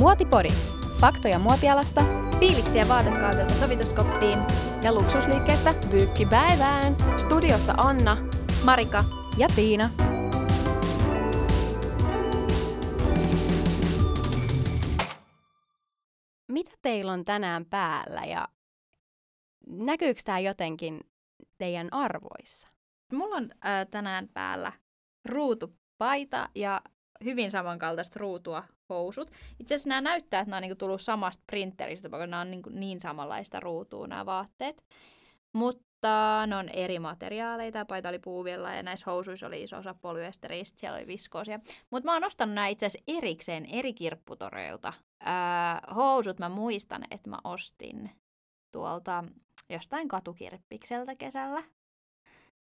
Muotipori. 0.00 0.50
Faktoja 1.00 1.38
muotialasta, 1.38 2.04
Fiiliksiä 2.38 2.88
vaatekaudelta 2.88 3.54
sovituskoppiin 3.54 4.38
ja 4.84 4.94
luksusliikkeestä 4.94 5.74
pyykkipäivään. 5.90 6.96
Studiossa 7.18 7.74
Anna, 7.76 8.16
Marika. 8.64 9.04
ja 9.38 9.48
Tiina. 9.56 9.90
Mitä 16.48 16.70
teillä 16.82 17.12
on 17.12 17.24
tänään 17.24 17.64
päällä 17.64 18.20
ja 18.20 18.48
näkyykö 19.66 20.20
tämä 20.24 20.38
jotenkin 20.38 21.00
teidän 21.58 21.88
arvoissa? 21.92 22.68
Mulla 23.12 23.36
on 23.36 23.50
äh, 23.52 23.86
tänään 23.90 24.28
päällä 24.34 24.72
ruutupaita 25.24 26.48
ja 26.54 26.80
hyvin 27.24 27.50
samankaltaista 27.50 28.20
ruutua 28.20 28.64
housut. 28.90 29.30
Itse 29.60 29.74
asiassa 29.74 29.88
nämä 29.88 30.00
näyttää, 30.00 30.40
että 30.40 30.50
nämä 30.50 30.56
on 30.56 30.62
niinku 30.62 30.76
tullut 30.76 31.02
samasta 31.02 31.44
printeristä, 31.46 32.10
vaikka 32.10 32.26
nämä 32.26 32.40
on 32.40 32.50
niinku 32.50 32.70
niin 32.70 33.00
samanlaista 33.00 33.60
ruutua 33.60 34.06
nämä 34.06 34.26
vaatteet. 34.26 34.84
Mutta 35.52 36.46
ne 36.46 36.56
on 36.56 36.68
eri 36.68 36.98
materiaaleita. 36.98 37.72
Tämä 37.72 37.84
paita 37.84 38.08
oli 38.08 38.18
puuvilla 38.18 38.72
ja 38.72 38.82
näissä 38.82 39.10
housuissa 39.10 39.46
oli 39.46 39.62
iso 39.62 39.76
osa 39.76 39.94
polyesteristä, 39.94 40.80
siellä 40.80 40.96
oli 40.98 41.06
viskoosia. 41.06 41.60
Mutta 41.90 42.08
mä 42.08 42.12
oon 42.12 42.24
ostanut 42.24 42.54
nämä 42.54 42.66
itse 42.66 42.86
asiassa 42.86 43.12
erikseen 43.16 43.66
eri 43.66 43.92
kirpputoreilta. 43.94 44.92
Ää, 45.20 45.82
housut 45.94 46.38
mä 46.38 46.48
muistan, 46.48 47.04
että 47.10 47.30
mä 47.30 47.38
ostin 47.44 48.10
tuolta 48.72 49.24
jostain 49.68 50.08
katukirppikseltä 50.08 51.14
kesällä. 51.14 51.62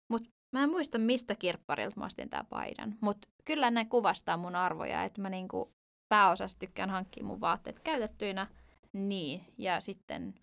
Mutta 0.09 0.31
mä 0.53 0.63
en 0.63 0.71
muista, 0.71 0.99
mistä 0.99 1.35
kirpparilta 1.35 2.01
mä 2.01 2.05
ostin 2.05 2.31
tää 2.31 2.45
paidan. 2.45 2.95
Mutta 3.01 3.29
kyllä 3.45 3.71
ne 3.71 3.85
kuvastaa 3.85 4.37
mun 4.37 4.57
arvoja, 4.57 5.05
että 5.05 5.21
mä 5.21 5.31
niinku 5.31 5.73
pääosassa 6.13 6.59
tykkään 6.59 6.91
hankkia 6.91 7.25
mun 7.25 7.41
vaatteet 7.41 7.81
käytettyinä. 7.81 8.47
Niin, 8.93 9.41
ja 9.59 9.81
sitten 9.81 10.35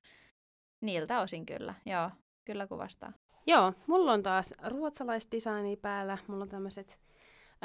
niiltä 0.82 1.20
osin 1.20 1.46
kyllä, 1.46 1.74
joo, 1.86 2.10
kyllä 2.46 2.68
kuvastaa. 2.68 3.14
Joo, 3.48 3.74
mulla 3.88 4.14
on 4.14 4.24
taas 4.24 4.54
ruotsalaisdesigni 4.68 5.78
päällä. 5.78 6.18
Mulla 6.28 6.44
on 6.44 6.50
tämmöiset 6.50 7.00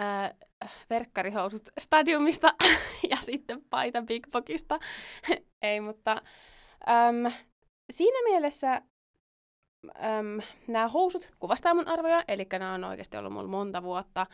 äh, 0.01 0.34
verkkarihousut 0.91 1.69
Stadiumista 1.81 2.55
ja 3.11 3.17
sitten 3.17 3.62
paita 3.70 4.03
Big 4.03 4.27
Boxista. 4.31 4.79
Ei, 5.62 5.81
mutta 5.81 6.23
äm, 6.89 7.33
siinä 7.92 8.23
mielessä 8.25 8.73
äm, 8.75 10.41
nämä 10.69 10.89
housut 10.89 11.31
kuvastaa 11.39 11.75
mun 11.75 11.89
arvoja, 11.89 12.25
eli 12.29 12.47
nämä 12.53 12.75
on 12.75 12.84
oikeasti 12.84 13.17
ollut 13.17 13.33
mulla 13.33 13.48
monta 13.48 13.83
vuotta 13.83 14.27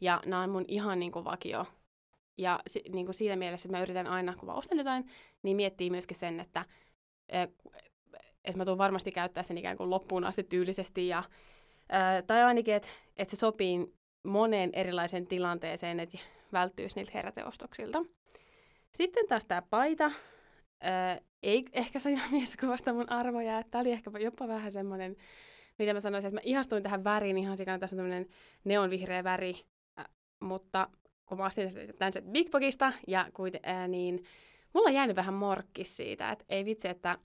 ja 0.00 0.20
nämä 0.26 0.42
on 0.42 0.50
mun 0.50 0.64
ihan 0.68 0.98
niin 0.98 1.12
kuin 1.12 1.24
vakio. 1.24 1.66
Ja 2.38 2.60
si, 2.66 2.82
niin 2.92 3.06
kuin 3.06 3.14
siinä 3.14 3.36
mielessä 3.36 3.68
mä 3.68 3.82
yritän 3.82 4.06
aina, 4.06 4.34
kun 4.36 4.48
mä 4.48 4.54
ostan 4.54 4.78
jotain, 4.78 5.06
niin 5.42 5.56
miettii 5.56 5.90
myöskin 5.90 6.16
sen, 6.16 6.40
että 6.40 6.64
että 8.46 8.58
mä 8.58 8.64
tuun 8.64 8.78
varmasti 8.78 9.12
käyttää 9.12 9.42
sen 9.42 9.58
ikään 9.58 9.76
kuin 9.76 9.90
loppuun 9.90 10.24
asti 10.24 10.42
tyylisesti. 10.42 11.08
Ja, 11.08 11.22
ää, 11.88 12.22
tai 12.22 12.42
ainakin, 12.42 12.74
että 12.74 12.88
et 13.16 13.30
se 13.30 13.36
sopii 13.36 13.94
moneen 14.24 14.70
erilaiseen 14.72 15.26
tilanteeseen, 15.26 16.00
että 16.00 16.18
välttyisi 16.52 16.96
niiltä 16.96 17.10
heräteostoksilta. 17.14 18.04
Sitten 18.92 19.28
taas 19.28 19.44
tämä 19.44 19.62
paita. 19.70 20.10
Ää, 20.80 21.20
ei 21.42 21.64
ehkä 21.72 22.00
se 22.00 22.10
mies 22.30 22.56
kuvasta 22.56 22.92
mun 22.92 23.12
arvoja. 23.12 23.62
Tämä 23.70 23.80
oli 23.80 23.92
ehkä 23.92 24.10
jopa 24.18 24.48
vähän 24.48 24.72
semmoinen, 24.72 25.16
mitä 25.78 25.94
mä 25.94 26.00
sanoisin, 26.00 26.28
että 26.28 26.36
mä 26.36 26.44
ihastuin 26.44 26.82
tähän 26.82 27.04
väriin 27.04 27.38
ihan 27.38 27.56
sikana. 27.56 27.78
Tässä 27.78 27.96
on 27.96 27.98
tämmöinen 27.98 28.26
neonvihreä 28.64 29.24
väri, 29.24 29.60
mutta 30.40 30.88
kun 31.26 31.38
mä 31.38 31.46
ostin 31.46 31.70
tämän 31.98 32.12
Big 32.30 32.50
Bogista, 32.50 32.92
ja 33.06 33.30
kuiten, 33.34 33.60
ää, 33.62 33.88
niin 33.88 34.24
mulla 34.74 34.88
on 34.88 34.94
jäänyt 34.94 35.16
vähän 35.16 35.34
morkkis 35.34 35.96
siitä, 35.96 36.30
että 36.30 36.44
ei 36.48 36.64
vitsi, 36.64 36.88
että 36.88 37.18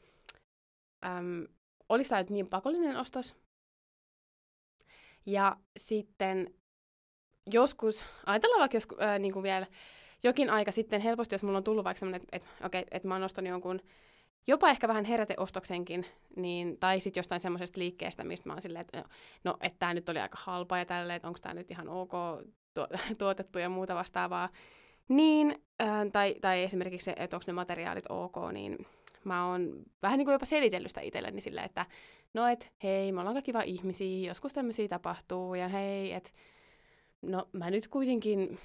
äm, 1.05 1.47
olisi 1.89 2.09
tämä 2.09 2.21
nyt 2.21 2.29
niin 2.29 2.47
pakollinen 2.47 2.97
ostos. 2.97 3.35
Ja 5.25 5.57
sitten 5.77 6.53
joskus, 7.51 8.05
ajatellaan 8.25 8.59
vaikka 8.59 8.77
joskus, 8.77 8.99
äh, 8.99 9.19
niin 9.19 9.33
kuin 9.33 9.43
vielä 9.43 9.67
jokin 10.23 10.49
aika 10.49 10.71
sitten 10.71 11.01
helposti, 11.01 11.35
jos 11.35 11.43
mulla 11.43 11.57
on 11.57 11.63
tullut 11.63 11.83
vaikka 11.83 11.99
sellainen, 11.99 12.21
että 12.31 12.35
et, 12.37 12.65
okay, 12.65 12.83
et 12.91 13.03
mä 13.03 13.15
oon 13.15 13.23
ostanut 13.23 13.49
jonkun 13.49 13.81
jopa 14.47 14.69
ehkä 14.69 14.87
vähän 14.87 15.05
heräteostoksenkin, 15.05 16.05
niin, 16.35 16.77
tai 16.79 16.99
sitten 16.99 17.19
jostain 17.19 17.41
semmoisesta 17.41 17.79
liikkeestä, 17.79 18.23
mistä 18.23 18.49
mä 18.49 18.53
oon 18.53 18.61
silleen, 18.61 18.81
että 18.81 19.03
no, 19.43 19.57
että 19.61 19.79
tämä 19.79 19.93
nyt 19.93 20.09
oli 20.09 20.19
aika 20.19 20.37
halpa 20.41 20.77
ja 20.77 20.85
tälleen, 20.85 21.15
että 21.15 21.27
onko 21.27 21.39
tämä 21.41 21.53
nyt 21.53 21.71
ihan 21.71 21.89
ok 21.89 22.11
tuotettu 23.17 23.59
ja 23.59 23.69
muuta 23.69 23.95
vastaavaa. 23.95 24.49
Niin, 25.07 25.63
äh, 25.81 25.87
tai, 26.11 26.35
tai 26.41 26.63
esimerkiksi 26.63 27.05
se, 27.05 27.15
että 27.17 27.35
onko 27.35 27.43
ne 27.47 27.53
materiaalit 27.53 28.05
ok, 28.09 28.35
niin 28.51 28.85
mä 29.23 29.47
oon 29.47 29.83
vähän 30.01 30.17
niin 30.17 30.25
kuin 30.25 30.33
jopa 30.33 30.45
selitellyt 30.45 30.89
sitä 30.89 31.01
itselleni 31.01 31.41
silleen, 31.41 31.65
että 31.65 31.85
no 32.33 32.47
et 32.47 32.71
hei, 32.83 33.11
me 33.11 33.19
ollaan 33.19 33.43
vaan 33.53 33.65
ihmisiä, 33.65 34.27
joskus 34.27 34.53
tämmöisiä 34.53 34.87
tapahtuu 34.87 35.55
ja 35.55 35.67
hei, 35.67 36.13
että 36.13 36.31
no 37.21 37.49
mä 37.51 37.71
nyt 37.71 37.87
kuitenkin 37.87 38.59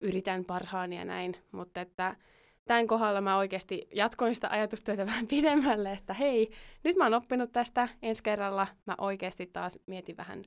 yritän 0.00 0.44
parhaani 0.44 0.96
ja 0.96 1.04
näin, 1.04 1.34
mutta 1.52 1.80
että 1.80 2.16
tämän 2.66 2.86
kohdalla 2.86 3.20
mä 3.20 3.36
oikeasti 3.36 3.88
jatkoin 3.94 4.34
sitä 4.34 4.48
ajatustyötä 4.50 5.06
vähän 5.10 5.26
pidemmälle, 5.26 5.92
että 5.92 6.14
hei, 6.14 6.50
nyt 6.84 6.96
mä 6.96 7.04
oon 7.04 7.14
oppinut 7.14 7.52
tästä 7.52 7.88
ensi 8.02 8.22
kerralla, 8.22 8.66
mä 8.86 8.94
oikeasti 8.98 9.46
taas 9.46 9.78
mietin 9.86 10.16
vähän 10.16 10.42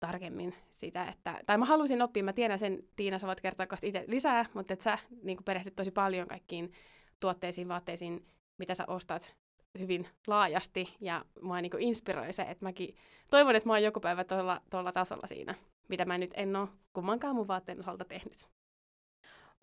tarkemmin 0.00 0.54
sitä, 0.70 1.04
että, 1.04 1.40
tai 1.46 1.58
mä 1.58 1.64
halusin 1.64 2.02
oppia, 2.02 2.24
mä 2.24 2.32
tiedän 2.32 2.58
sen, 2.58 2.82
Tiina, 2.96 3.18
sä 3.18 3.26
voit 3.26 3.40
kertoa 3.40 3.66
kohta 3.66 3.86
itse 3.86 4.04
lisää, 4.08 4.46
mutta 4.54 4.72
että 4.72 4.82
sä 4.82 4.98
niin 5.22 5.44
perehdyt 5.44 5.76
tosi 5.76 5.90
paljon 5.90 6.28
kaikkiin 6.28 6.72
tuotteisiin, 7.20 7.68
vaatteisiin, 7.68 8.26
mitä 8.58 8.74
sä 8.74 8.84
ostat 8.86 9.36
hyvin 9.78 10.08
laajasti 10.26 10.96
ja 11.00 11.24
mua 11.40 11.60
niin 11.60 11.72
inspiroi 11.78 12.32
se, 12.32 12.42
että 12.42 12.64
mäkin 12.64 12.96
toivon, 13.30 13.56
että 13.56 13.68
mä 13.68 13.72
oon 13.72 13.82
joku 13.82 14.00
päivä 14.00 14.24
tuolla, 14.24 14.60
tuolla 14.70 14.92
tasolla 14.92 15.26
siinä, 15.26 15.54
mitä 15.88 16.04
mä 16.04 16.18
nyt 16.18 16.30
en 16.34 16.56
ole 16.56 16.68
kummankaan 16.92 17.34
mun 17.34 17.48
vaatteen 17.48 17.80
osalta 17.80 18.04
tehnyt. 18.04 18.48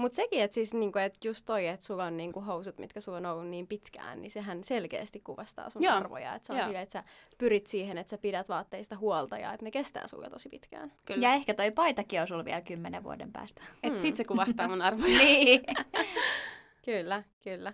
Mutta 0.02 0.16
sekin, 0.16 0.42
että 0.44 0.56
siis 0.56 0.74
niinku, 0.74 1.00
et 1.00 1.26
just 1.26 1.46
toi, 1.46 1.68
että 1.68 1.86
sulla 1.86 2.04
on 2.04 2.18
niinku 2.18 2.42
housut, 2.42 2.78
mitkä 2.80 3.02
sulla 3.02 3.18
on 3.18 3.26
ollut 3.26 3.48
niin 3.48 3.68
pitkään, 3.68 4.22
niin 4.22 4.32
sehän 4.32 4.64
selkeästi 4.64 5.20
kuvastaa 5.20 5.70
sun 5.70 5.84
Joo. 5.84 5.96
arvoja. 5.96 6.36
Että 6.36 6.48
se 6.48 6.54
on 6.54 6.64
sille, 6.64 6.82
että 6.82 6.94
sä 6.94 7.04
pyrit 7.38 7.68
siihen, 7.68 7.98
että 7.98 8.10
sä 8.10 8.18
pidät 8.18 8.50
vaatteista 8.50 8.96
huolta 8.98 9.38
ja 9.38 9.54
että 9.54 9.64
ne 9.66 9.72
kestää 9.72 10.08
sulla 10.08 10.30
tosi 10.30 10.50
pitkään. 10.50 10.94
Kyllä. 11.06 11.28
Ja 11.28 11.34
ehkä 11.34 11.54
toi 11.54 11.72
paitakin 11.72 12.22
on 12.22 12.28
sulla 12.28 12.46
vielä 12.46 12.62
kymmenen 12.62 13.04
vuoden 13.04 13.32
päästä. 13.32 13.62
Et 13.84 13.92
Hmm. 13.94 14.02
sit 14.02 14.16
se 14.16 14.24
kuvastaa 14.24 14.68
mun 14.68 14.82
arvoja. 14.92 15.18
niin. 15.18 15.62
Kyllä, 16.86 17.24
kyllä. 17.44 17.74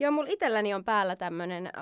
Joo, 0.00 0.12
mulla 0.12 0.28
itselläni 0.30 0.74
on 0.74 0.84
päällä 0.84 1.16
tämmönen 1.16 1.66
äh, 1.66 1.72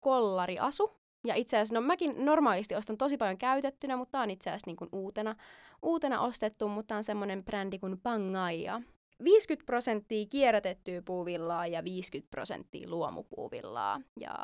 kollariasu. 0.00 0.92
Ja 1.24 1.34
itse 1.34 1.56
asiassa, 1.56 1.74
no 1.74 1.80
mäkin 1.80 2.24
normaalisti 2.24 2.74
ostan 2.74 2.98
tosi 2.98 3.16
paljon 3.16 3.38
käytettynä, 3.38 3.96
mutta 3.96 4.12
tää 4.12 4.20
on 4.22 4.30
itse 4.30 4.50
asiassa 4.50 4.66
niin 4.68 4.76
kuin 4.76 4.88
uutena, 4.92 5.36
uutena 5.82 6.20
ostettu, 6.20 6.68
mutta 6.68 6.88
tää 6.88 6.98
on 6.98 7.04
semmonen 7.04 7.44
brändi 7.44 7.78
kuin 7.78 8.00
Pangaia. 8.00 8.80
50 9.24 9.66
prosenttia 9.66 10.26
kierrätettyä 10.26 11.02
puuvillaa 11.02 11.66
ja 11.66 11.84
50 11.84 12.30
prosenttia 12.30 12.90
luomupuuvillaa 12.90 14.00
ja 14.20 14.34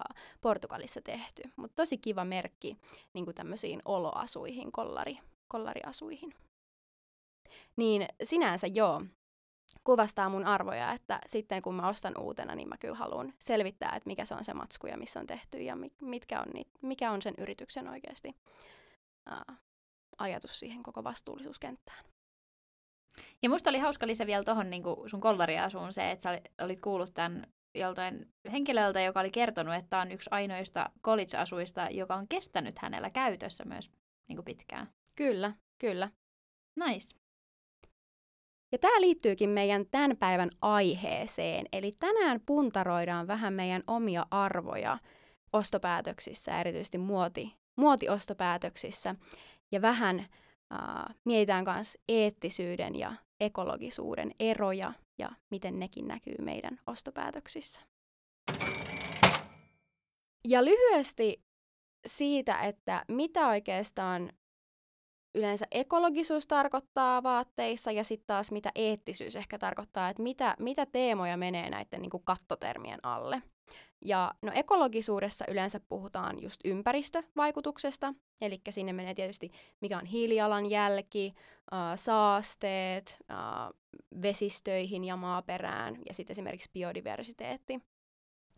Portugalissa 0.40 1.00
tehty. 1.00 1.42
Mutta 1.56 1.74
tosi 1.76 1.98
kiva 1.98 2.24
merkki 2.24 2.76
niin 3.12 3.34
tämmöisiin 3.34 3.82
oloasuihin, 3.84 4.72
kollari, 4.72 5.18
kollariasuihin. 5.48 6.34
Niin 7.76 8.06
sinänsä 8.22 8.66
joo, 8.66 9.02
kuvastaa 9.84 10.28
mun 10.28 10.46
arvoja, 10.46 10.92
että 10.92 11.20
sitten 11.26 11.62
kun 11.62 11.74
mä 11.74 11.88
ostan 11.88 12.18
uutena, 12.18 12.54
niin 12.54 12.68
mä 12.68 12.76
kyllä 12.76 12.94
haluan 12.94 13.34
selvittää, 13.38 13.92
että 13.96 14.06
mikä 14.06 14.24
se 14.24 14.34
on 14.34 14.44
se 14.44 14.54
matsku 14.54 14.86
ja 14.86 14.96
missä 14.96 15.20
on 15.20 15.26
tehty 15.26 15.58
ja 15.58 15.76
mitkä 16.00 16.40
on 16.40 16.48
niit, 16.54 16.68
mikä 16.82 17.10
on 17.10 17.22
sen 17.22 17.34
yrityksen 17.38 17.88
oikeasti 17.88 18.36
ää, 19.26 19.56
ajatus 20.18 20.58
siihen 20.58 20.82
koko 20.82 21.04
vastuullisuuskenttään. 21.04 22.04
Ja 23.42 23.48
musta 23.48 23.70
oli 23.70 23.78
hauska 23.78 24.06
lisä 24.06 24.26
vielä 24.26 24.44
tuohon 24.44 24.70
niin 24.70 24.82
sun 25.06 25.20
kollariasuun 25.20 25.92
se, 25.92 26.10
että 26.10 26.22
sä 26.22 26.40
olit 26.64 26.80
kuullut 26.80 27.14
tämän 27.14 27.46
joltain 27.74 28.32
henkilöltä, 28.52 29.00
joka 29.00 29.20
oli 29.20 29.30
kertonut, 29.30 29.74
että 29.74 29.90
tämä 29.90 30.02
on 30.02 30.12
yksi 30.12 30.30
ainoista 30.32 30.90
college-asuista, 31.04 31.88
joka 31.90 32.14
on 32.14 32.28
kestänyt 32.28 32.78
hänellä 32.78 33.10
käytössä 33.10 33.64
myös 33.64 33.90
niin 34.28 34.44
pitkään. 34.44 34.88
Kyllä, 35.16 35.52
kyllä. 35.78 36.10
Nice. 36.86 37.18
Ja 38.72 38.78
tämä 38.78 39.00
liittyykin 39.00 39.50
meidän 39.50 39.86
tämän 39.90 40.16
päivän 40.16 40.50
aiheeseen. 40.62 41.66
Eli 41.72 41.92
tänään 41.98 42.40
puntaroidaan 42.46 43.26
vähän 43.26 43.52
meidän 43.52 43.82
omia 43.86 44.26
arvoja 44.30 44.98
ostopäätöksissä, 45.52 46.60
erityisesti 46.60 46.98
muoti, 46.98 47.54
muotiostopäätöksissä. 47.76 49.14
Ja 49.72 49.82
vähän 49.82 50.26
äh, 50.72 51.14
mietitään 51.24 51.64
myös 51.74 51.98
eettisyyden 52.08 52.96
ja 52.96 53.14
ekologisuuden 53.40 54.30
eroja 54.40 54.92
ja 55.18 55.30
miten 55.50 55.78
nekin 55.78 56.08
näkyy 56.08 56.36
meidän 56.42 56.80
ostopäätöksissä. 56.86 57.82
Ja 60.48 60.64
lyhyesti 60.64 61.42
siitä, 62.06 62.58
että 62.58 63.04
mitä 63.08 63.48
oikeastaan 63.48 64.32
yleensä 65.34 65.66
ekologisuus 65.70 66.46
tarkoittaa 66.46 67.22
vaatteissa 67.22 67.92
ja 67.92 68.04
sitten 68.04 68.26
taas 68.26 68.50
mitä 68.50 68.72
eettisyys 68.74 69.36
ehkä 69.36 69.58
tarkoittaa, 69.58 70.08
että 70.08 70.22
mitä, 70.22 70.56
mitä 70.58 70.86
teemoja 70.86 71.36
menee 71.36 71.70
näiden 71.70 72.02
niin 72.02 72.24
kattotermien 72.24 73.00
alle. 73.02 73.42
Ja 74.04 74.34
no 74.42 74.52
ekologisuudessa 74.54 75.44
yleensä 75.48 75.80
puhutaan 75.80 76.42
just 76.42 76.60
ympäristövaikutuksesta, 76.64 78.14
eli 78.40 78.60
sinne 78.70 78.92
menee 78.92 79.14
tietysti 79.14 79.50
mikä 79.80 79.98
on 79.98 80.06
hiilijalanjälki, 80.06 81.32
äh, 81.72 81.78
saasteet 81.96 83.18
äh, 83.30 83.36
vesistöihin 84.22 85.04
ja 85.04 85.16
maaperään 85.16 85.98
ja 86.08 86.14
sitten 86.14 86.34
esimerkiksi 86.34 86.70
biodiversiteetti 86.72 87.80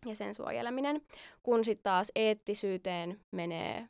ja 0.05 0.15
sen 0.15 0.33
suojeleminen. 0.33 1.01
Kun 1.43 1.65
sitten 1.65 1.83
taas 1.83 2.11
eettisyyteen 2.15 3.19
menee 3.31 3.89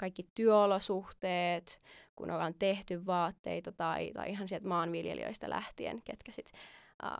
kaikki 0.00 0.28
työolosuhteet, 0.34 1.80
kun 2.16 2.30
ollaan 2.30 2.54
tehty 2.54 3.06
vaatteita 3.06 3.72
tai, 3.72 4.10
tai 4.14 4.30
ihan 4.30 4.48
sieltä 4.48 4.68
maanviljelijöistä 4.68 5.50
lähtien, 5.50 6.02
ketkä 6.04 6.32
sitten 6.32 6.60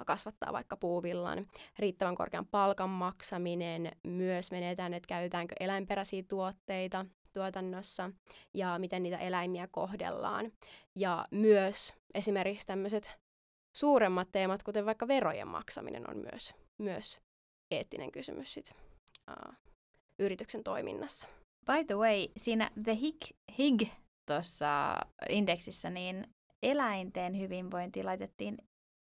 kasvattaa 0.07 0.53
vaikka 0.53 0.77
puuvillan, 0.77 1.47
riittävän 1.79 2.15
korkean 2.15 2.47
palkan 2.47 2.91
maksaminen, 2.91 3.93
myös 4.03 4.51
menee 4.51 4.77
tänne, 4.77 4.97
että 4.97 5.09
käytetäänkö 5.09 5.55
eläinperäisiä 5.61 6.23
tuotteita 6.29 7.07
tuotannossa 7.33 8.11
ja 8.55 8.79
miten 8.79 9.03
niitä 9.03 9.19
eläimiä 9.19 9.69
kohdellaan. 9.71 10.53
Ja 10.95 11.25
myös 11.31 11.95
esimerkiksi 12.15 12.67
tämmöiset 12.67 13.19
suuremmat 13.73 14.29
teemat, 14.33 14.63
kuten 14.63 14.87
vaikka 14.87 15.09
verojen 15.09 15.49
maksaminen, 15.49 16.11
on 16.11 16.17
myös, 16.19 16.55
myös 16.79 17.21
eettinen 17.71 18.13
kysymys 18.13 18.55
sit, 18.55 18.73
uh, 19.31 19.55
yrityksen 20.19 20.65
toiminnassa. 20.65 21.29
By 21.67 21.85
the 21.87 21.95
way, 21.95 22.27
siinä 22.37 22.71
The 22.85 22.99
Hig, 23.01 23.21
Hig 23.59 23.83
tuossa 24.27 24.97
indeksissä, 25.29 25.91
niin 25.91 26.27
eläinten 26.63 27.41
hyvinvointi 27.41 28.03
laitettiin 28.03 28.59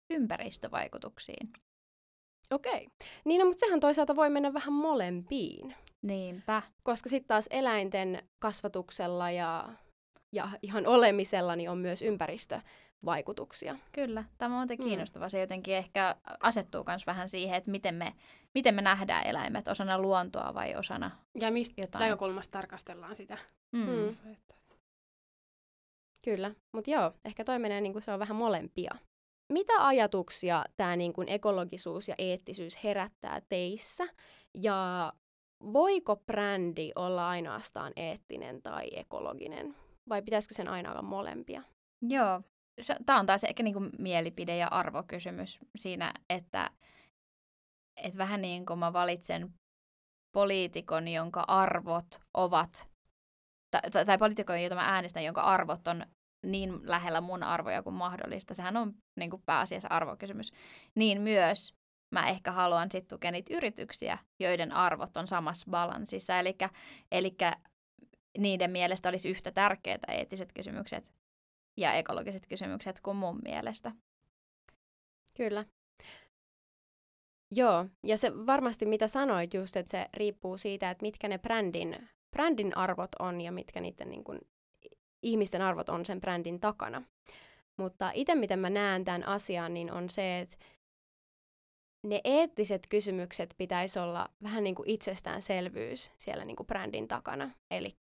ympäristövaikutuksiin. 0.09 1.53
Okei. 2.51 2.88
Niin, 3.25 3.39
no, 3.39 3.45
mutta 3.45 3.59
sehän 3.59 3.79
toisaalta 3.79 4.15
voi 4.15 4.29
mennä 4.29 4.53
vähän 4.53 4.73
molempiin. 4.73 5.75
Niinpä. 6.01 6.61
Koska 6.83 7.09
sitten 7.09 7.27
taas 7.27 7.45
eläinten 7.50 8.29
kasvatuksella 8.39 9.31
ja, 9.31 9.69
ja 10.31 10.50
ihan 10.61 10.88
olemisella 10.88 11.56
niin 11.56 11.69
on 11.69 11.77
myös 11.77 12.01
ympäristövaikutuksia. 12.01 13.77
Kyllä, 13.91 14.23
tämä 14.38 14.56
on 14.56 14.59
muuten 14.59 14.77
mm. 14.77 14.83
kiinnostavaa. 14.83 15.27
Mm. 15.27 15.29
Se 15.29 15.39
jotenkin 15.39 15.75
ehkä 15.75 16.15
asettuu 16.39 16.83
myös 16.88 17.07
vähän 17.07 17.29
siihen, 17.29 17.56
että 17.56 17.71
miten 17.71 17.95
me, 17.95 18.13
miten 18.56 18.75
me 18.75 18.81
nähdään 18.81 19.27
eläimet 19.27 19.67
osana 19.67 20.00
luontoa 20.00 20.53
vai 20.53 20.75
osana 20.75 21.11
Ja 21.39 21.51
mistä 21.51 21.81
jotain. 21.81 22.03
näkökulmasta 22.03 22.51
tarkastellaan 22.51 23.15
sitä. 23.15 23.38
Mm. 23.71 23.85
Mm. 23.89 24.35
Kyllä, 26.23 26.51
mutta 26.73 26.91
joo, 26.91 27.11
ehkä 27.25 27.44
toi 27.44 27.59
menee 27.59 27.81
niin 27.81 27.94
kuin 27.94 28.03
se 28.03 28.11
on 28.11 28.19
vähän 28.19 28.38
molempia 28.38 28.95
mitä 29.49 29.87
ajatuksia 29.87 30.63
tämä 30.77 30.95
niin 30.95 31.13
kuin 31.13 31.29
ekologisuus 31.29 32.07
ja 32.07 32.15
eettisyys 32.17 32.83
herättää 32.83 33.41
teissä? 33.49 34.07
Ja 34.53 35.13
voiko 35.73 36.15
brändi 36.15 36.91
olla 36.95 37.29
ainoastaan 37.29 37.93
eettinen 37.95 38.61
tai 38.61 38.87
ekologinen? 38.95 39.75
Vai 40.09 40.21
pitäisikö 40.21 40.55
sen 40.55 40.67
aina 40.67 40.91
olla 40.91 41.01
molempia? 41.01 41.63
Joo, 42.01 42.41
tämä 43.05 43.19
on 43.19 43.25
taas 43.25 43.43
ehkä 43.43 43.63
niin 43.63 43.73
kuin 43.73 43.89
mielipide- 43.97 44.57
ja 44.57 44.67
arvokysymys 44.67 45.59
siinä, 45.75 46.13
että, 46.29 46.71
että 48.03 48.17
vähän 48.17 48.41
niin 48.41 48.65
kuin 48.65 48.79
mä 48.79 48.93
valitsen 48.93 49.53
poliitikon, 50.31 51.07
jonka 51.07 51.43
arvot 51.47 52.21
ovat, 52.33 52.89
tai, 53.71 54.05
tai 54.05 54.17
poliitikon, 54.17 54.63
jota 54.63 54.75
mä 54.75 54.93
äänestän, 54.93 55.23
jonka 55.23 55.41
arvot 55.41 55.87
on 55.87 56.05
niin 56.45 56.80
lähellä 56.83 57.21
mun 57.21 57.44
arvoja 57.44 57.83
kuin 57.83 57.94
mahdollista. 57.95 58.53
Sehän 58.53 58.77
on 58.77 58.94
niin 59.15 59.30
kuin 59.30 59.44
pääasiassa 59.45 59.88
arvokysymys. 59.91 60.51
Niin 60.95 61.21
myös 61.21 61.75
mä 62.12 62.30
ehkä 62.30 62.51
haluan 62.51 62.91
sitten 62.91 63.09
tukea 63.09 63.31
niitä 63.31 63.56
yrityksiä, 63.56 64.18
joiden 64.39 64.71
arvot 64.71 65.18
on 65.18 65.27
samassa 65.27 65.71
balanssissa. 65.71 66.33
Eli 67.12 67.38
niiden 68.38 68.71
mielestä 68.71 69.09
olisi 69.09 69.30
yhtä 69.30 69.51
tärkeitä 69.51 70.12
eettiset 70.12 70.53
kysymykset 70.53 71.12
ja 71.77 71.94
ekologiset 71.94 72.47
kysymykset 72.47 73.00
kuin 73.00 73.18
mun 73.18 73.39
mielestä. 73.44 73.92
Kyllä. 75.38 75.65
Joo, 77.51 77.85
ja 78.03 78.18
se 78.18 78.45
varmasti 78.45 78.85
mitä 78.85 79.07
sanoit 79.07 79.53
just, 79.53 79.75
että 79.75 79.92
se 79.92 80.09
riippuu 80.13 80.57
siitä, 80.57 80.89
että 80.89 81.01
mitkä 81.01 81.27
ne 81.27 81.38
brändin, 81.38 82.09
brändin 82.31 82.77
arvot 82.77 83.09
on 83.19 83.42
ja 83.42 83.51
mitkä 83.51 83.80
niiden 83.81 84.09
niin 84.09 84.24
kuin 84.24 84.39
ihmisten 85.21 85.62
arvot 85.62 85.89
on 85.89 86.06
sen 86.06 86.21
brändin 86.21 86.60
takana. 86.60 87.01
Mutta 87.77 88.12
itse 88.13 88.36
miten 88.36 88.60
mä 88.60 88.69
näen 88.69 89.06
tämän 89.06 89.27
asian, 89.27 89.74
niin 89.74 89.92
on 89.92 90.10
se, 90.10 90.39
että 90.39 90.57
ne 92.04 92.21
eettiset 92.24 92.81
kysymykset 92.89 93.56
pitäisi 93.57 94.00
olla 94.00 94.30
vähän 94.44 94.63
niin 94.63 94.75
kuin 94.75 94.89
itsestäänselvyys 94.89 96.12
siellä 96.18 96.45
niin 96.45 96.56
kuin 96.56 96.68
brändin 96.68 97.07
takana. 97.07 97.51
Eli 97.71 97.98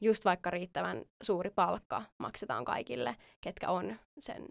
just 0.00 0.24
vaikka 0.24 0.50
riittävän 0.50 1.04
suuri 1.22 1.50
palkka 1.50 2.02
maksetaan 2.18 2.64
kaikille, 2.64 3.16
ketkä 3.40 3.70
on 3.70 3.96
sen 4.20 4.48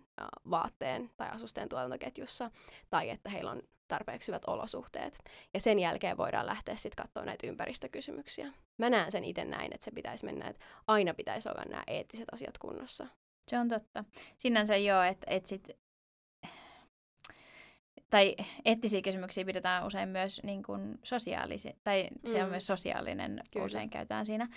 vaatteen 0.50 1.12
tai 1.18 1.30
asusteen 1.30 1.70
tuotantoketjussa, 1.70 2.52
tai 2.90 3.10
että 3.10 3.30
heillä 3.30 3.52
on 3.52 3.62
tarpeeksi 3.88 4.32
hyvät 4.32 4.46
olosuhteet. 4.46 5.20
Ja 5.54 5.60
sen 5.60 5.80
jälkeen 5.80 6.18
voidaan 6.18 6.46
lähteä 6.46 6.76
sitten 6.76 7.04
katsoa 7.04 7.26
näitä 7.26 7.48
ympäristökysymyksiä. 7.48 8.54
Mä 8.78 8.90
näen 8.90 9.12
sen 9.12 9.24
itse 9.24 9.46
näin, 9.46 9.74
että 9.74 9.86
se 9.86 9.92
pitäisi 9.92 10.26
mennä, 10.26 10.48
että 10.48 10.66
aina 10.88 11.14
pitäisi 11.14 11.50
olla 11.50 11.64
nämä 11.70 11.84
eettiset 11.88 12.28
asiat 12.32 12.58
kunnossa. 12.58 13.08
Se 13.48 13.60
on 13.60 13.68
totta. 13.68 14.04
Sinänsä 14.38 14.78
joo, 14.78 15.02
että 15.02 15.28
et 15.30 15.46
sit, 15.46 15.70
tai 18.10 18.36
eettisiä 18.66 19.02
kysymyksiä 19.02 19.46
pidetään 19.46 19.86
usein 19.86 20.10
myös 20.10 20.42
niin 20.44 20.64
kuin 20.64 21.00
sosiaalisia, 21.04 21.74
tai 21.84 22.08
se 22.26 22.38
mm. 22.38 22.44
on 22.44 22.50
myös 22.50 22.68
sosiaalinen, 22.68 23.42
Kyllä. 23.54 23.66
usein 23.66 23.90
käytetään 23.90 24.26
siinä, 24.26 24.50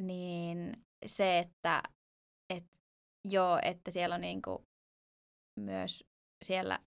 niin 0.00 0.72
se, 1.06 1.38
että 1.38 1.82
et, 2.50 2.64
joo, 3.24 3.58
että 3.62 3.90
siellä 3.90 4.14
on 4.14 4.20
niin 4.20 4.42
kuin 4.42 4.66
myös 5.56 6.04
siellä 6.42 6.78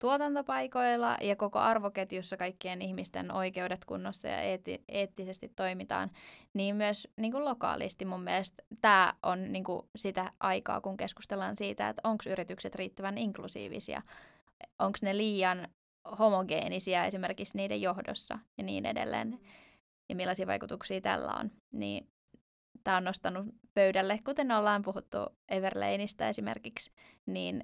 tuotantopaikoilla 0.00 1.16
ja 1.20 1.36
koko 1.36 1.58
arvoketjussa 1.58 2.36
kaikkien 2.36 2.82
ihmisten 2.82 3.32
oikeudet 3.32 3.84
kunnossa 3.84 4.28
ja 4.28 4.40
eetti, 4.40 4.84
eettisesti 4.88 5.52
toimitaan, 5.56 6.10
niin 6.54 6.76
myös 6.76 7.08
niin 7.16 7.32
kuin 7.32 7.44
lokaalisti 7.44 8.04
mun 8.04 8.22
mielestä 8.22 8.62
tämä 8.80 9.14
on 9.22 9.52
niin 9.52 9.64
kuin 9.64 9.82
sitä 9.96 10.32
aikaa, 10.40 10.80
kun 10.80 10.96
keskustellaan 10.96 11.56
siitä, 11.56 11.88
että 11.88 12.02
onko 12.04 12.24
yritykset 12.30 12.74
riittävän 12.74 13.18
inklusiivisia, 13.18 14.02
onko 14.78 14.98
ne 15.02 15.16
liian 15.16 15.68
homogeenisia 16.18 17.04
esimerkiksi 17.04 17.56
niiden 17.56 17.82
johdossa 17.82 18.38
ja 18.58 18.64
niin 18.64 18.86
edelleen, 18.86 19.40
ja 20.08 20.16
millaisia 20.16 20.46
vaikutuksia 20.46 21.00
tällä 21.00 21.32
on, 21.40 21.50
niin 21.72 22.08
tämä 22.84 22.96
on 22.96 23.04
nostanut 23.04 23.46
pöydälle, 23.74 24.18
kuten 24.24 24.52
ollaan 24.52 24.82
puhuttu 24.82 25.18
Everlaneista 25.48 26.28
esimerkiksi, 26.28 26.90
niin 27.26 27.62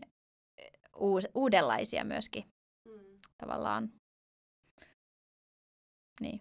uus, 0.99 1.29
uudenlaisia 1.35 2.05
myöskin 2.05 2.45
mm. 2.85 3.19
tavallaan. 3.39 3.93
Niin. 6.21 6.41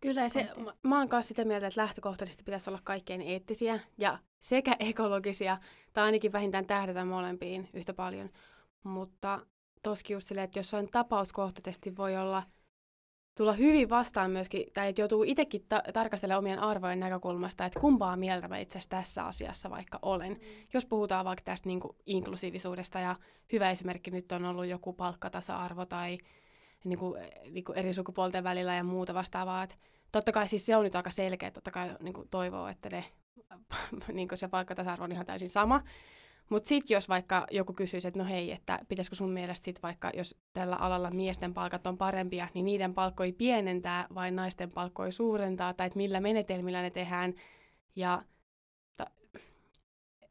Kyllä, 0.00 0.28
se, 0.28 0.48
mä, 0.64 0.74
mä 0.82 0.98
oon 0.98 1.08
kanssa 1.08 1.28
sitä 1.28 1.44
mieltä, 1.44 1.66
että 1.66 1.80
lähtökohtaisesti 1.80 2.44
pitäisi 2.44 2.70
olla 2.70 2.80
kaikkein 2.84 3.20
eettisiä 3.20 3.80
ja 3.98 4.18
sekä 4.38 4.76
ekologisia, 4.90 5.58
tai 5.92 6.04
ainakin 6.04 6.32
vähintään 6.32 6.66
tähdätä 6.66 7.04
molempiin 7.04 7.68
yhtä 7.72 7.94
paljon. 7.94 8.30
Mutta 8.82 9.46
toskin 9.82 10.14
just 10.14 10.28
silleen, 10.28 10.44
että 10.44 10.58
jossain 10.58 10.90
tapauskohtaisesti 10.90 11.96
voi 11.96 12.16
olla– 12.16 12.42
tulla 13.38 13.52
hyvin 13.52 13.90
vastaan 13.90 14.30
myöskin, 14.30 14.64
tai 14.74 14.88
että 14.88 15.00
joutuu 15.00 15.22
itsekin 15.22 15.64
ta- 15.68 15.82
tarkastelemaan 15.92 16.38
omien 16.38 16.58
arvojen 16.58 17.00
näkökulmasta, 17.00 17.64
että 17.64 17.80
kumpaa 17.80 18.16
mieltä 18.16 18.48
mä 18.48 18.58
itse 18.58 18.78
asiassa 18.78 18.90
tässä 18.90 19.24
asiassa 19.24 19.70
vaikka 19.70 19.98
olen. 20.02 20.32
Mm. 20.32 20.38
Jos 20.74 20.86
puhutaan 20.86 21.24
vaikka 21.24 21.42
tästä 21.44 21.68
niin 21.68 21.80
kuin 21.80 21.96
inklusiivisuudesta, 22.06 23.00
ja 23.00 23.16
hyvä 23.52 23.70
esimerkki 23.70 24.10
nyt 24.10 24.32
on 24.32 24.44
ollut 24.44 24.66
joku 24.66 24.92
palkkatasa-arvo 24.92 25.86
tai 25.86 26.18
niin 26.84 26.98
kuin, 26.98 27.22
niin 27.50 27.64
kuin 27.64 27.78
eri 27.78 27.94
sukupuolten 27.94 28.44
välillä 28.44 28.74
ja 28.74 28.84
muuta 28.84 29.14
vastaavaa. 29.14 29.62
Että 29.62 29.76
totta 30.12 30.32
kai 30.32 30.48
siis 30.48 30.66
se 30.66 30.76
on 30.76 30.84
nyt 30.84 30.96
aika 30.96 31.10
selkeä, 31.10 31.50
totta 31.50 31.70
kai 31.70 31.96
niin 32.00 32.14
kuin 32.14 32.28
toivoo, 32.28 32.68
että 32.68 32.88
ne, 32.92 33.04
niin 34.12 34.28
kuin 34.28 34.38
se 34.38 34.48
palkkatasa-arvo 34.48 35.04
on 35.04 35.12
ihan 35.12 35.26
täysin 35.26 35.48
sama, 35.48 35.82
mutta 36.50 36.68
sitten 36.68 36.94
jos 36.94 37.08
vaikka 37.08 37.46
joku 37.50 37.72
kysyisi, 37.72 38.08
että 38.08 38.20
no 38.20 38.26
hei, 38.26 38.52
että 38.52 38.78
pitäisikö 38.88 39.16
sun 39.16 39.30
mielestä 39.30 39.64
sitten 39.64 39.82
vaikka, 39.82 40.10
jos 40.14 40.36
tällä 40.52 40.76
alalla 40.76 41.10
miesten 41.10 41.54
palkat 41.54 41.86
on 41.86 41.98
parempia, 41.98 42.48
niin 42.54 42.64
niiden 42.64 42.94
palkkoi 42.94 43.32
pienentää 43.32 44.06
vai 44.14 44.30
naisten 44.30 44.70
palkkoi 44.70 45.12
suurentaa, 45.12 45.74
tai 45.74 45.86
että 45.86 45.96
millä 45.96 46.20
menetelmillä 46.20 46.82
ne 46.82 46.90
tehdään. 46.90 47.34
Ja 47.96 48.22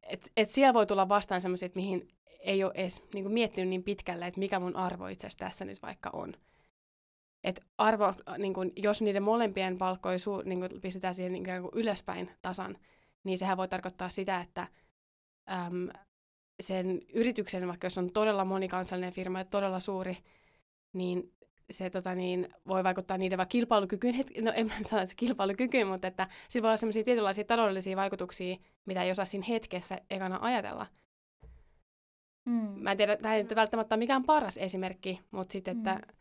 et, 0.04 0.32
et 0.38 0.50
siellä 0.50 0.74
voi 0.74 0.86
tulla 0.86 1.10
vastaan 1.10 1.42
semmoiset, 1.42 1.76
mihin 1.76 2.08
ei 2.40 2.64
ole 2.64 2.72
edes 2.76 3.02
niin 3.14 3.32
miettinyt 3.32 3.70
niin 3.70 3.84
pitkälle, 3.84 4.28
että 4.28 4.40
mikä 4.40 4.60
mun 4.60 4.76
arvo 4.76 5.08
itse 5.08 5.28
asiassa 5.28 5.46
tässä 5.46 5.66
nyt 5.66 5.82
vaikka 5.82 6.10
on. 6.14 6.34
Et 7.44 7.62
arvo, 7.78 8.14
niin 8.38 8.54
kun, 8.54 8.72
jos 8.76 9.02
niiden 9.02 9.24
molempien 9.24 9.78
palkkoi 9.78 10.20
su, 10.20 10.42
niin 10.46 10.60
pistetään 10.82 11.16
siihen 11.16 11.34
niin 11.34 11.46
ylöspäin 11.74 12.32
tasan, 12.42 12.78
niin 13.24 13.38
sehän 13.38 13.58
voi 13.58 13.68
tarkoittaa 13.68 14.10
sitä, 14.10 14.42
että 14.42 14.68
äm, 15.52 15.90
sen 16.60 17.02
yrityksen, 17.14 17.68
vaikka 17.68 17.86
jos 17.86 17.98
on 17.98 18.12
todella 18.12 18.46
monikansallinen 18.46 19.14
firma 19.14 19.40
ja 19.40 19.46
todella 19.46 19.80
suuri, 19.80 20.18
niin 20.94 21.34
se 21.70 21.90
tota, 21.90 22.16
niin, 22.16 22.50
voi 22.68 22.84
vaikuttaa 22.84 23.18
niiden 23.18 23.38
vaikka 23.38 23.52
kilpailukykyyn, 23.52 24.16
het- 24.16 24.42
no 24.42 24.52
en 24.56 24.72
sano, 24.88 25.02
että 25.02 25.16
kilpailukykyyn, 25.16 25.88
mutta 25.88 26.08
että 26.08 26.28
sillä 26.48 26.64
voi 26.64 26.70
olla 26.70 26.78
sellaisia 26.78 27.04
tietynlaisia 27.04 27.44
taloudellisia 27.44 27.98
vaikutuksia, 27.98 28.58
mitä 28.86 29.04
ei 29.04 29.12
osaa 29.12 29.26
siinä 29.26 29.46
hetkessä 29.50 29.98
ekana 30.10 30.40
ajatella. 30.42 30.88
Mm. 32.46 32.74
Mä 32.76 32.92
en 32.92 32.98
tiedä, 32.98 33.18
tämä 33.18 33.36
ei 33.36 33.44
nyt 33.44 33.56
välttämättä 33.56 33.96
ole 33.96 34.00
mikään 34.00 34.24
paras 34.24 34.58
esimerkki, 34.58 35.22
mutta 35.32 35.52
sitten, 35.52 35.78
että 35.78 35.94
Mm. 35.96 36.18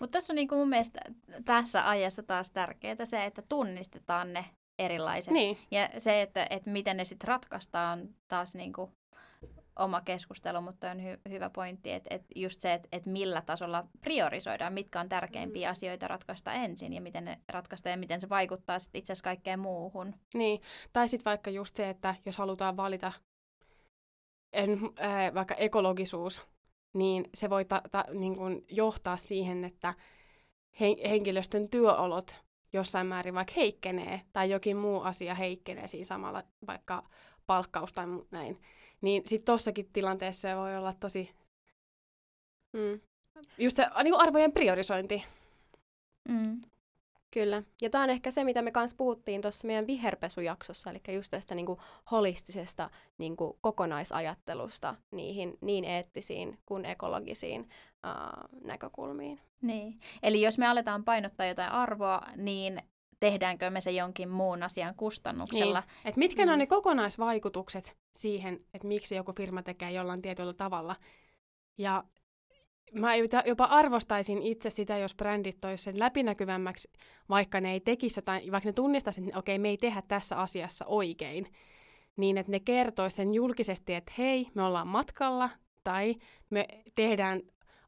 Mutta 0.00 0.18
tässä 0.18 0.32
on 0.32 0.34
niinku 0.34 0.54
mun 0.54 0.68
mielestä 0.68 1.00
tässä 1.44 1.88
ajassa 1.88 2.22
taas 2.22 2.50
tärkeää 2.50 3.04
se, 3.04 3.24
että 3.24 3.42
tunnistetaan 3.48 4.32
ne 4.32 4.44
erilaiset. 4.78 5.32
niin, 5.32 5.56
Ja 5.70 5.88
se, 5.98 6.22
että, 6.22 6.46
että 6.50 6.70
miten 6.70 6.96
ne 6.96 7.04
sitten 7.04 7.28
ratkaistaan, 7.28 8.08
taas 8.28 8.54
niinku 8.54 8.90
oma 9.80 10.00
keskustelu, 10.00 10.60
mutta 10.60 10.90
on 10.90 10.96
hy- 10.98 11.30
hyvä 11.30 11.50
pointti, 11.50 11.92
että, 11.92 12.14
että 12.14 12.26
just 12.36 12.60
se, 12.60 12.72
että, 12.72 12.88
että 12.92 13.10
millä 13.10 13.42
tasolla 13.46 13.84
priorisoidaan, 14.00 14.72
mitkä 14.72 15.00
on 15.00 15.08
tärkeimpiä 15.08 15.68
Mm. 15.68 15.70
asioita 15.70 16.08
ratkaista 16.08 16.52
ensin 16.52 16.92
ja 16.92 17.00
miten 17.00 17.24
ne 17.24 17.38
ratkaistaan 17.48 17.90
ja 17.90 17.96
miten 17.96 18.20
se 18.20 18.28
vaikuttaa 18.28 18.78
sitten 18.78 18.98
itse 18.98 19.12
asiassa 19.12 19.24
kaikkeen 19.24 19.60
muuhun. 19.60 20.14
niin. 20.34 20.60
Tai 20.92 21.08
sitten 21.08 21.24
vaikka 21.30 21.50
just 21.50 21.76
se, 21.76 21.88
että 21.88 22.14
jos 22.26 22.38
halutaan 22.38 22.76
valita 22.76 23.12
en, 24.52 24.70
äh, 25.00 25.34
vaikka 25.34 25.54
ekologisuus, 25.54 26.42
niin 26.94 27.24
se 27.34 27.50
voi 27.50 27.64
ta- 27.64 27.82
ta- 27.90 28.04
niin 28.12 28.36
kuin 28.36 28.64
johtaa 28.68 29.16
siihen, 29.16 29.64
että 29.64 29.94
hen- 30.80 31.08
henkilöstön 31.08 31.68
työolot 31.68 32.44
jossain 32.72 33.06
määrin 33.06 33.34
vaikka 33.34 33.52
heikkenee 33.56 34.20
tai 34.32 34.50
jokin 34.50 34.76
muu 34.76 35.00
asia 35.00 35.34
heikkenee 35.34 35.86
siinä 35.88 36.04
samalla, 36.04 36.42
vaikka 36.66 37.02
palkkaus 37.46 37.92
tai 37.92 38.06
näin. 38.30 38.60
Niin 39.00 39.22
sitten 39.26 39.44
tossakin 39.44 39.88
tilanteessa 39.92 40.48
se 40.48 40.56
voi 40.56 40.76
olla 40.76 40.92
tosi... 40.92 41.30
Mm. 42.72 43.00
Just 43.58 43.76
se 43.76 43.86
niin 44.02 44.12
kuin 44.12 44.22
arvojen 44.22 44.52
priorisointi. 44.52 45.24
Mm. 46.28 46.60
Kyllä. 47.30 47.62
Ja 47.82 47.90
tämä 47.90 48.04
on 48.04 48.10
ehkä 48.10 48.30
se, 48.30 48.44
mitä 48.44 48.62
me 48.62 48.70
kanssa 48.70 48.96
puhuttiin 48.96 49.42
tuossa 49.42 49.66
meidän 49.66 49.86
viherpesujaksossa, 49.86 50.90
eli 50.90 51.14
just 51.14 51.30
tästä 51.30 51.54
niinku 51.54 51.80
holistisesta 52.10 52.90
niinku 53.18 53.58
kokonaisajattelusta 53.60 54.94
niihin 55.10 55.58
niin 55.60 55.84
eettisiin 55.84 56.58
kuin 56.66 56.84
ekologisiin 56.84 57.60
uh, 57.60 58.60
näkökulmiin. 58.64 59.40
Niin. 59.62 60.00
Eli 60.22 60.42
jos 60.42 60.58
me 60.58 60.66
aletaan 60.66 61.04
painottaa 61.04 61.46
jotain 61.46 61.72
arvoa, 61.72 62.20
niin 62.36 62.82
tehdäänkö 63.20 63.70
me 63.70 63.80
se 63.80 63.90
jonkin 63.90 64.28
muun 64.28 64.62
asian 64.62 64.94
kustannuksella? 64.94 65.80
Niin. 65.80 66.08
Et 66.08 66.16
mitkä 66.16 66.46
ne 66.46 66.52
on 66.52 66.58
Mm. 66.58 66.60
ne 66.60 66.66
kokonaisvaikutukset 66.66 67.96
siihen, 68.10 68.54
että 68.74 68.88
miksi 68.88 69.14
joku 69.14 69.32
firma 69.32 69.62
tekee 69.62 69.90
jollain 69.92 70.22
tietyllä 70.22 70.52
tavalla. 70.52 70.96
Ja 71.78 72.04
mä 72.94 73.12
jopa- 73.46 73.64
arvostaisin 73.64 74.42
itse 74.42 74.70
sitä, 74.70 74.98
jos 74.98 75.14
brändit 75.14 75.60
tois 75.60 75.84
sen 75.84 75.98
läpinäkyvämmäksi, 75.98 76.90
vaikka 77.28 77.60
ne 77.60 77.72
ei 77.72 77.80
tekisi 77.80 78.18
jotain, 78.18 78.52
vaikka 78.52 78.68
ne 78.68 78.72
tunnistaisi, 78.72 79.20
että 79.24 79.38
okei, 79.38 79.58
me 79.58 79.68
ei 79.68 79.78
tehdä 79.78 80.02
tässä 80.08 80.36
asiassa 80.40 80.86
oikein, 80.86 81.52
niin 82.16 82.38
että 82.38 82.52
ne 82.52 82.60
kertois 82.60 83.16
sen 83.16 83.34
julkisesti, 83.34 83.94
että 83.94 84.12
hei, 84.18 84.46
me 84.54 84.62
ollaan 84.62 84.88
matkalla, 84.88 85.50
tai 85.84 86.14
me 86.50 86.66
tehdään, 86.94 87.40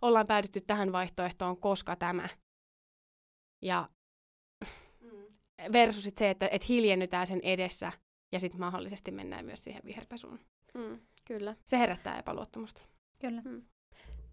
ollaan 0.03 0.27
päädytty 0.27 0.61
tähän 0.61 0.93
vaihtoehtoon, 0.93 1.57
koska 1.57 1.97
tämä. 1.97 2.29
Ja 3.63 3.89
versus 5.73 6.05
sit 6.05 6.17
se, 6.17 6.31
että, 6.31 6.49
että 6.53 6.67
hiljennytään 6.69 7.27
sen 7.27 7.41
edessä 7.43 7.93
ja 8.33 8.41
sitten 8.41 8.61
mahdollisesti 8.61 9.11
mennään 9.11 9.45
myös 9.45 9.65
siihen 9.65 9.83
viherpesuun. 9.85 10.41
Mm, 10.75 11.01
kyllä. 11.25 11.57
Se 11.65 11.79
herättää 11.79 12.19
epäluottamusta. 12.19 12.83
Kyllä. 13.21 13.43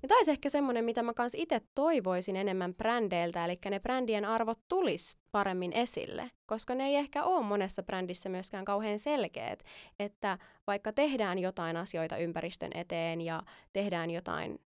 Ja 0.04 0.08
taisi 0.08 0.32
ehkä 0.32 0.50
semmoinen, 0.50 0.86
mitä 0.86 1.04
mä 1.04 1.14
kans 1.14 1.36
itse 1.36 1.62
toivoisin 1.76 2.36
enemmän 2.36 2.76
brändeiltä, 2.76 3.46
eli 3.46 3.54
ne 3.70 3.80
brändien 3.80 4.26
arvot 4.26 4.60
tulis 4.68 5.18
paremmin 5.32 5.74
esille, 5.74 6.32
koska 6.46 6.76
ne 6.76 6.86
ei 6.86 6.96
ehkä 6.96 7.24
ole 7.24 7.46
monessa 7.46 7.84
brändissä 7.84 8.30
myöskään 8.30 8.66
kauhean 8.66 9.00
selkeät, 9.00 9.64
että 10.00 10.38
vaikka 10.68 10.94
tehdään 10.94 11.40
jotain 11.40 11.78
asioita 11.78 12.18
ympäristön 12.18 12.72
eteen 12.74 13.22
ja 13.22 13.44
tehdään 13.74 14.12
jotain 14.12 14.60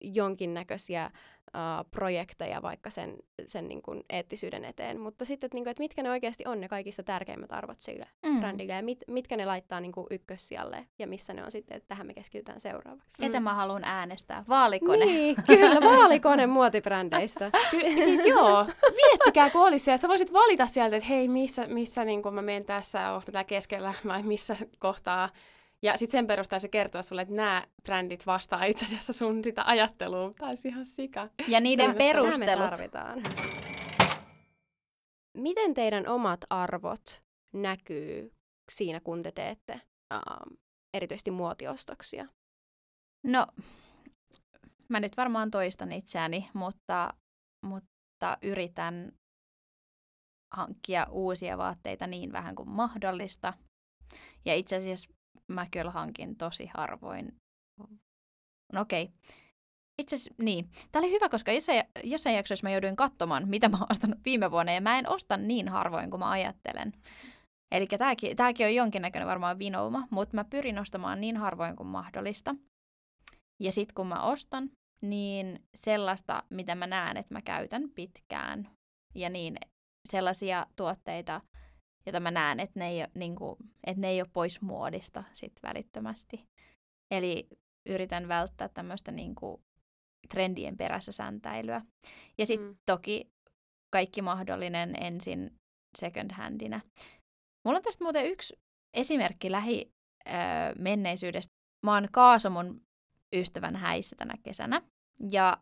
jonkinnäköisiä 0.00 1.10
uh, 1.56 1.90
projekteja 1.90 2.62
vaikka 2.62 2.90
sen, 2.90 3.16
sen 3.46 3.68
niin 3.68 3.82
kuin 3.82 4.04
eettisyyden 4.10 4.64
eteen, 4.64 5.00
mutta 5.00 5.24
sitten, 5.24 5.46
että, 5.46 5.56
niin 5.56 5.64
kuin, 5.64 5.70
että 5.70 5.80
mitkä 5.82 6.02
ne 6.02 6.10
oikeasti 6.10 6.44
on 6.46 6.60
ne 6.60 6.68
kaikista 6.68 7.02
tärkeimmät 7.02 7.52
arvot 7.52 7.80
sille 7.80 8.06
Mm. 8.22 8.38
brändille 8.40 8.72
ja 8.72 8.82
mit, 8.82 8.98
mitkä 9.06 9.36
ne 9.36 9.46
laittaa 9.46 9.80
niin 9.80 9.92
kuin 9.92 10.06
ykkössijalle 10.10 10.86
ja 10.98 11.06
missä 11.06 11.34
ne 11.34 11.44
on 11.44 11.50
sitten, 11.50 11.76
että 11.76 11.88
tähän 11.88 12.06
me 12.06 12.14
keskitytään 12.14 12.60
seuraavaksi. 12.60 13.22
Ketä 13.22 13.40
mä 13.40 13.54
haluan 13.54 13.84
äänestää? 13.84 14.44
Vaalikone. 14.48 15.04
Niin, 15.04 15.36
kyllä, 15.46 15.80
vaalikone 15.98 16.46
muotibrändeistä. 16.46 17.50
Ky- 17.70 17.80
siis 18.04 18.26
joo, 18.26 18.66
miettikää 18.96 19.50
kun 19.50 19.66
olisi 19.66 19.84
siellä, 19.84 19.94
että 19.94 20.02
sä 20.02 20.08
voisit 20.08 20.32
valita 20.32 20.66
sieltä, 20.66 20.96
että 20.96 21.08
hei, 21.08 21.28
missä, 21.28 21.66
missä 21.66 22.04
niin 22.04 22.22
kun 22.22 22.34
mä 22.34 22.42
menen 22.42 22.64
tässä, 22.64 23.12
onko 23.12 23.26
mä 23.32 23.44
keskellä 23.44 23.94
vai 24.06 24.22
missä 24.22 24.56
kohtaa. 24.78 25.28
Ja 25.82 25.96
sitten 25.96 26.12
sen 26.12 26.26
perusteella 26.26 26.60
se 26.60 26.68
kertoo 26.68 27.02
sulle, 27.02 27.22
että 27.22 27.34
nämä 27.34 27.66
brändit 27.82 28.26
vastaa 28.26 28.64
itse 28.64 28.84
asiassa 28.84 29.12
sun 29.12 29.44
sitä 29.44 29.62
ajattelua. 29.66 30.32
Tämä 30.38 30.48
olisi 30.48 30.68
ihan 30.68 30.84
sika. 30.84 31.28
Ja 31.48 31.60
niiden 31.60 31.86
Tämä 31.86 31.94
me 31.94 31.98
perustelut. 31.98 32.70
tarvitaan. 32.70 33.22
Miten 35.38 35.74
teidän 35.74 36.08
omat 36.08 36.40
arvot 36.50 37.22
näkyy 37.54 38.32
siinä, 38.72 39.00
kun 39.00 39.22
te 39.22 39.32
teette 39.32 39.80
uh, 40.14 40.58
erityisesti 40.94 41.30
muotiostoksia? 41.30 42.28
No, 43.26 43.46
mä 44.88 45.00
nyt 45.00 45.16
varmaan 45.16 45.50
toistan 45.50 45.92
itseäni, 45.92 46.50
mutta, 46.54 47.14
mutta 47.64 48.38
yritän 48.42 49.12
hankkia 50.54 51.06
uusia 51.10 51.58
vaatteita 51.58 52.06
niin 52.06 52.32
vähän 52.32 52.54
kuin 52.54 52.68
mahdollista. 52.68 53.52
Ja 54.44 54.54
itse 54.54 54.76
asiassa 54.76 55.12
mä 55.52 55.66
kyllä 55.70 55.90
hankin 55.90 56.36
tosi 56.36 56.70
harvoin. 56.74 57.36
No 58.72 58.80
okei. 58.80 59.10
Itse 59.98 60.16
asiassa 60.16 60.34
niin. 60.42 60.70
Tämä 60.92 61.04
oli 61.04 61.12
hyvä, 61.12 61.28
koska 61.28 61.52
jossain, 61.52 61.82
jossain 62.04 62.36
jaksossa 62.36 62.66
mä 62.66 62.70
jouduin 62.70 62.96
katsomaan, 62.96 63.48
mitä 63.48 63.68
mä 63.68 63.76
oon 63.76 63.86
ostanut 63.90 64.18
viime 64.24 64.50
vuonna, 64.50 64.72
ja 64.72 64.80
mä 64.80 64.98
en 64.98 65.08
osta 65.08 65.36
niin 65.36 65.68
harvoin 65.68 66.10
kuin 66.10 66.20
mä 66.20 66.30
ajattelen. 66.30 66.92
Eli 67.72 67.86
tämäkin, 67.86 68.36
tämäkin 68.36 68.66
on 68.66 68.74
jonkinnäköinen 68.74 69.28
varmaan 69.28 69.58
vinouma, 69.58 70.08
mutta 70.10 70.36
mä 70.36 70.44
pyrin 70.44 70.78
ostamaan 70.78 71.20
niin 71.20 71.36
harvoin 71.36 71.76
kuin 71.76 71.86
mahdollista. 71.86 72.54
Ja 73.60 73.72
sitten 73.72 73.94
kun 73.94 74.06
mä 74.06 74.22
ostan, 74.22 74.70
niin 75.02 75.62
sellaista, 75.74 76.42
mitä 76.50 76.74
mä 76.74 76.86
näen, 76.86 77.16
että 77.16 77.34
mä 77.34 77.42
käytän 77.42 77.90
pitkään. 77.94 78.68
Ja 79.14 79.30
niin 79.30 79.56
sellaisia 80.08 80.66
tuotteita, 80.76 81.40
joita 82.06 82.20
mä 82.20 82.30
näen, 82.30 82.60
että 82.60 82.78
ne 82.78 82.88
ei 82.88 83.00
ole, 83.00 83.10
niin 83.14 83.36
kuin, 83.36 83.56
että 83.86 84.00
ne 84.00 84.08
ei 84.08 84.20
ole 84.20 84.30
pois 84.32 84.60
muodista 84.60 85.24
sit 85.32 85.52
välittömästi. 85.62 86.44
Eli 87.10 87.48
yritän 87.88 88.28
välttää 88.28 88.68
tämmöistä 88.68 89.12
niin 89.12 89.34
kuin, 89.34 89.62
trendien 90.28 90.76
perässä 90.76 91.12
säntäilyä. 91.12 91.82
Ja 92.38 92.46
sitten 92.46 92.68
Mm. 92.68 92.76
toki 92.86 93.30
kaikki 93.92 94.22
mahdollinen 94.22 95.02
ensin 95.02 95.50
second 95.98 96.30
handina. 96.32 96.80
Mulla 97.64 97.76
on 97.76 97.82
tästä 97.82 98.04
muuten 98.04 98.26
yksi 98.26 98.54
esimerkki 98.94 99.50
lähi 99.50 99.92
ö, 100.28 100.32
menneisyydestä. 100.78 101.54
Mä 101.86 101.94
oon 101.94 102.08
Kaasomon 102.12 102.80
ystävän 103.34 103.76
häissä 103.76 104.16
tänä 104.16 104.34
kesänä. 104.42 104.82
Ja 105.30 105.56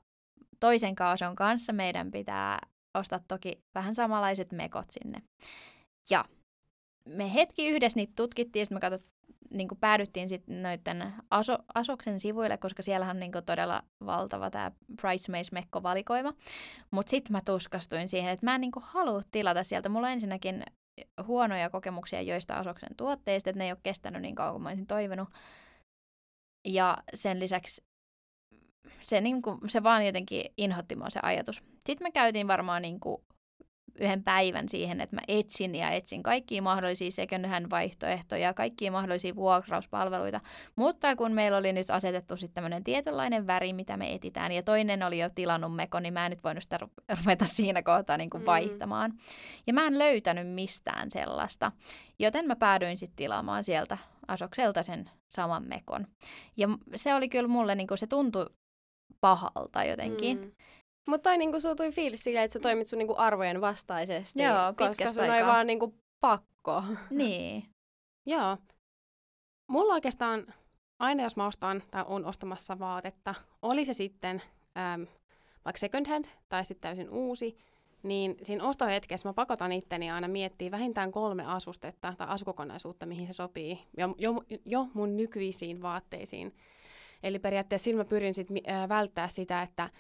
toisen 0.61 0.95
Kaason 0.95 1.37
kanssa 1.37 1.73
meidän 1.73 2.11
pitää 2.11 2.59
ostaa 2.99 3.19
toki 3.29 3.63
vähän 3.75 3.95
samanlaiset 3.95 4.53
mekot 4.53 4.91
sinne. 4.91 5.23
Ja 6.11 6.25
me 7.05 7.35
hetki 7.35 7.69
yhdessä 7.69 7.97
niitä 7.97 8.13
tutkittiin, 8.17 8.67
sitten 8.67 8.77
me 8.77 8.81
katsot, 8.81 9.07
niin 9.51 9.69
päädyttiin 9.81 10.29
sitten 10.29 10.63
noiden 10.63 11.13
Aso, 11.31 11.59
Asoksen 11.75 12.21
sivuille, 12.21 12.57
koska 12.57 12.83
siellä 12.83 13.11
on 13.11 13.21
niin 13.21 13.33
todella 13.47 13.83
valtava 14.07 14.51
tämä 14.51 14.71
Price 15.01 15.33
Maze 15.33 15.51
Mekko-valikoima. 15.53 16.33
Mutta 16.91 17.11
sitten 17.11 17.33
mä 17.33 17.41
tuskastuin 17.45 18.09
siihen, 18.09 18.31
että 18.31 18.47
mä 18.47 18.55
en 18.55 18.61
niin 18.61 18.73
halua 18.81 19.21
tilata 19.31 19.65
sieltä. 19.65 19.89
Mulla 19.89 20.07
on 20.07 20.13
ensinnäkin 20.13 20.63
huonoja 21.27 21.71
kokemuksia 21.71 22.23
joista 22.23 22.55
Asoksen 22.55 22.97
tuotteista, 22.97 23.51
että 23.51 23.59
ne 23.59 23.65
ei 23.65 23.73
ole 23.73 23.81
kestänyt 23.83 24.23
niin 24.23 24.35
kauan 24.35 24.53
kuin 24.53 24.63
mä 24.63 24.69
olisin 24.69 24.87
toivonut. 24.87 25.29
Ja 26.65 26.99
sen 27.15 27.41
lisäksi 27.41 27.83
se, 29.01 29.21
niin 29.21 29.43
kuin, 29.43 29.59
se 29.67 29.83
vaan 29.83 30.07
jotenkin 30.07 30.45
inhotti 30.57 30.97
mua 30.97 31.11
se 31.11 31.21
ajatus. 31.23 31.63
Sitten 31.87 32.07
me 32.07 32.11
käytiin 32.11 32.49
varmaan 32.49 32.83
niin 32.83 33.01
kuin 33.01 33.23
yhden 34.01 34.25
päivän 34.25 34.69
siihen, 34.69 35.01
että 35.01 35.17
mä 35.17 35.23
etsin 35.29 35.75
ja 35.75 35.91
etsin 35.91 36.23
kaikkia 36.23 36.63
mahdollisia 36.63 37.11
second 37.11 37.47
hand 37.47 37.67
vaihtoehtoja, 37.71 38.55
kaikkia 38.55 38.93
mahdollisia 38.93 39.37
vuokrauspalveluita. 39.37 40.41
Mutta 40.77 41.17
kun 41.17 41.33
meillä 41.33 41.59
oli 41.59 41.73
nyt 41.73 41.91
asetettu 41.91 42.37
sitten 42.37 42.55
tämmöinen 42.55 42.85
tietynlainen 42.85 43.47
väri, 43.47 43.73
mitä 43.73 43.97
me 43.97 44.15
etitään, 44.15 44.53
ja 44.53 44.63
toinen 44.63 45.03
oli 45.03 45.19
jo 45.19 45.29
tilannut 45.35 45.77
meko, 45.77 46.01
niin 46.01 46.15
mä 46.15 46.27
en 46.27 46.31
nyt 46.31 46.45
voinut 46.45 46.63
sitä 46.63 46.79
ru- 46.83 47.17
ruveta 47.23 47.45
siinä 47.45 47.83
kohtaa 47.83 48.17
niin 48.17 48.31
kuin 48.31 48.43
Mm. 48.43 48.47
vaihtamaan. 48.47 49.13
Ja 49.67 49.73
mä 49.73 49.87
en 49.87 49.99
löytänyt 49.99 50.49
mistään 50.49 51.11
sellaista, 51.11 51.73
joten 52.19 52.47
mä 52.47 52.57
päädyin 52.57 52.97
sitten 52.99 53.17
tilaamaan 53.17 53.65
sieltä 53.65 53.99
Asokselta 54.29 54.83
sen 54.83 55.11
saman 55.29 55.65
mekon. 55.69 56.07
Ja 56.57 56.69
se 56.95 57.15
oli 57.15 57.29
kyllä 57.29 57.49
mulle, 57.49 57.75
niinku, 57.75 57.97
se 57.97 58.07
tuntui 58.07 58.47
pahalta 59.21 59.85
jotenkin. 59.85 60.39
Mm. 60.41 60.53
Mutta 61.09 61.31
toi 61.31 61.39
niinku 61.39 61.61
sulla 61.61 61.75
tuli 61.75 61.93
fiilis 61.93 62.25
silleen, 62.25 62.45
että 62.45 62.53
sä 62.53 62.61
toimit 62.63 62.87
sun 62.87 62.99
niinku 62.99 63.15
arvojen 63.19 63.61
vastaisesti. 63.61 64.43
Joo, 64.43 64.75
koska 64.77 65.09
sun 65.09 65.25
ei 65.25 65.45
vaan 65.45 65.67
niinku 65.67 65.95
pakko. 66.21 66.83
Niin. 67.11 67.65
Joo. 68.27 68.57
Mulla 69.67 69.95
oikeastaan 69.95 70.55
aina 70.99 71.23
jos 71.23 71.37
mä 71.37 71.47
ostan 71.47 71.83
tai 71.91 72.05
on 72.07 72.25
ostamassa 72.25 72.79
vaatetta, 72.79 73.35
oli 73.63 73.85
se 73.85 73.93
sitten 73.93 74.43
äm, 74.95 75.07
vaikka 75.65 75.79
second 75.79 76.07
hand 76.07 76.25
tai 76.49 76.65
sitten 76.65 76.89
täysin 76.89 77.11
uusi, 77.11 77.57
niin 78.03 78.37
siinä 78.43 78.65
ostohetkessä 78.65 79.29
mä 79.29 79.33
pakotan 79.33 79.73
itteni 79.73 80.11
aina 80.11 80.29
miettiä 80.29 80.71
vähintään 80.71 81.13
kolme 81.13 81.45
asustetta 81.47 82.15
tai 82.19 82.27
asukokonaisuutta, 82.31 83.07
mihin 83.07 83.27
se 83.27 83.33
sopii 83.33 83.79
jo, 83.97 84.15
jo, 84.19 84.35
jo 84.65 84.89
mun 84.95 85.17
nykyisiin 85.17 85.83
vaatteisiin. 85.83 86.55
Eli 87.23 87.39
periaatteessa 87.39 87.85
silmä 87.85 88.05
pyrin 88.05 88.35
sit, 88.35 88.49
äh, 88.69 88.89
välttää 88.89 89.29
sitä, 89.29 89.63
että 89.63 89.91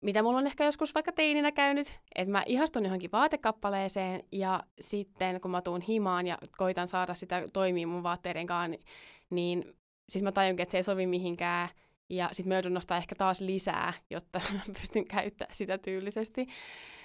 mitä 0.00 0.22
mulla 0.22 0.38
on 0.38 0.46
ehkä 0.46 0.64
joskus 0.64 0.94
vaikka 0.94 1.12
teininä 1.12 1.52
käynyt, 1.52 2.00
että 2.14 2.32
mä 2.32 2.42
ihastun 2.46 2.84
johonkin 2.84 3.12
vaatekappaleeseen 3.12 4.22
ja 4.32 4.62
sitten 4.80 5.40
kun 5.40 5.50
mä 5.50 5.62
tuun 5.62 5.80
himaan 5.80 6.26
ja 6.26 6.38
koitan 6.56 6.88
saada 6.88 7.14
sitä 7.14 7.44
toimia 7.52 7.86
mun 7.86 8.02
vaatteiden 8.02 8.46
kanssa, 8.46 8.78
niin 9.30 9.64
siis 10.08 10.22
mä 10.22 10.32
tajunkin, 10.32 10.62
että 10.62 10.72
se 10.72 10.78
ei 10.78 10.82
sovi 10.82 11.06
mihinkään 11.06 11.68
ja 12.10 12.28
sitten 12.32 12.48
mä 12.48 12.54
joudun 12.54 12.74
nostaa 12.74 12.96
ehkä 12.96 13.14
taas 13.14 13.40
lisää, 13.40 13.92
jotta 14.10 14.40
pystyn 14.80 15.04
käyttämään 15.04 15.54
sitä 15.54 15.78
tyylisesti. 15.78 16.46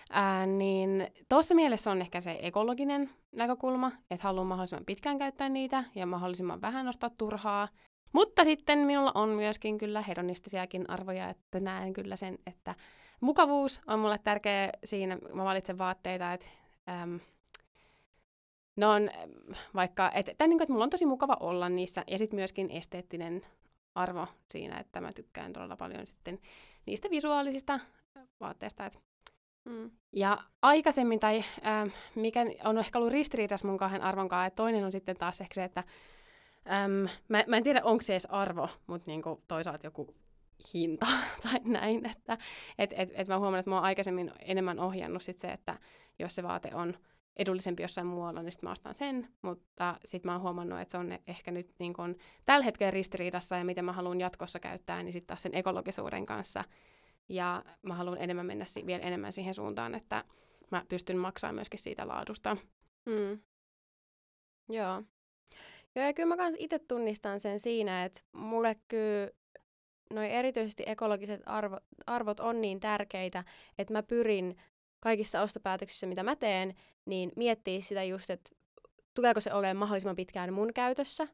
Ää, 0.09 0.45
niin 0.45 1.07
tuossa 1.29 1.55
mielessä 1.55 1.91
on 1.91 2.01
ehkä 2.01 2.21
se 2.21 2.39
ekologinen 2.41 3.09
näkökulma, 3.31 3.91
että 4.11 4.27
haluan 4.27 4.47
mahdollisimman 4.47 4.85
pitkään 4.85 5.17
käyttää 5.17 5.49
niitä 5.49 5.83
ja 5.95 6.05
mahdollisimman 6.05 6.61
vähän 6.61 6.85
nostaa 6.85 7.09
turhaa. 7.17 7.67
Mutta 8.13 8.43
sitten 8.43 8.79
minulla 8.79 9.11
on 9.15 9.29
myöskin 9.29 9.77
kyllä 9.77 10.01
hedonistisiakin 10.01 10.89
arvoja, 10.89 11.29
että 11.29 11.59
näen 11.59 11.93
kyllä 11.93 12.15
sen, 12.15 12.37
että 12.47 12.75
mukavuus 13.19 13.81
on 13.87 13.99
mulle 13.99 14.19
tärkeä 14.23 14.69
siinä, 14.83 15.17
mä 15.33 15.43
valitsen 15.43 15.77
vaatteita, 15.77 16.33
että 16.33 16.47
äm, 16.89 17.19
ne 18.75 18.87
on 18.87 19.09
vaikka, 19.75 20.11
että, 20.13 20.31
että, 20.31 20.47
niin 20.47 20.57
kuin, 20.57 20.63
että 20.63 20.73
mulla 20.73 20.83
on 20.83 20.89
tosi 20.89 21.05
mukava 21.05 21.37
olla 21.39 21.69
niissä 21.69 22.03
ja 22.07 22.17
sitten 22.17 22.37
myöskin 22.37 22.71
esteettinen 22.71 23.45
arvo 23.95 24.27
siinä, 24.51 24.77
että 24.79 25.01
mä 25.01 25.13
tykkään 25.13 25.53
todella 25.53 25.77
paljon 25.77 26.07
sitten 26.07 26.39
niistä 26.85 27.09
visuaalisista 27.09 27.79
vaatteista. 28.39 28.85
Että 28.85 28.99
Mm. 29.65 29.91
Ja 30.11 30.37
aikaisemmin, 30.61 31.19
tai 31.19 31.43
äh, 31.65 31.93
mikä 32.15 32.45
on 32.63 32.77
ehkä 32.77 32.99
ollut 32.99 33.13
ristiriidassa 33.13 33.67
mun 33.67 33.77
kahden 33.77 34.01
arvon 34.01 34.29
kanssa, 34.29 34.45
että 34.45 34.55
toinen 34.55 34.85
on 34.85 34.91
sitten 34.91 35.17
taas 35.17 35.41
ehkä 35.41 35.53
se, 35.53 35.63
että 35.63 35.83
äm, 36.67 37.07
mä, 37.29 37.43
mä 37.47 37.57
en 37.57 37.63
tiedä, 37.63 37.81
onko 37.83 38.01
se 38.01 38.13
edes 38.13 38.25
arvo, 38.25 38.69
mutta 38.87 39.11
niinku 39.11 39.43
toisaalta 39.47 39.87
joku 39.87 40.15
hinta 40.73 41.05
tai 41.43 41.59
näin. 41.63 42.05
Että 42.05 42.37
et, 42.77 42.93
et, 42.97 43.11
et 43.15 43.27
mä 43.27 43.39
huomaan, 43.39 43.59
että 43.59 43.69
mä 43.69 43.75
oon 43.75 43.85
aikaisemmin 43.85 44.31
enemmän 44.39 44.79
ohjannut 44.79 45.23
sit 45.23 45.39
se, 45.39 45.47
että 45.47 45.79
jos 46.19 46.35
se 46.35 46.43
vaate 46.43 46.69
on 46.73 46.93
edullisempi 47.37 47.83
jossain 47.83 48.07
muualla, 48.07 48.43
niin 48.43 48.51
sitten 48.51 48.67
mä 48.67 48.71
ostan 48.71 48.95
sen, 48.95 49.27
mutta 49.41 49.95
sitten 50.05 50.29
mä 50.29 50.33
oon 50.33 50.41
huomannut, 50.41 50.79
että 50.79 50.91
se 50.91 50.97
on 50.97 51.11
ehkä 51.27 51.51
nyt 51.51 51.73
niin 51.79 51.93
kun, 51.93 52.15
tällä 52.45 52.63
hetkellä 52.65 52.91
ristiriidassa 52.91 53.57
ja 53.57 53.65
miten 53.65 53.85
mä 53.85 53.93
haluan 53.93 54.19
jatkossa 54.19 54.59
käyttää, 54.59 55.03
niin 55.03 55.13
sitten 55.13 55.27
taas 55.27 55.41
sen 55.41 55.55
ekologisuuden 55.55 56.25
kanssa. 56.25 56.63
Ja 57.29 57.63
mä 57.81 57.95
haluan 57.95 58.17
enemmän 58.21 58.45
mennä 58.45 58.65
si- 58.65 58.85
vielä 58.85 59.03
enemmän 59.03 59.31
siihen 59.31 59.53
suuntaan, 59.53 59.95
että 59.95 60.23
mä 60.71 60.85
pystyn 60.89 61.17
maksamaan 61.17 61.55
myöskin 61.55 61.79
siitä 61.79 62.07
laadusta. 62.07 62.57
Mm. 63.05 63.39
Joo. 64.69 65.03
Joo, 65.95 66.05
ja 66.05 66.13
kyllä 66.13 66.29
mä 66.29 66.37
kans 66.37 66.55
itse 66.57 66.79
tunnistan 66.79 67.39
sen 67.39 67.59
siinä, 67.59 68.05
että 68.05 68.21
mulle 68.31 68.75
kyllä 68.87 69.31
noi 70.13 70.31
erityisesti 70.31 70.83
ekologiset 70.85 71.41
arvo, 71.45 71.77
arvot 72.07 72.39
on 72.39 72.61
niin 72.61 72.79
tärkeitä, 72.79 73.43
että 73.77 73.93
mä 73.93 74.03
pyrin 74.03 74.57
kaikissa 74.99 75.41
ostopäätöksissä, 75.41 76.07
mitä 76.07 76.23
mä 76.23 76.35
teen, 76.35 76.75
niin 77.05 77.31
miettiä 77.35 77.81
sitä 77.81 78.03
just, 78.03 78.29
että 78.29 78.55
tuleeko 79.13 79.39
se 79.39 79.53
olemaan 79.53 79.77
mahdollisimman 79.77 80.15
pitkään 80.15 80.53
mun 80.53 80.73
käytössä. 80.73 81.27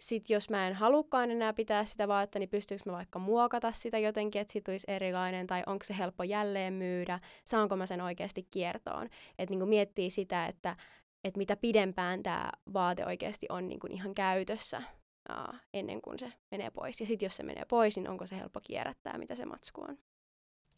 Sitten 0.00 0.34
jos 0.34 0.50
mä 0.50 0.66
en 0.68 0.74
halukkaan 0.74 1.30
enää 1.30 1.52
pitää 1.52 1.84
sitä 1.84 2.08
vaatetta, 2.08 2.38
niin 2.38 2.48
pystyykö 2.48 2.82
mä 2.86 2.92
vaikka 2.92 3.18
muokata 3.18 3.72
sitä 3.72 3.98
jotenkin, 3.98 4.40
että 4.40 4.52
siitä 4.52 4.72
olisi 4.72 4.86
erilainen, 4.90 5.46
tai 5.46 5.62
onko 5.66 5.84
se 5.84 5.98
helppo 5.98 6.22
jälleen 6.24 6.72
myydä, 6.72 7.20
saanko 7.44 7.76
mä 7.76 7.86
sen 7.86 8.00
oikeasti 8.00 8.46
kiertoon. 8.50 9.08
Että 9.38 9.54
niin 9.54 9.68
miettii 9.68 10.10
sitä, 10.10 10.46
että, 10.46 10.76
että 11.24 11.38
mitä 11.38 11.56
pidempään 11.56 12.22
tämä 12.22 12.52
vaate 12.72 13.06
oikeasti 13.06 13.46
on 13.48 13.68
niin 13.68 13.80
kuin 13.80 13.92
ihan 13.92 14.14
käytössä 14.14 14.82
aa, 15.28 15.58
ennen 15.74 16.02
kuin 16.02 16.18
se 16.18 16.32
menee 16.50 16.70
pois. 16.70 17.00
Ja 17.00 17.06
sitten 17.06 17.26
jos 17.26 17.36
se 17.36 17.42
menee 17.42 17.64
pois, 17.64 17.96
niin 17.96 18.08
onko 18.08 18.26
se 18.26 18.36
helppo 18.36 18.60
kierrättää, 18.60 19.18
mitä 19.18 19.34
se 19.34 19.44
matsku 19.44 19.80
on. 19.80 19.98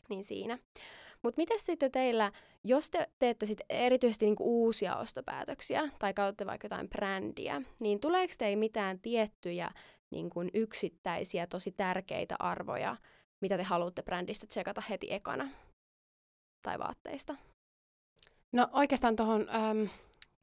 Niin 0.08 0.24
siinä. 0.24 0.58
Mutta 1.22 1.40
miten 1.40 1.60
sitten 1.60 1.92
teillä, 1.92 2.32
jos 2.64 2.90
te 2.90 3.10
teette 3.18 3.46
sit 3.46 3.60
erityisesti 3.68 4.24
niinku 4.24 4.64
uusia 4.64 4.96
ostopäätöksiä 4.96 5.88
tai 5.98 6.14
käytätte 6.14 6.46
vaikka 6.46 6.64
jotain 6.64 6.88
brändiä, 6.88 7.62
niin 7.80 8.00
tuleeko 8.00 8.34
teille 8.38 8.56
mitään 8.56 9.00
tiettyjä 9.00 9.70
niinku 10.10 10.40
yksittäisiä, 10.54 11.46
tosi 11.46 11.72
tärkeitä 11.72 12.36
arvoja, 12.38 12.96
mitä 13.40 13.56
te 13.56 13.62
haluatte 13.62 14.02
brändistä 14.02 14.46
tsekata 14.46 14.82
heti 14.90 15.12
ekana 15.12 15.48
tai 16.62 16.78
vaatteista? 16.78 17.36
No 18.52 18.68
oikeastaan 18.72 19.16
tuohon 19.16 19.46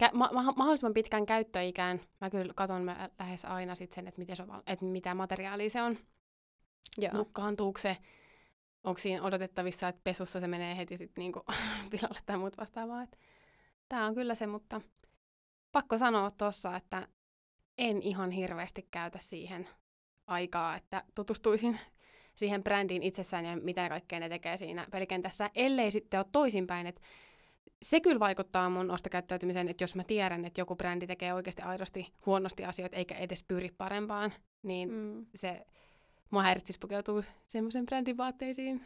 kä- 0.03 0.13
ma- 0.13 0.29
ma- 0.33 0.53
mahdollisimman 0.57 0.93
pitkän 0.93 1.25
käyttöikään, 1.25 2.01
mä 2.21 2.29
kyllä 2.29 2.53
katon 2.55 2.81
mä 2.81 3.09
lähes 3.19 3.45
aina 3.45 3.75
sit 3.75 3.91
sen, 3.91 4.07
että, 4.07 4.19
miten 4.19 4.35
se 4.35 4.43
on, 4.43 4.63
että 4.67 4.85
mitä 4.85 5.13
materiaalia 5.13 5.69
se 5.69 5.81
on. 5.81 5.97
Joo. 6.97 7.13
Nukkaantuuko 7.13 7.79
se 7.79 7.97
onko 8.83 8.97
siinä 8.97 9.23
odotettavissa, 9.23 9.87
että 9.87 10.01
pesussa 10.03 10.39
se 10.39 10.47
menee 10.47 10.77
heti 10.77 10.97
sit 10.97 11.17
niinku 11.17 11.43
pilalle 11.91 12.19
tai 12.25 12.37
muut 12.37 12.57
vastaavaa. 12.57 13.07
Tämä 13.89 14.05
on 14.05 14.15
kyllä 14.15 14.35
se, 14.35 14.47
mutta 14.47 14.81
pakko 15.71 15.97
sanoa 15.97 16.31
tuossa, 16.31 16.75
että 16.75 17.07
en 17.77 18.01
ihan 18.01 18.31
hirveästi 18.31 18.87
käytä 18.91 19.19
siihen 19.21 19.69
aikaa, 20.27 20.75
että 20.75 21.03
tutustuisin 21.15 21.79
siihen 22.35 22.63
brändiin 22.63 23.03
itsessään 23.03 23.45
ja 23.45 23.57
mitä 23.57 23.89
kaikkea 23.89 24.19
ne 24.19 24.29
tekee 24.29 24.57
siinä 24.57 24.87
pelikentässä, 24.91 25.49
ellei 25.55 25.91
sitten 25.91 26.19
ole 26.19 26.25
toisinpäin, 26.31 26.87
että 26.87 27.01
se 27.81 27.99
kyllä 27.99 28.19
vaikuttaa 28.19 28.69
mun 28.69 28.91
ostokäyttäytymiseen, 28.91 29.67
että 29.67 29.83
jos 29.83 29.95
mä 29.95 30.03
tiedän, 30.03 30.45
että 30.45 30.61
joku 30.61 30.75
brändi 30.75 31.07
tekee 31.07 31.33
oikeasti 31.33 31.61
aidosti 31.61 32.13
huonosti 32.25 32.65
asioita 32.65 32.95
eikä 32.95 33.15
edes 33.15 33.43
pyri 33.43 33.69
parempaan, 33.77 34.33
niin 34.63 34.91
mm. 34.91 35.25
se 35.35 35.65
mua 36.31 36.43
häiritsisi 36.43 36.79
pukeutua 36.79 37.23
semmoisen 37.45 37.85
brändin 37.85 38.17
vaatteisiin. 38.17 38.85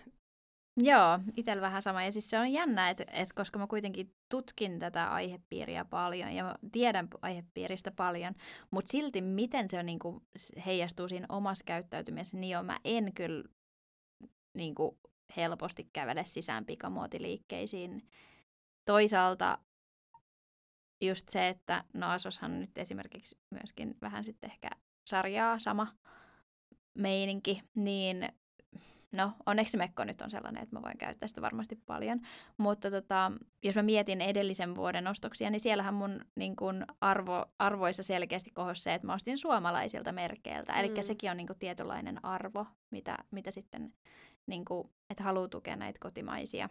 Joo, 0.77 1.19
itsellä 1.37 1.61
vähän 1.61 1.81
sama. 1.81 2.03
Ja 2.03 2.11
siis 2.11 2.29
se 2.29 2.39
on 2.39 2.51
jännä, 2.51 2.89
että, 2.89 3.03
että 3.07 3.33
koska 3.35 3.59
mä 3.59 3.67
kuitenkin 3.67 4.13
tutkin 4.29 4.79
tätä 4.79 5.11
aihepiiriä 5.11 5.85
paljon 5.85 6.33
ja 6.33 6.55
tiedän 6.71 7.07
aihepiiristä 7.21 7.91
paljon, 7.91 8.35
mutta 8.71 8.91
silti 8.91 9.21
miten 9.21 9.69
se 9.69 9.79
on, 9.79 9.85
niin 9.85 9.99
kuin, 9.99 10.21
heijastuu 10.65 11.07
siinä 11.07 11.25
omassa 11.29 11.63
käyttäytymisessä, 11.63 12.37
niin 12.37 12.51
joo, 12.51 12.63
mä 12.63 12.79
en 12.85 13.13
kyllä 13.13 13.43
niin 14.53 14.75
kuin, 14.75 14.97
helposti 15.37 15.89
kävele 15.93 16.25
sisään 16.25 16.65
pikamuotiliikkeisiin. 16.65 18.03
Toisaalta 18.85 19.57
just 21.01 21.29
se, 21.29 21.49
että 21.49 21.83
no 21.93 22.09
Asoshan 22.09 22.59
nyt 22.59 22.77
esimerkiksi 22.77 23.37
myöskin 23.49 23.97
vähän 24.01 24.23
sitten 24.23 24.51
ehkä 24.51 24.69
sarjaa 25.05 25.59
sama 25.59 25.87
meininki, 26.93 27.61
niin 27.75 28.29
no 29.13 29.31
onneksi 29.45 29.77
Mekko 29.77 30.03
nyt 30.03 30.21
on 30.21 30.31
sellainen, 30.31 30.63
että 30.63 30.75
mä 30.75 30.81
voin 30.81 30.97
käyttää 30.97 31.27
sitä 31.27 31.41
varmasti 31.41 31.75
paljon. 31.75 32.19
Mutta 32.57 32.91
tota, 32.91 33.31
jos 33.63 33.75
mä 33.75 33.83
mietin 33.83 34.21
edellisen 34.21 34.75
vuoden 34.75 35.07
ostoksia, 35.07 35.49
niin 35.49 35.59
siellähän 35.59 35.93
mun 35.93 36.19
niin 36.35 36.55
kun 36.55 36.85
arvo, 37.01 37.45
arvoissa 37.59 38.03
selkeästi 38.03 38.51
kohosi 38.51 38.81
se, 38.81 38.93
että 38.93 39.07
mä 39.07 39.13
ostin 39.13 39.37
suomalaisilta 39.37 40.11
merkeiltä. 40.11 40.73
Eli 40.73 40.89
mm. 40.89 41.01
sekin 41.01 41.31
on 41.31 41.37
niin 41.37 41.47
kun, 41.47 41.55
tietynlainen 41.59 42.25
arvo, 42.25 42.65
mitä, 42.91 43.17
mitä 43.31 43.51
sitten, 43.51 43.93
niin 44.47 44.65
kun, 44.65 44.89
että 45.09 45.23
haluaa 45.23 45.47
tukea 45.47 45.75
näitä 45.75 45.99
kotimaisia. 46.01 46.69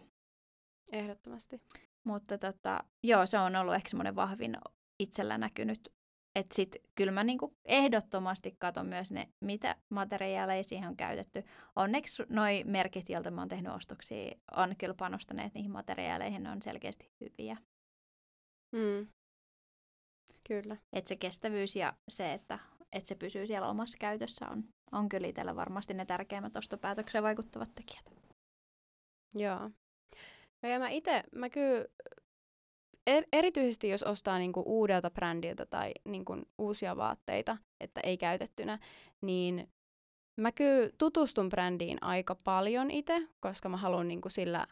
Ehdottomasti. 0.93 1.61
Mutta 2.05 2.39
tota, 2.39 2.85
joo, 3.03 3.27
se 3.27 3.39
on 3.39 3.57
ollut 3.57 3.75
ehkä 3.75 3.89
semmoinen 3.89 4.17
vahvin 4.17 4.57
itsellä 4.99 5.39
näkynyt 5.39 5.93
että 6.35 6.55
sitten 6.55 6.83
kyllä 6.95 7.13
mä 7.13 7.25
niinku 7.25 7.57
ehdottomasti 7.65 8.57
katon 8.59 8.87
myös 8.87 9.13
ne, 9.13 9.29
mitä 9.41 9.77
materiaaleja 9.89 10.65
siihen 10.65 10.89
on 10.89 10.97
käytetty. 10.97 11.45
Onneksi 11.77 12.23
noi 12.29 12.65
merkit, 12.65 13.09
joilta 13.09 13.31
mä 13.31 13.41
oon 13.41 13.49
tehnyt 13.49 13.73
ostoksia, 13.73 14.35
on 14.57 14.77
kyllä 14.77 14.95
panostaneet 14.95 15.55
niihin 15.55 15.71
materiaaleihin, 15.71 16.43
ne 16.43 16.51
on 16.51 16.63
selkeästi 16.63 17.11
hyviä. 17.21 17.57
Mm. 18.73 19.07
Kyllä. 20.49 20.77
Et 20.93 21.07
se 21.07 21.17
kestävyys 21.17 21.77
ja 21.77 21.93
se, 22.09 22.33
että, 22.33 22.59
että 22.93 23.09
se 23.09 23.15
pysyy 23.15 23.47
siellä 23.47 23.69
omassa 23.69 23.99
käytössä, 24.01 24.47
on, 24.51 24.65
on 24.93 25.09
kyllä 25.09 25.27
itsellä 25.27 25.57
varmasti 25.57 25.95
ne 25.95 26.07
tärkeimmät 26.07 26.57
ostopäätökseen 26.57 27.25
vaikuttavat 27.25 27.75
tekijät. 27.75 28.05
Joo. 29.35 29.71
No 30.63 30.69
ja 30.69 30.79
mä 30.79 30.89
itse, 30.89 31.23
mä 31.35 31.51
kyllä 31.51 31.85
er, 33.07 33.25
erityisesti 33.33 33.89
jos 33.89 34.03
ostaa 34.03 34.39
niinku 34.39 34.63
uudelta 34.67 35.11
brändiltä 35.11 35.67
tai 35.67 35.93
niinku 36.05 36.37
uusia 36.59 36.97
vaatteita, 36.97 37.57
että 37.81 38.01
ei 38.01 38.17
käytettynä, 38.17 38.79
niin 39.21 39.73
mä 40.41 40.53
kyllä 40.53 40.91
tutustun 40.99 41.49
brändiin 41.49 41.99
aika 42.01 42.37
paljon 42.45 42.91
itse, 42.91 43.29
koska 43.41 43.69
mä 43.69 43.77
haluan 43.77 44.09
niinku 44.09 44.29
sillä 44.29 44.67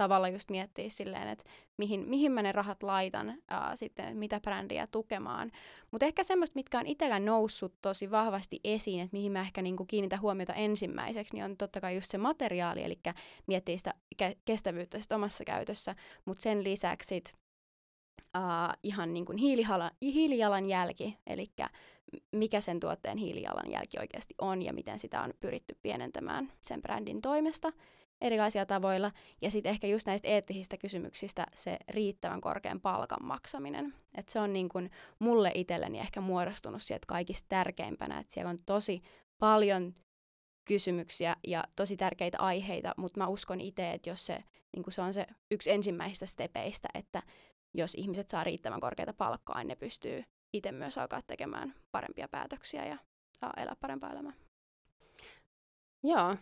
tavalla 0.00 0.28
just 0.28 0.50
miettiä 0.50 0.88
silleen, 0.88 1.28
että 1.28 1.44
mihin, 1.76 2.08
mihin 2.08 2.32
mä 2.32 2.42
ne 2.42 2.52
rahat 2.52 2.82
laitan 2.82 3.34
ää, 3.50 3.76
sitten, 3.76 4.04
että 4.04 4.18
mitä 4.18 4.40
brändiä 4.40 4.86
tukemaan. 4.86 5.50
Mutta 5.90 6.06
ehkä 6.06 6.24
semmoista, 6.24 6.54
mitkä 6.54 6.78
on 6.78 6.86
itsellä 6.86 7.18
noussut 7.18 7.74
tosi 7.82 8.10
vahvasti 8.10 8.60
esiin, 8.64 9.00
että 9.00 9.16
mihin 9.16 9.32
mä 9.32 9.40
ehkä 9.40 9.62
niinku 9.62 9.84
kiinnitän 9.84 10.20
huomiota 10.20 10.54
ensimmäiseksi, 10.54 11.34
niin 11.34 11.44
on 11.44 11.56
totta 11.56 11.80
kai 11.80 11.94
just 11.94 12.10
se 12.10 12.18
materiaali, 12.18 12.84
eli 12.84 12.98
miettiä 13.46 13.76
sitä 13.76 13.94
ke- 14.22 14.38
kestävyyttä 14.44 15.00
sit 15.00 15.12
omassa 15.12 15.44
käytössä, 15.44 15.94
mutta 16.24 16.42
sen 16.42 16.64
lisäksi 16.64 17.08
sit, 17.08 17.34
ää, 18.34 18.74
ihan 18.82 19.14
niin 19.14 19.24
kuin 19.24 19.38
hiilihala, 19.38 19.90
hiilijalanjälki, 20.02 21.18
eli 21.26 21.46
mikä 22.32 22.60
sen 22.60 22.80
tuotteen 22.80 23.18
hiilijalanjälki 23.18 23.98
oikeasti 23.98 24.34
on 24.40 24.62
ja 24.62 24.72
miten 24.72 24.98
sitä 24.98 25.22
on 25.22 25.32
pyritty 25.40 25.78
pienentämään 25.82 26.52
sen 26.60 26.82
brändin 26.82 27.20
toimesta 27.22 27.72
erilaisilla 28.20 28.66
tavoilla. 28.66 29.10
Ja 29.42 29.50
sitten 29.50 29.70
ehkä 29.70 29.86
just 29.86 30.06
näistä 30.06 30.28
eettisistä 30.28 30.76
kysymyksistä 30.76 31.46
se 31.54 31.78
riittävän 31.88 32.40
korkean 32.40 32.80
palkan 32.80 33.24
maksaminen. 33.26 33.94
Et 34.14 34.28
se 34.28 34.40
on 34.40 34.52
niin 34.52 34.68
kun 34.68 34.90
mulle 35.18 35.52
itselleni 35.54 35.98
ehkä 35.98 36.20
muodostunut 36.20 36.82
sieltä 36.82 37.06
kaikista 37.08 37.46
tärkeimpänä, 37.48 38.18
että 38.18 38.32
siellä 38.32 38.50
on 38.50 38.58
tosi 38.66 39.02
paljon 39.38 39.94
kysymyksiä 40.64 41.36
ja 41.46 41.64
tosi 41.76 41.96
tärkeitä 41.96 42.38
aiheita, 42.38 42.94
mutta 42.96 43.20
mä 43.20 43.26
uskon 43.26 43.60
itse, 43.60 43.90
että 43.90 44.10
jos 44.10 44.26
se, 44.26 44.38
niin 44.76 44.92
se 44.92 45.02
on 45.02 45.14
se 45.14 45.26
yksi 45.50 45.70
ensimmäistä 45.70 46.26
stepeistä, 46.26 46.88
että 46.94 47.22
jos 47.74 47.94
ihmiset 47.94 48.30
saa 48.30 48.44
riittävän 48.44 48.80
korkeita 48.80 49.12
palkkaa, 49.12 49.58
niin 49.58 49.68
ne 49.68 49.76
pystyy 49.76 50.24
itse 50.52 50.72
myös 50.72 50.98
alkaa 50.98 51.20
tekemään 51.26 51.74
parempia 51.92 52.28
päätöksiä 52.28 52.86
ja 52.86 52.98
elää 53.56 53.76
parempaa 53.80 54.12
elämää. 54.12 54.32
Joo, 56.02 56.36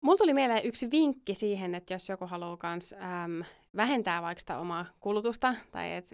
Mulla 0.00 0.18
tuli 0.18 0.34
mieleen 0.34 0.66
yksi 0.66 0.90
vinkki 0.90 1.34
siihen, 1.34 1.74
että 1.74 1.94
jos 1.94 2.08
joku 2.08 2.26
haluaa 2.26 2.58
äm, 2.64 3.44
vähentää 3.76 4.22
vaikka 4.22 4.40
sitä 4.40 4.58
omaa 4.58 4.86
kulutusta, 5.00 5.54
tai 5.70 5.92
et, 5.92 6.10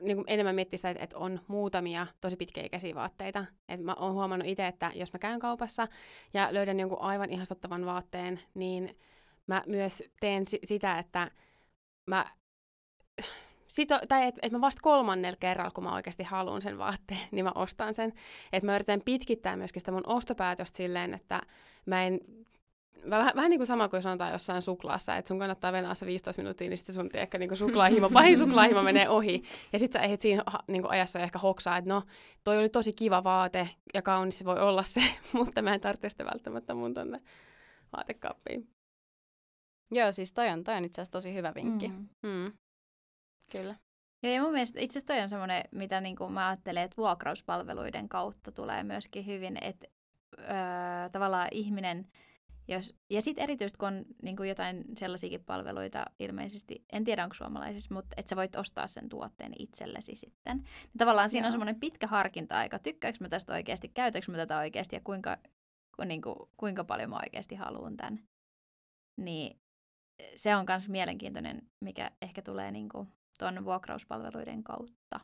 niin 0.00 0.16
kuin 0.16 0.24
enemmän 0.26 0.54
miettiä 0.54 0.76
sitä, 0.76 0.90
että, 0.90 1.04
että 1.04 1.18
on 1.18 1.40
muutamia 1.48 2.06
tosi 2.20 2.36
pitkäikäisiä 2.36 2.94
vaatteita. 2.94 3.44
Et 3.68 3.80
mä 3.80 3.94
oon 3.94 4.12
huomannut 4.12 4.48
itse, 4.48 4.66
että 4.66 4.92
jos 4.94 5.12
mä 5.12 5.18
käyn 5.18 5.40
kaupassa 5.40 5.88
ja 6.34 6.48
löydän 6.50 6.80
jonkun 6.80 7.00
aivan 7.00 7.30
ihastuttavan 7.30 7.86
vaatteen, 7.86 8.40
niin 8.54 8.98
mä 9.46 9.62
myös 9.66 10.02
teen 10.20 10.46
si- 10.48 10.60
sitä, 10.64 10.98
että 10.98 11.30
mä 12.06 12.26
Sito, 13.68 13.98
tai 14.08 14.26
että 14.26 14.40
et 14.42 14.52
mä 14.52 14.60
vasta 14.60 14.80
kolmannella 14.82 15.36
kerralla, 15.40 15.70
kun 15.74 15.84
mä 15.84 15.94
oikeasti 15.94 16.22
haluan 16.22 16.62
sen 16.62 16.78
vaatteen, 16.78 17.20
niin 17.30 17.44
mä 17.44 17.52
ostan 17.54 17.94
sen. 17.94 18.12
Että 18.52 18.66
mä 18.66 18.74
yritän 18.74 19.02
pitkittää 19.04 19.56
myöskin 19.56 19.80
sitä 19.80 19.92
mun 19.92 20.06
ostopäätöstä 20.06 20.76
silleen, 20.76 21.14
että 21.14 21.42
mä 21.86 22.04
en 22.04 22.20
vähän, 23.10 23.32
vähän 23.36 23.50
niin 23.50 23.58
kuin 23.58 23.66
sama 23.66 23.88
kuin 23.88 24.02
sanotaan 24.02 24.32
jossain 24.32 24.62
suklaassa, 24.62 25.16
että 25.16 25.28
sun 25.28 25.38
kannattaa 25.38 25.72
venää 25.72 25.94
se 25.94 26.06
15 26.06 26.42
minuuttia, 26.42 26.68
niin 26.68 26.78
sitten 26.78 26.94
sun 26.94 27.10
ehkä 27.14 27.38
niin 27.38 27.56
suklaahimo, 27.56 28.10
pahin 28.14 28.38
suklaahimo 28.38 28.82
menee 28.82 29.08
ohi. 29.08 29.42
Ja 29.72 29.78
sitten 29.78 30.00
sä 30.00 30.06
ehdit 30.06 30.20
siinä 30.20 30.44
niin 30.66 30.82
kuin 30.82 30.92
ajassa 30.92 31.18
ehkä 31.18 31.38
hoksaa, 31.38 31.76
että 31.76 31.90
no, 31.90 32.02
toi 32.44 32.58
oli 32.58 32.68
tosi 32.68 32.92
kiva 32.92 33.24
vaate 33.24 33.68
ja 33.94 34.02
kaunis 34.02 34.38
se 34.38 34.44
voi 34.44 34.60
olla 34.60 34.82
se, 34.82 35.00
mutta 35.38 35.62
mä 35.62 35.74
en 35.74 35.80
tarvitse 35.80 36.08
sitä 36.08 36.24
välttämättä 36.24 36.74
mun 36.74 36.94
tonne 36.94 37.20
vaatekappiin. 37.96 38.68
Joo, 39.90 40.12
siis 40.12 40.32
toi 40.32 40.48
on, 40.48 40.64
toi 40.64 40.76
on 40.76 40.84
itse 40.84 41.00
asiassa 41.00 41.12
tosi 41.12 41.34
hyvä 41.34 41.52
vinkki. 41.54 41.88
Mm. 41.88 42.08
Mm. 42.22 42.52
Kyllä. 43.52 43.74
Joo, 44.22 44.32
ja 44.32 44.42
mun 44.42 44.52
mielestä 44.52 44.80
itse 44.80 44.98
asiassa 44.98 45.14
toi 45.14 45.22
on 45.22 45.28
semmoinen, 45.28 45.64
mitä 45.70 46.00
niin 46.00 46.16
kuin 46.16 46.32
mä 46.32 46.48
ajattelen, 46.48 46.82
että 46.82 46.96
vuokrauspalveluiden 46.96 48.08
kautta 48.08 48.52
tulee 48.52 48.84
myöskin 48.84 49.26
hyvin, 49.26 49.58
että 49.60 49.86
öö, 50.38 51.08
tavallaan 51.12 51.48
ihminen– 51.50 52.06
jos, 52.74 52.94
ja 53.10 53.22
sitten 53.22 53.44
erityisesti, 53.44 53.78
kun 53.78 53.88
on 53.88 54.04
niin 54.22 54.36
kuin 54.36 54.48
jotain 54.48 54.84
sellaisiakin 54.98 55.44
palveluita 55.44 56.04
ilmeisesti, 56.18 56.84
en 56.92 57.04
tiedä 57.04 57.24
onko 57.24 57.34
suomalaisissa, 57.34 57.94
mutta 57.94 58.14
että 58.16 58.30
sä 58.30 58.36
voit 58.36 58.56
ostaa 58.56 58.86
sen 58.86 59.08
tuotteen 59.08 59.52
itsellesi 59.58 60.16
sitten. 60.16 60.56
Niin 60.56 60.98
tavallaan 60.98 61.30
siinä 61.30 61.44
Joo. 61.44 61.48
on 61.48 61.52
semmoinen 61.52 61.80
pitkä 61.80 62.06
harkinta-aika, 62.06 62.78
tykkääkö 62.78 63.18
mä 63.20 63.28
tästä 63.28 63.52
oikeasti, 63.52 63.88
käytäkö 63.88 64.32
mä 64.32 64.36
tätä 64.36 64.58
oikeasti 64.58 64.96
ja 64.96 65.00
kuinka, 65.04 65.36
niin 66.04 66.22
kuin, 66.22 66.36
kuinka 66.56 66.84
paljon 66.84 67.10
mä 67.10 67.16
oikeasti 67.16 67.54
haluan 67.54 67.96
tämän. 67.96 68.22
Niin 69.20 69.60
se 70.36 70.56
on 70.56 70.64
myös 70.68 70.88
mielenkiintoinen, 70.88 71.62
mikä 71.80 72.10
ehkä 72.22 72.42
tulee 72.42 72.70
niin 72.70 72.88
kuin 72.88 73.08
tuon 73.38 73.64
vuokrauspalveluiden 73.64 74.64
kautta. 74.64 75.20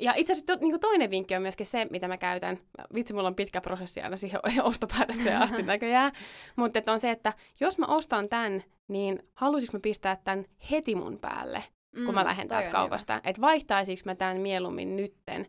Ja 0.00 0.14
itse 0.16 0.32
asiassa 0.32 0.56
to, 0.56 0.64
niin 0.64 0.80
toinen 0.80 1.10
vinkki 1.10 1.36
on 1.36 1.42
myöskin 1.42 1.66
se, 1.66 1.86
mitä 1.90 2.08
mä 2.08 2.16
käytän. 2.16 2.58
Vitsi, 2.94 3.12
mulla 3.12 3.28
on 3.28 3.34
pitkä 3.34 3.60
prosessi 3.60 4.00
aina 4.00 4.16
siihen 4.16 4.40
ostopäätökseen 4.62 5.38
asti 5.38 5.62
näköjään. 5.62 6.12
Mutta 6.56 6.92
on 6.92 7.00
se, 7.00 7.10
että 7.10 7.32
jos 7.60 7.78
mä 7.78 7.86
ostan 7.86 8.28
tämän, 8.28 8.62
niin 8.88 9.22
haluaisinko 9.34 9.76
mä 9.76 9.80
pistää 9.80 10.16
tämän 10.24 10.44
heti 10.70 10.94
mun 10.94 11.18
päälle, 11.18 11.64
kun 11.94 12.04
mm, 12.04 12.14
mä 12.14 12.24
lähden 12.24 12.48
täältä 12.48 12.70
kaupasta. 12.70 13.20
Että 13.24 13.40
vaihtaisinko 13.40 14.02
mä 14.04 14.14
tämän 14.14 14.36
mieluummin 14.36 14.96
nytten. 14.96 15.46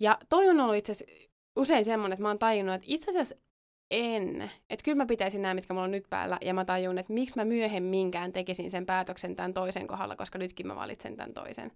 Ja 0.00 0.18
toi 0.28 0.48
on 0.48 0.60
ollut 0.60 0.76
itse 0.76 0.92
asiassa 0.92 1.28
usein 1.56 1.84
semmoinen, 1.84 2.12
että 2.12 2.22
mä 2.22 2.28
oon 2.28 2.38
tajunnut, 2.38 2.74
että 2.74 2.86
itse 2.88 3.10
asiassa 3.10 3.34
en. 3.90 4.50
Että 4.70 4.84
kyllä 4.84 4.96
mä 4.96 5.06
pitäisin 5.06 5.42
nämä, 5.42 5.54
mitkä 5.54 5.74
mulla 5.74 5.84
on 5.84 5.90
nyt 5.90 6.06
päällä, 6.10 6.38
ja 6.40 6.54
mä 6.54 6.64
tajun, 6.64 6.98
että 6.98 7.12
miksi 7.12 7.36
mä 7.36 7.44
myöhemminkään 7.44 8.32
tekisin 8.32 8.70
sen 8.70 8.86
päätöksen 8.86 9.36
tämän 9.36 9.54
toisen 9.54 9.86
kohdalla, 9.86 10.16
koska 10.16 10.38
nytkin 10.38 10.66
mä 10.66 10.76
valitsen 10.76 11.16
tämän 11.16 11.34
toisen. 11.34 11.70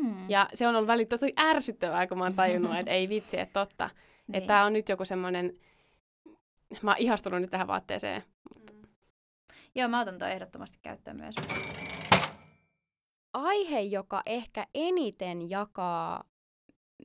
Hmm. 0.00 0.30
Ja 0.30 0.48
se 0.54 0.68
on 0.68 0.76
ollut 0.76 0.86
välillä 0.86 1.08
tosi 1.08 1.32
ärsyttävää, 1.38 2.06
kun 2.06 2.18
mä 2.18 2.24
oon 2.24 2.34
tajunnut, 2.34 2.76
että 2.76 2.90
ei 2.90 3.08
vitsi, 3.08 3.40
että 3.40 3.60
totta. 3.60 3.90
niin. 4.26 4.36
Että 4.36 4.46
tää 4.48 4.64
on 4.64 4.72
nyt 4.72 4.88
joku 4.88 5.04
semmoinen, 5.04 5.52
mä 6.82 6.90
oon 6.90 6.98
ihastunut 6.98 7.40
nyt 7.40 7.50
tähän 7.50 7.66
vaatteeseen. 7.66 8.22
Hmm. 8.54 8.82
Joo, 9.74 9.88
mä 9.88 10.00
otan 10.00 10.18
toi 10.18 10.32
ehdottomasti 10.32 10.78
käyttöön 10.82 11.16
myös. 11.16 11.34
Aihe, 13.32 13.80
joka 13.80 14.22
ehkä 14.26 14.66
eniten 14.74 15.50
jakaa 15.50 16.24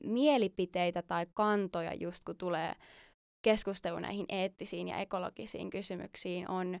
mielipiteitä 0.04 1.02
tai 1.02 1.26
kantoja 1.34 1.94
just 1.94 2.24
kun 2.24 2.36
tulee 2.36 2.72
keskustelu 3.42 3.98
näihin 3.98 4.26
eettisiin 4.28 4.88
ja 4.88 4.96
ekologisiin 4.96 5.70
kysymyksiin, 5.70 6.50
on 6.50 6.80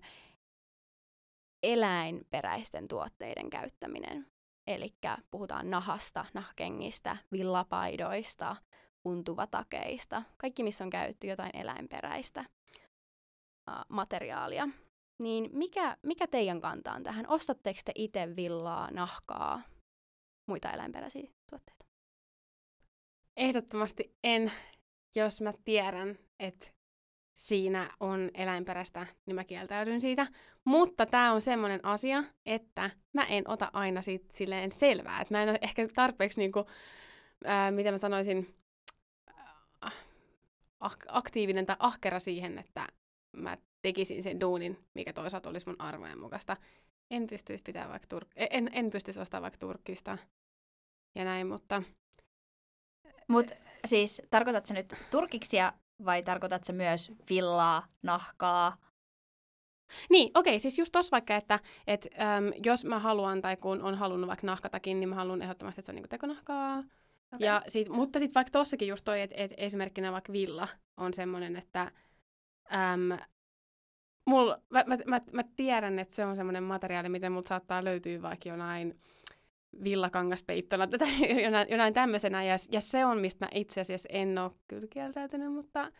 eläinperäisten 1.62 2.88
tuotteiden 2.88 3.50
käyttäminen. 3.50 4.31
Eli 4.66 4.94
puhutaan 5.30 5.70
nahasta, 5.70 6.24
nahkengistä, 6.34 7.16
villapaidoista, 7.32 8.56
untuvatakeista, 9.04 10.22
kaikki 10.36 10.62
missä 10.62 10.84
on 10.84 10.90
käytetty 10.90 11.26
jotain 11.26 11.56
eläinperäistä 11.56 12.44
uh, 13.70 13.74
materiaalia. 13.88 14.68
Niin 15.18 15.50
mikä, 15.52 15.96
mikä 16.02 16.26
teidän 16.26 16.60
kanta 16.60 16.92
on 16.92 17.02
tähän? 17.02 17.28
Ostatteko 17.28 17.80
te 17.84 17.92
itse 17.94 18.36
villaa, 18.36 18.90
nahkaa, 18.90 19.62
muita 20.48 20.70
eläinperäisiä 20.70 21.30
tuotteita? 21.50 21.84
Ehdottomasti 23.36 24.16
en, 24.24 24.52
jos 25.14 25.40
mä 25.40 25.52
tiedän, 25.64 26.18
että 26.38 26.66
siinä 27.34 27.90
on 28.00 28.30
eläinperäistä, 28.34 29.06
niin 29.26 29.34
mä 29.34 29.44
kieltäydyn 29.44 30.00
siitä. 30.00 30.26
Mutta 30.64 31.06
tämä 31.06 31.32
on 31.32 31.40
semmoinen 31.40 31.84
asia, 31.84 32.24
että 32.46 32.90
mä 33.12 33.24
en 33.24 33.48
ota 33.48 33.70
aina 33.72 34.02
siitä 34.02 34.26
silleen 34.30 34.72
selvää. 34.72 35.20
Että 35.20 35.34
mä 35.34 35.42
en 35.42 35.48
ole 35.48 35.58
ehkä 35.62 35.88
tarpeeksi, 35.94 36.40
niinku, 36.40 36.66
ää, 37.44 37.70
mitä 37.70 37.90
mä 37.90 37.98
sanoisin, 37.98 38.54
äh, 39.84 39.94
aktiivinen 41.08 41.66
tai 41.66 41.76
ahkera 41.78 42.20
siihen, 42.20 42.58
että 42.58 42.86
mä 43.36 43.56
tekisin 43.82 44.22
sen 44.22 44.40
duunin, 44.40 44.78
mikä 44.94 45.12
toisaalta 45.12 45.50
olisi 45.50 45.66
mun 45.66 45.80
arvojen 45.80 46.20
mukaista. 46.20 46.56
En 47.10 47.26
pystyisi 47.26 47.62
pitää 47.62 47.88
vaikka 47.88 48.16
tur- 48.16 48.28
e-, 48.36 48.46
en, 48.50 48.70
en 48.72 48.90
pystyisi 48.90 49.20
ostamaan 49.20 49.42
vaikka 49.42 49.58
turkista 49.58 50.18
ja 51.14 51.24
näin, 51.24 51.46
mutta... 51.46 51.82
Mut 53.28 53.50
siis 53.84 54.22
tarkoitatko 54.30 54.74
nyt 54.74 54.94
turkiksia 55.10 55.72
vai 56.04 56.22
tarkoitatko 56.22 56.72
myös 56.72 57.12
villaa, 57.30 57.82
nahkaa? 58.02 58.76
Niin, 60.10 60.30
okei, 60.34 60.58
siis 60.58 60.78
just 60.78 60.92
tossa 60.92 61.10
vaikka, 61.10 61.36
että 61.36 61.60
et, 61.86 62.08
äm, 62.20 62.52
jos 62.64 62.84
mä 62.84 62.98
haluan 62.98 63.42
tai 63.42 63.56
kun 63.56 63.82
on 63.82 63.94
halunnut 63.94 64.28
vaikka 64.28 64.46
nahkatakin, 64.46 65.00
niin 65.00 65.08
mä 65.08 65.14
haluan 65.14 65.42
ehdottomasti, 65.42 65.80
että 65.80 65.86
se 65.86 65.92
on 65.92 65.96
niinku 65.96 66.08
tekonahkaa. 66.08 66.78
Okay. 66.78 67.46
Ja 67.46 67.62
sit, 67.68 67.88
mutta 67.88 68.18
sitten 68.18 68.34
vaikka 68.34 68.50
tossakin 68.50 68.88
just 68.88 69.04
toi, 69.04 69.20
että 69.20 69.36
et 69.38 69.52
esimerkkinä 69.56 70.12
vaikka 70.12 70.32
villa 70.32 70.68
on 70.96 71.14
semmoinen, 71.14 71.56
että 71.56 71.92
äm, 72.76 73.18
mul, 74.26 74.54
mä, 74.70 74.84
mä, 74.86 74.98
mä, 75.06 75.20
mä 75.32 75.44
tiedän, 75.56 75.98
että 75.98 76.14
se 76.14 76.24
on 76.24 76.36
semmoinen 76.36 76.62
materiaali, 76.62 77.08
miten 77.08 77.32
mut 77.32 77.46
saattaa 77.46 77.84
löytyä 77.84 78.22
vaikka 78.22 78.48
jonain 78.48 79.00
villakangaspeittona 79.84 80.86
tai 80.86 81.08
jonain, 81.44 81.66
jonain 81.70 81.94
tämmöisenä. 81.94 82.44
Ja, 82.44 82.56
ja 82.72 82.80
se 82.80 83.04
on, 83.04 83.18
mistä 83.18 83.44
mä 83.44 83.48
itse 83.54 83.80
asiassa 83.80 84.08
en 84.12 84.38
ole 84.38 84.50
kyllä 84.68 84.86
kieltäytynyt, 84.90 85.52
mutta 85.52 85.92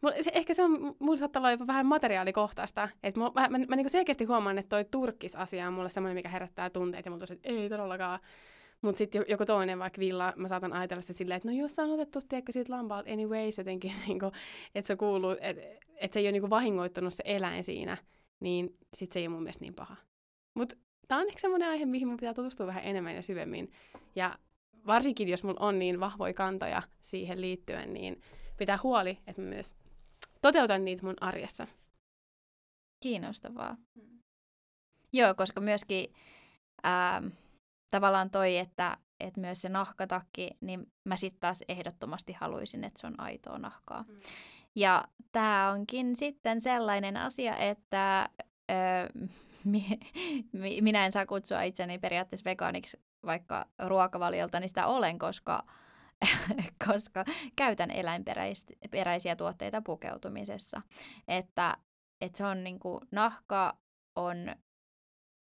mulla, 0.00 0.16
se, 0.20 0.30
ehkä 0.34 0.54
se 0.54 0.62
on, 0.62 0.96
mulla 0.98 1.18
saattaa 1.18 1.40
olla 1.40 1.50
jopa 1.50 1.66
vähän 1.66 1.86
materiaalikohtaista. 1.86 2.88
Että 3.02 3.20
mä, 3.20 3.30
mä, 3.34 3.48
mä, 3.48 3.58
mä 3.68 3.76
niin 3.76 3.90
selkeästi 3.90 4.24
huomaan, 4.24 4.58
että 4.58 4.68
toi 4.68 4.84
turkkisasia 4.90 5.68
on 5.68 5.72
mulle 5.72 5.90
semmoinen, 5.90 6.16
mikä 6.16 6.28
herättää 6.28 6.70
tunteita 6.70 7.06
ja 7.06 7.10
mulla 7.10 7.20
tosi, 7.20 7.32
että 7.32 7.48
ei 7.48 7.68
todellakaan. 7.68 8.20
Mutta 8.82 8.98
sitten 8.98 9.24
joku 9.28 9.44
toinen, 9.44 9.78
vaikka 9.78 10.00
villa, 10.00 10.32
mä 10.36 10.48
saatan 10.48 10.72
ajatella 10.72 11.02
se 11.02 11.12
silleen, 11.12 11.36
että 11.36 11.48
no 11.48 11.54
jos 11.54 11.78
on 11.78 11.90
otettu, 11.90 12.18
tiedätkö, 12.28 12.52
siitä 12.52 12.72
lampaalta 12.72 13.12
anyways 13.12 13.58
jotenkin, 13.58 13.92
niinku, 14.06 14.32
että 14.74 14.86
se 14.86 14.96
kuuluu, 14.96 15.36
että 15.40 15.62
et 15.96 16.12
se 16.12 16.20
ei 16.20 16.26
ole 16.26 16.32
niinku 16.32 16.50
vahingoittunut 16.50 17.14
se 17.14 17.22
eläin 17.26 17.64
siinä, 17.64 17.96
niin 18.40 18.76
sitten 18.94 19.12
se 19.12 19.20
ei 19.20 19.26
ole 19.26 19.34
mun 19.34 19.42
mielestä 19.42 19.64
niin 19.64 19.74
paha. 19.74 19.96
Mutta 20.54 20.76
tämä 21.10 21.20
on 21.20 21.28
ehkä 21.28 21.40
semmoinen 21.40 21.68
aihe, 21.68 21.86
mihin 21.86 22.08
mun 22.08 22.16
pitää 22.16 22.34
tutustua 22.34 22.66
vähän 22.66 22.84
enemmän 22.84 23.14
ja 23.14 23.22
syvemmin. 23.22 23.72
Ja 24.16 24.38
varsinkin, 24.86 25.28
jos 25.28 25.44
mulla 25.44 25.66
on 25.66 25.78
niin 25.78 26.00
vahvoja 26.00 26.34
kantoja 26.34 26.82
siihen 27.00 27.40
liittyen, 27.40 27.92
niin 27.92 28.20
pitää 28.56 28.78
huoli, 28.82 29.18
että 29.26 29.42
mä 29.42 29.48
myös 29.48 29.74
toteutan 30.42 30.84
niitä 30.84 31.06
mun 31.06 31.14
arjessa. 31.20 31.66
Kiinnostavaa. 33.02 33.76
Mm. 33.94 34.20
Joo, 35.12 35.34
koska 35.34 35.60
myöskin 35.60 36.12
ää, 36.82 37.22
tavallaan 37.90 38.30
toi, 38.30 38.56
että, 38.56 38.96
että 39.20 39.40
myös 39.40 39.62
se 39.62 39.68
nahkatakki, 39.68 40.50
niin 40.60 40.92
mä 41.04 41.16
sitten 41.16 41.40
taas 41.40 41.64
ehdottomasti 41.68 42.32
haluaisin, 42.32 42.84
että 42.84 43.00
se 43.00 43.06
on 43.06 43.20
aitoa 43.20 43.58
nahkaa. 43.58 44.02
Mm. 44.08 44.16
Ja 44.74 45.04
tämä 45.32 45.70
onkin 45.70 46.16
sitten 46.16 46.60
sellainen 46.60 47.16
asia, 47.16 47.56
että 47.56 48.28
minä 50.80 51.04
en 51.04 51.12
saa 51.12 51.26
kutsua 51.26 51.62
itseni 51.62 51.98
periaatteessa 51.98 52.50
vegaaniksi, 52.50 53.00
vaikka 53.26 53.66
ruokavaliolta 53.86 54.60
niin 54.60 54.68
sitä 54.68 54.86
olen, 54.86 55.18
koska, 55.18 55.66
koska 56.86 57.24
käytän 57.56 57.90
eläinperäisiä 57.90 59.36
tuotteita 59.36 59.82
pukeutumisessa. 59.82 60.82
Että, 61.28 61.76
että 62.20 62.38
se 62.38 62.44
on 62.44 62.64
niin 62.64 62.78
kuin, 62.78 63.00
nahka 63.10 63.76
on 64.16 64.36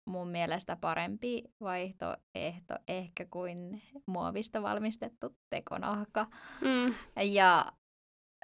mun 0.05 0.27
mielestä 0.27 0.75
parempi 0.75 1.43
vaihtoehto 1.61 2.75
ehkä 2.87 3.25
kuin 3.25 3.81
muovista 4.05 4.61
valmistettu 4.61 5.37
tekonahka. 5.49 6.27
Mm. 6.61 6.93
Ja 7.23 7.65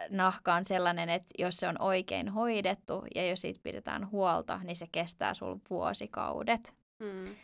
nahka 0.09 0.53
on 0.53 0.65
sellainen, 0.65 1.09
että 1.09 1.33
jos 1.37 1.55
se 1.55 1.67
on 1.67 1.81
oikein 1.81 2.29
hoidettu 2.29 3.03
ja 3.15 3.27
jos 3.27 3.41
siitä 3.41 3.59
pidetään 3.63 4.11
huolta, 4.11 4.59
niin 4.63 4.75
se 4.75 4.87
kestää 4.91 5.33
sul 5.33 5.55
vuosikaudet. 5.69 6.75
Mm. 6.99 7.35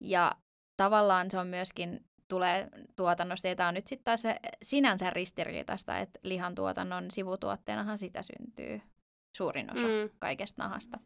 Ja 0.00 0.32
tavallaan 0.76 1.30
se 1.30 1.38
on 1.38 1.46
myöskin 1.46 2.04
tulee 2.28 2.68
tuotannosta, 2.96 3.48
ja 3.48 3.56
tämä 3.56 3.68
on 3.68 3.74
nyt 3.74 3.86
sitten 3.86 4.04
taas 4.04 4.22
sinänsä 4.62 5.10
ristiriitaista, 5.10 5.98
että 5.98 6.20
lihan 6.22 6.54
tuotannon 6.54 7.10
sivutuotteenahan 7.10 7.98
sitä 7.98 8.20
syntyy 8.22 8.80
suurin 9.36 9.72
osa 9.72 9.86
mm. 9.86 10.10
kaikesta 10.18 10.62
nahasta. 10.62 10.98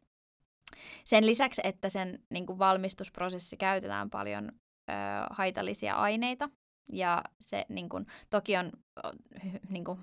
Sen 1.05 1.27
lisäksi, 1.27 1.61
että 1.65 1.89
sen 1.89 2.19
niin 2.31 2.47
kuin 2.47 2.59
valmistusprosessi 2.59 3.57
käytetään 3.57 4.11
paljon 4.11 4.53
ö, 4.91 4.93
haitallisia 5.31 5.95
aineita, 5.95 6.51
ja 6.93 7.25
se 7.41 7.67
niin 7.69 7.89
kuin, 7.89 8.07
toki 8.31 8.57
on 8.57 8.73
niin 9.71 9.85
kuin, 9.85 9.99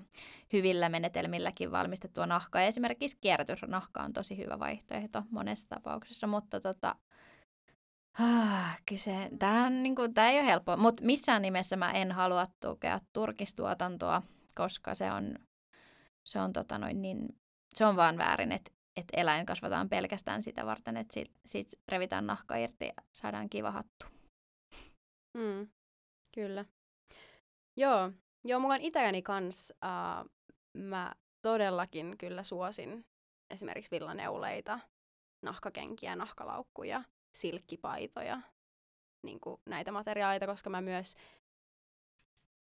hyvillä 0.52 0.88
menetelmilläkin 0.88 1.70
valmistettua 1.70 2.26
nahkaa. 2.26 2.62
Esimerkiksi 2.62 3.18
kierrätysnahka 3.20 4.02
on 4.02 4.12
tosi 4.12 4.36
hyvä 4.36 4.58
vaihtoehto 4.58 5.22
monessa 5.30 5.68
tapauksessa, 5.68 6.26
mutta 6.26 6.60
tota, 6.60 6.96
ah, 8.20 8.80
kyse, 8.86 9.30
tämä, 9.38 9.66
on, 9.66 9.82
niin 9.82 9.94
kuin, 9.94 10.14
tämä 10.14 10.30
ei 10.30 10.38
ole 10.38 10.46
helppoa. 10.46 10.76
Mutta 10.76 11.04
missään 11.04 11.42
nimessä 11.42 11.76
mä 11.76 11.92
en 11.92 12.12
halua 12.12 12.46
tukea 12.60 12.98
turkistuotantoa, 13.12 14.22
koska 14.54 14.94
se 14.94 15.12
on, 15.12 15.38
se 16.24 16.40
on, 16.40 16.52
tota 16.52 16.78
noin, 16.78 17.02
niin, 17.02 17.28
se 17.74 17.86
on 17.86 17.96
vaan 17.96 18.18
väärin, 18.18 18.52
että 18.52 18.70
että 18.98 19.20
eläin 19.20 19.46
kasvataan 19.46 19.88
pelkästään 19.88 20.42
sitä 20.42 20.66
varten, 20.66 20.96
että 20.96 21.14
siitä, 21.14 21.30
siitä 21.46 21.76
revitään 21.88 22.26
nahka 22.26 22.56
irti 22.56 22.86
ja 22.86 22.92
saadaan 23.12 23.50
kiva 23.50 23.70
hattu. 23.70 24.06
Mm, 25.38 25.68
kyllä. 26.38 26.64
Joo, 27.76 28.12
joo 28.44 28.60
mukaan 28.60 28.82
itäni 28.82 29.22
kanssa 29.22 29.74
uh, 29.84 30.30
mä 30.74 31.12
todellakin 31.42 32.18
kyllä 32.18 32.42
suosin 32.42 33.06
esimerkiksi 33.50 33.90
villaneuleita, 33.90 34.80
nahkakenkiä, 35.42 36.16
nahkalaukkuja, 36.16 37.02
silkkipaitoja, 37.32 38.40
niin 39.22 39.40
kuin 39.40 39.60
näitä 39.66 39.92
materiaaleita, 39.92 40.46
koska 40.46 40.70
mä 40.70 40.80
myös 40.80 41.14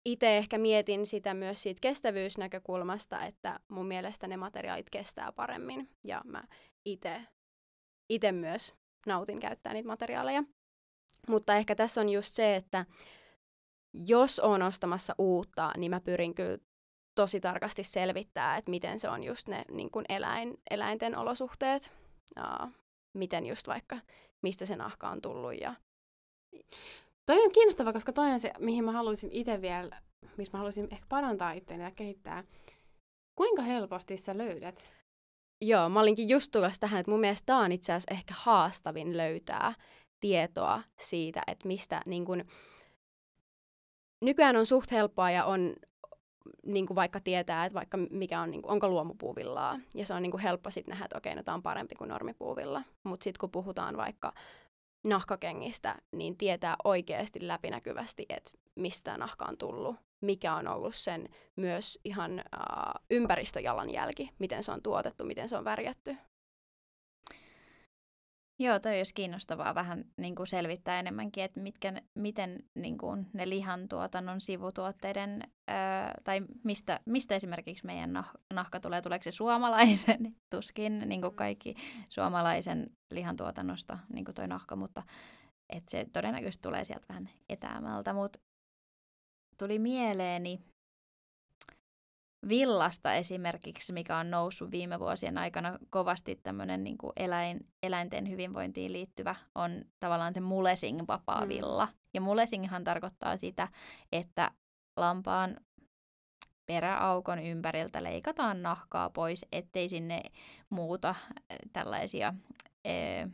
itse 0.05 0.37
ehkä 0.37 0.57
mietin 0.57 1.05
sitä 1.05 1.33
myös 1.33 1.63
siitä 1.63 1.81
kestävyysnäkökulmasta, 1.81 3.25
että 3.25 3.59
mun 3.67 3.87
mielestä 3.87 4.27
ne 4.27 4.37
materiaalit 4.37 4.89
kestää 4.89 5.31
paremmin 5.31 5.89
ja 6.03 6.21
mä 6.25 6.43
itse 8.09 8.31
myös 8.31 8.73
nautin 9.07 9.39
käyttää 9.39 9.73
niitä 9.73 9.87
materiaaleja. 9.87 10.43
Mutta 11.27 11.55
ehkä 11.55 11.75
tässä 11.75 12.01
on 12.01 12.09
just 12.09 12.35
se, 12.35 12.55
että 12.55 12.85
jos 14.07 14.39
on 14.39 14.61
ostamassa 14.61 15.15
uutta, 15.17 15.71
niin 15.77 15.91
mä 15.91 16.01
pyrin 16.01 16.35
kyllä 16.35 16.57
tosi 17.15 17.39
tarkasti 17.39 17.83
selvittää, 17.83 18.57
että 18.57 18.71
miten 18.71 18.99
se 18.99 19.09
on 19.09 19.23
just 19.23 19.47
ne 19.47 19.65
niin 19.71 19.91
kuin 19.91 20.05
eläin, 20.09 20.57
eläinten 20.69 21.17
olosuhteet, 21.17 21.91
uh, 22.39 22.69
miten 23.13 23.45
just 23.45 23.67
vaikka, 23.67 23.97
mistä 24.43 24.65
se 24.65 24.75
nahka 24.75 25.09
on 25.09 25.21
tullut 25.21 25.61
ja 25.61 25.75
Toi 27.25 27.43
on 27.43 27.51
kiinnostava, 27.51 27.93
koska 27.93 28.13
toi 28.13 28.31
on 28.31 28.39
se, 28.39 28.51
mihin 28.59 28.83
mä 28.83 28.91
haluaisin 28.91 29.31
itse 29.31 29.61
vielä, 29.61 30.01
missä 30.37 30.51
mä 30.53 30.57
haluaisin 30.57 30.87
ehkä 30.91 31.05
parantaa 31.09 31.51
itseäni 31.51 31.83
ja 31.83 31.91
kehittää. 31.91 32.43
Kuinka 33.35 33.61
helposti 33.61 34.17
sä 34.17 34.37
löydät? 34.37 34.91
Joo, 35.61 35.89
mä 35.89 35.99
olinkin 35.99 36.29
just 36.29 36.51
tulossa 36.51 36.79
tähän, 36.79 36.99
että 36.99 37.11
mun 37.11 37.19
mielestä 37.19 37.45
tää 37.45 37.57
on 37.57 37.71
itse 37.71 37.93
asiassa 37.93 38.13
ehkä 38.13 38.33
haastavin 38.37 39.17
löytää 39.17 39.73
tietoa 40.19 40.81
siitä, 40.99 41.41
että 41.47 41.67
mistä 41.67 42.01
niin 42.05 42.25
kun, 42.25 42.43
nykyään 44.25 44.55
on 44.55 44.65
suht 44.65 44.91
helppoa 44.91 45.31
ja 45.31 45.45
on 45.45 45.75
niin 46.65 46.87
kuin 46.87 46.95
vaikka 46.95 47.19
tietää, 47.19 47.65
että 47.65 47.75
vaikka 47.75 47.97
mikä 47.97 48.41
on, 48.41 48.51
niin 48.51 48.61
kuin, 48.61 48.71
onko 48.71 48.89
luomupuuvillaa. 48.89 49.79
Ja 49.95 50.05
se 50.05 50.13
on 50.13 50.21
niin 50.21 50.31
kuin 50.31 50.41
helppo 50.41 50.71
sitten 50.71 50.91
nähdä, 50.91 51.05
että 51.05 51.17
okei, 51.17 51.35
no 51.35 51.43
tämä 51.43 51.55
on 51.55 51.63
parempi 51.63 51.95
kuin 51.95 52.07
normipuuvilla. 52.07 52.81
Mutta 53.03 53.23
sitten 53.23 53.39
kun 53.39 53.51
puhutaan 53.51 53.97
vaikka 53.97 54.33
nahkakengistä, 55.03 55.95
niin 56.11 56.37
tietää 56.37 56.75
oikeasti 56.83 57.47
läpinäkyvästi, 57.47 58.25
että 58.29 58.51
mistä 58.75 59.17
nahka 59.17 59.45
on 59.45 59.57
tullut, 59.57 59.95
mikä 60.21 60.55
on 60.55 60.67
ollut 60.67 60.95
sen 60.95 61.29
myös 61.55 61.99
ihan 62.03 62.39
äh, 62.39 63.03
ympäristöjalanjälki, 63.11 64.31
miten 64.39 64.63
se 64.63 64.71
on 64.71 64.81
tuotettu, 64.81 65.25
miten 65.25 65.49
se 65.49 65.57
on 65.57 65.65
värjätty. 65.65 66.17
Joo, 68.59 68.79
toi 68.79 68.97
olisi 68.97 69.13
kiinnostavaa 69.13 69.75
vähän 69.75 70.05
niin 70.17 70.35
kuin 70.35 70.47
selvittää 70.47 70.99
enemmänkin, 70.99 71.43
että 71.43 71.59
mitkä, 71.59 72.01
miten 72.15 72.63
niin 72.75 72.97
kuin 72.97 73.27
ne 73.33 73.49
lihantuotannon 73.49 74.41
sivutuotteiden, 74.41 75.41
öö, 75.69 75.75
tai 76.23 76.41
mistä, 76.63 76.99
mistä 77.05 77.35
esimerkiksi 77.35 77.85
meidän 77.85 78.13
nah, 78.13 78.29
nahka 78.53 78.79
tulee, 78.79 79.01
tuleeko 79.01 79.23
se 79.23 79.31
suomalaisen, 79.31 80.35
tuskin 80.55 80.99
niin 81.05 81.21
kuin 81.21 81.35
kaikki 81.35 81.75
suomalaisen 82.09 82.89
lihantuotannosta, 83.11 83.99
niin 84.13 84.25
kuin 84.25 84.35
toi 84.35 84.47
nahka, 84.47 84.75
mutta 84.75 85.03
että 85.69 85.91
se 85.91 86.05
todennäköisesti 86.13 86.61
tulee 86.61 86.83
sieltä 86.83 87.05
vähän 87.09 87.29
etäämältä, 87.49 88.13
mutta 88.13 88.39
tuli 89.57 89.79
mieleeni 89.79 90.59
villasta 92.49 93.13
esimerkiksi, 93.13 93.93
mikä 93.93 94.17
on 94.17 94.31
noussut 94.31 94.71
viime 94.71 94.99
vuosien 94.99 95.37
aikana 95.37 95.79
kovasti 95.89 96.39
tämmöinen 96.43 96.83
niin 96.83 96.97
kuin 96.97 97.13
eläin, 97.15 97.67
eläinten 97.83 98.29
hyvinvointiin 98.29 98.93
liittyvä, 98.93 99.35
on 99.55 99.81
tavallaan 99.99 100.33
se 100.33 100.39
mulesing 100.39 101.01
vapaa 101.07 101.41
mm. 101.41 101.49
villa. 101.49 101.87
Ja 102.13 102.21
mulesinghan 102.21 102.83
tarkoittaa 102.83 103.37
sitä, 103.37 103.67
että 104.11 104.51
lampaan 104.97 105.57
peräaukon 106.65 107.39
ympäriltä 107.39 108.03
leikataan 108.03 108.63
nahkaa 108.63 109.09
pois, 109.09 109.45
ettei 109.51 109.89
sinne 109.89 110.21
muuta 110.69 111.15
tällaisia, 111.73 112.33
ee, 112.85 113.27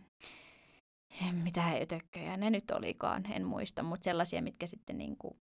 mitä 1.31 1.63
ötökköjä 1.81 2.37
ne 2.37 2.49
nyt 2.49 2.71
olikaan, 2.71 3.31
en 3.31 3.45
muista, 3.45 3.83
mutta 3.83 4.03
sellaisia, 4.03 4.41
mitkä 4.41 4.67
sitten 4.67 4.97
niin 4.97 5.17
kuin 5.17 5.39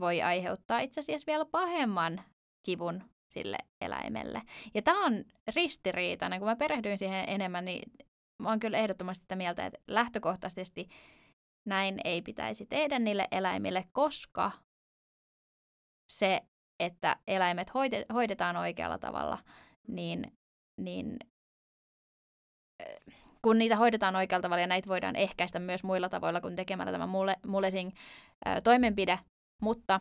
voi 0.00 0.22
aiheuttaa 0.22 0.80
itse 0.80 1.00
asiassa 1.00 1.26
vielä 1.26 1.44
pahemman 1.44 2.24
kivun 2.66 3.04
sille 3.28 3.58
eläimelle. 3.80 4.42
Ja 4.74 4.82
tämä 4.82 5.06
on 5.06 5.24
ristiriitainen. 5.54 6.38
Kun 6.40 6.48
mä 6.48 6.56
perehdyin 6.56 6.98
siihen 6.98 7.24
enemmän, 7.28 7.64
niin 7.64 7.92
mä 8.42 8.48
oon 8.48 8.60
kyllä 8.60 8.78
ehdottomasti 8.78 9.22
sitä 9.22 9.36
mieltä, 9.36 9.66
että 9.66 9.78
lähtökohtaisesti 9.86 10.88
näin 11.68 12.00
ei 12.04 12.22
pitäisi 12.22 12.66
tehdä 12.66 12.98
niille 12.98 13.28
eläimille, 13.30 13.84
koska 13.92 14.50
se, 16.12 16.42
että 16.80 17.16
eläimet 17.26 17.70
hoidetaan 18.12 18.56
oikealla 18.56 18.98
tavalla, 18.98 19.38
niin, 19.88 20.32
niin 20.80 21.18
kun 23.42 23.58
niitä 23.58 23.76
hoidetaan 23.76 24.16
oikealla 24.16 24.42
tavalla 24.42 24.60
ja 24.60 24.66
näitä 24.66 24.88
voidaan 24.88 25.16
ehkäistä 25.16 25.58
myös 25.58 25.84
muilla 25.84 26.08
tavoilla 26.08 26.40
kuin 26.40 26.56
tekemällä 26.56 26.92
tämä 26.92 27.08
mulesing 27.46 27.90
toimenpide, 28.64 29.18
mutta 29.62 30.00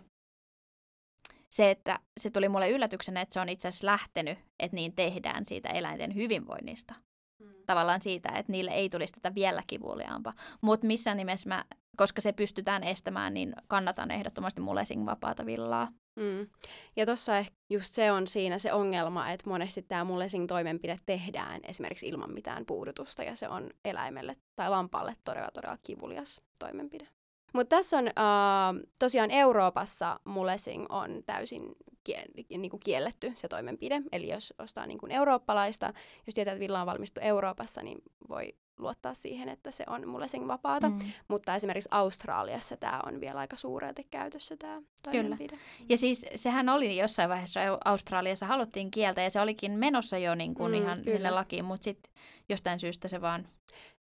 se, 1.54 1.72
että 1.72 2.00
se 2.20 2.30
tuli 2.30 2.50
mulle 2.50 2.70
yllätyksenä, 2.70 3.22
että 3.22 3.34
se 3.34 3.40
on 3.40 3.50
itse 3.50 3.68
asiassa 3.68 3.88
lähtenyt, 3.88 4.40
että 4.60 4.76
niin 4.76 4.96
tehdään 4.96 5.46
siitä 5.46 5.70
eläinten 5.70 6.16
hyvinvoinnista. 6.16 6.94
Mm. 7.40 7.54
tavallaan 7.66 8.02
siitä, 8.02 8.30
että 8.30 8.52
niille 8.52 8.72
ei 8.72 8.90
tulisi 8.90 9.14
tätä 9.14 9.36
vielä 9.36 9.64
kivuliaampaa. 9.68 10.34
Mutta 10.62 10.88
missään 10.88 11.18
nimessä 11.18 11.50
mä, 11.50 11.66
koska 11.98 12.22
se 12.22 12.32
pystytään 12.32 12.84
estämään, 12.84 13.34
niin 13.34 13.54
kannatan 13.68 14.12
ehdottomasti 14.12 14.62
mulesing 14.62 15.06
vapaata 15.06 15.46
villaa. 15.46 15.88
Mm. 16.16 16.48
Ja 16.96 17.06
tuossa 17.06 17.38
ehkä 17.38 17.56
just 17.70 17.94
se 17.94 18.12
on 18.12 18.28
siinä 18.28 18.58
se 18.58 18.74
ongelma, 18.74 19.30
että 19.30 19.50
monesti 19.50 19.82
tämä 19.82 20.04
mulesing 20.04 20.48
toimenpide 20.48 21.00
tehdään 21.06 21.62
esimerkiksi 21.64 22.08
ilman 22.08 22.34
mitään 22.34 22.66
puudutusta 22.66 23.24
ja 23.24 23.36
se 23.36 23.50
on 23.50 23.70
eläimelle 23.86 24.36
tai 24.56 24.70
lampaalle 24.70 25.14
todella 25.24 25.50
todella 25.54 25.78
kivulias 25.84 26.40
toimenpide. 26.60 27.08
Mutta 27.54 27.76
tässä 27.76 27.98
on 27.98 28.06
uh, 28.06 28.90
tosiaan 29.00 29.32
Euroopassa 29.32 30.20
mulesing 30.26 30.86
on 30.90 31.24
täysin 31.26 31.76
kie- 32.10 32.58
niinku 32.58 32.78
kielletty 32.78 33.32
se 33.36 33.48
toimenpide. 33.48 34.02
Eli 34.12 34.30
jos 34.30 34.54
ostaa 34.60 34.86
niinku 34.86 35.08
eurooppalaista, 35.10 35.94
jos 36.28 36.34
tietää, 36.36 36.52
että 36.54 36.60
villa 36.60 36.82
on 36.82 36.88
valmistu 36.88 37.20
Euroopassa, 37.24 37.84
niin 37.84 37.98
voi 38.30 38.56
luottaa 38.78 39.14
siihen, 39.14 39.50
että 39.50 39.72
se 39.72 39.84
on 39.88 40.08
mulesing 40.08 40.48
vapaata. 40.48 40.90
Mm. 40.90 41.00
Mutta 41.28 41.56
esimerkiksi 41.56 41.90
Australiassa 41.92 42.78
tämä 42.78 43.00
on 43.06 43.22
vielä 43.22 43.40
aika 43.40 43.56
suurelti 43.56 44.08
käytössä 44.12 44.58
tämä 44.58 44.82
toimenpide. 45.04 45.48
Kyllä. 45.48 45.62
Ja 45.90 45.98
siis 45.98 46.26
sehän 46.36 46.70
oli 46.70 46.98
jossain 46.98 47.30
vaiheessa 47.30 47.60
Australiassa 47.86 48.46
haluttiin 48.46 48.92
kieltä 48.92 49.22
ja 49.22 49.30
se 49.30 49.42
olikin 49.42 49.72
menossa 49.72 50.18
jo 50.18 50.36
niin 50.36 50.56
kuin 50.56 50.72
mm, 50.72 50.82
ihan 50.82 50.98
kyllä. 51.04 51.36
lakiin, 51.36 51.66
mutta 51.66 51.84
sitten 51.84 52.14
jostain 52.50 52.80
syystä 52.80 53.08
se 53.08 53.22
vaan 53.22 53.48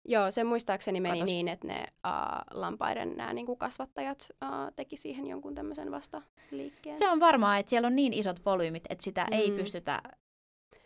Joo, 0.05 0.31
se 0.31 0.45
muistaakseni 0.45 1.01
meni 1.01 1.19
Katos. 1.19 1.33
niin, 1.33 1.49
että 1.49 1.67
ne 1.67 1.85
uh, 2.07 2.59
lampaiden 2.59 3.17
nämä 3.17 3.33
niinku 3.33 3.57
kasvattajat 3.57 4.29
uh, 4.45 4.73
teki 4.77 4.97
siihen 4.97 5.27
jonkun 5.27 5.55
tämmöisen 5.55 5.91
vasta 5.91 6.23
liikkeen. 6.51 6.99
Se 6.99 7.09
on 7.09 7.21
varmaa, 7.21 7.59
että 7.59 7.71
siellä 7.71 7.87
on 7.87 7.97
niin 7.97 8.13
isot 8.13 8.45
volyymit, 8.45 8.85
että 8.91 9.05
sitä 9.05 9.25
mm. 9.25 9.33
ei 9.33 9.51
pystytä 9.51 10.03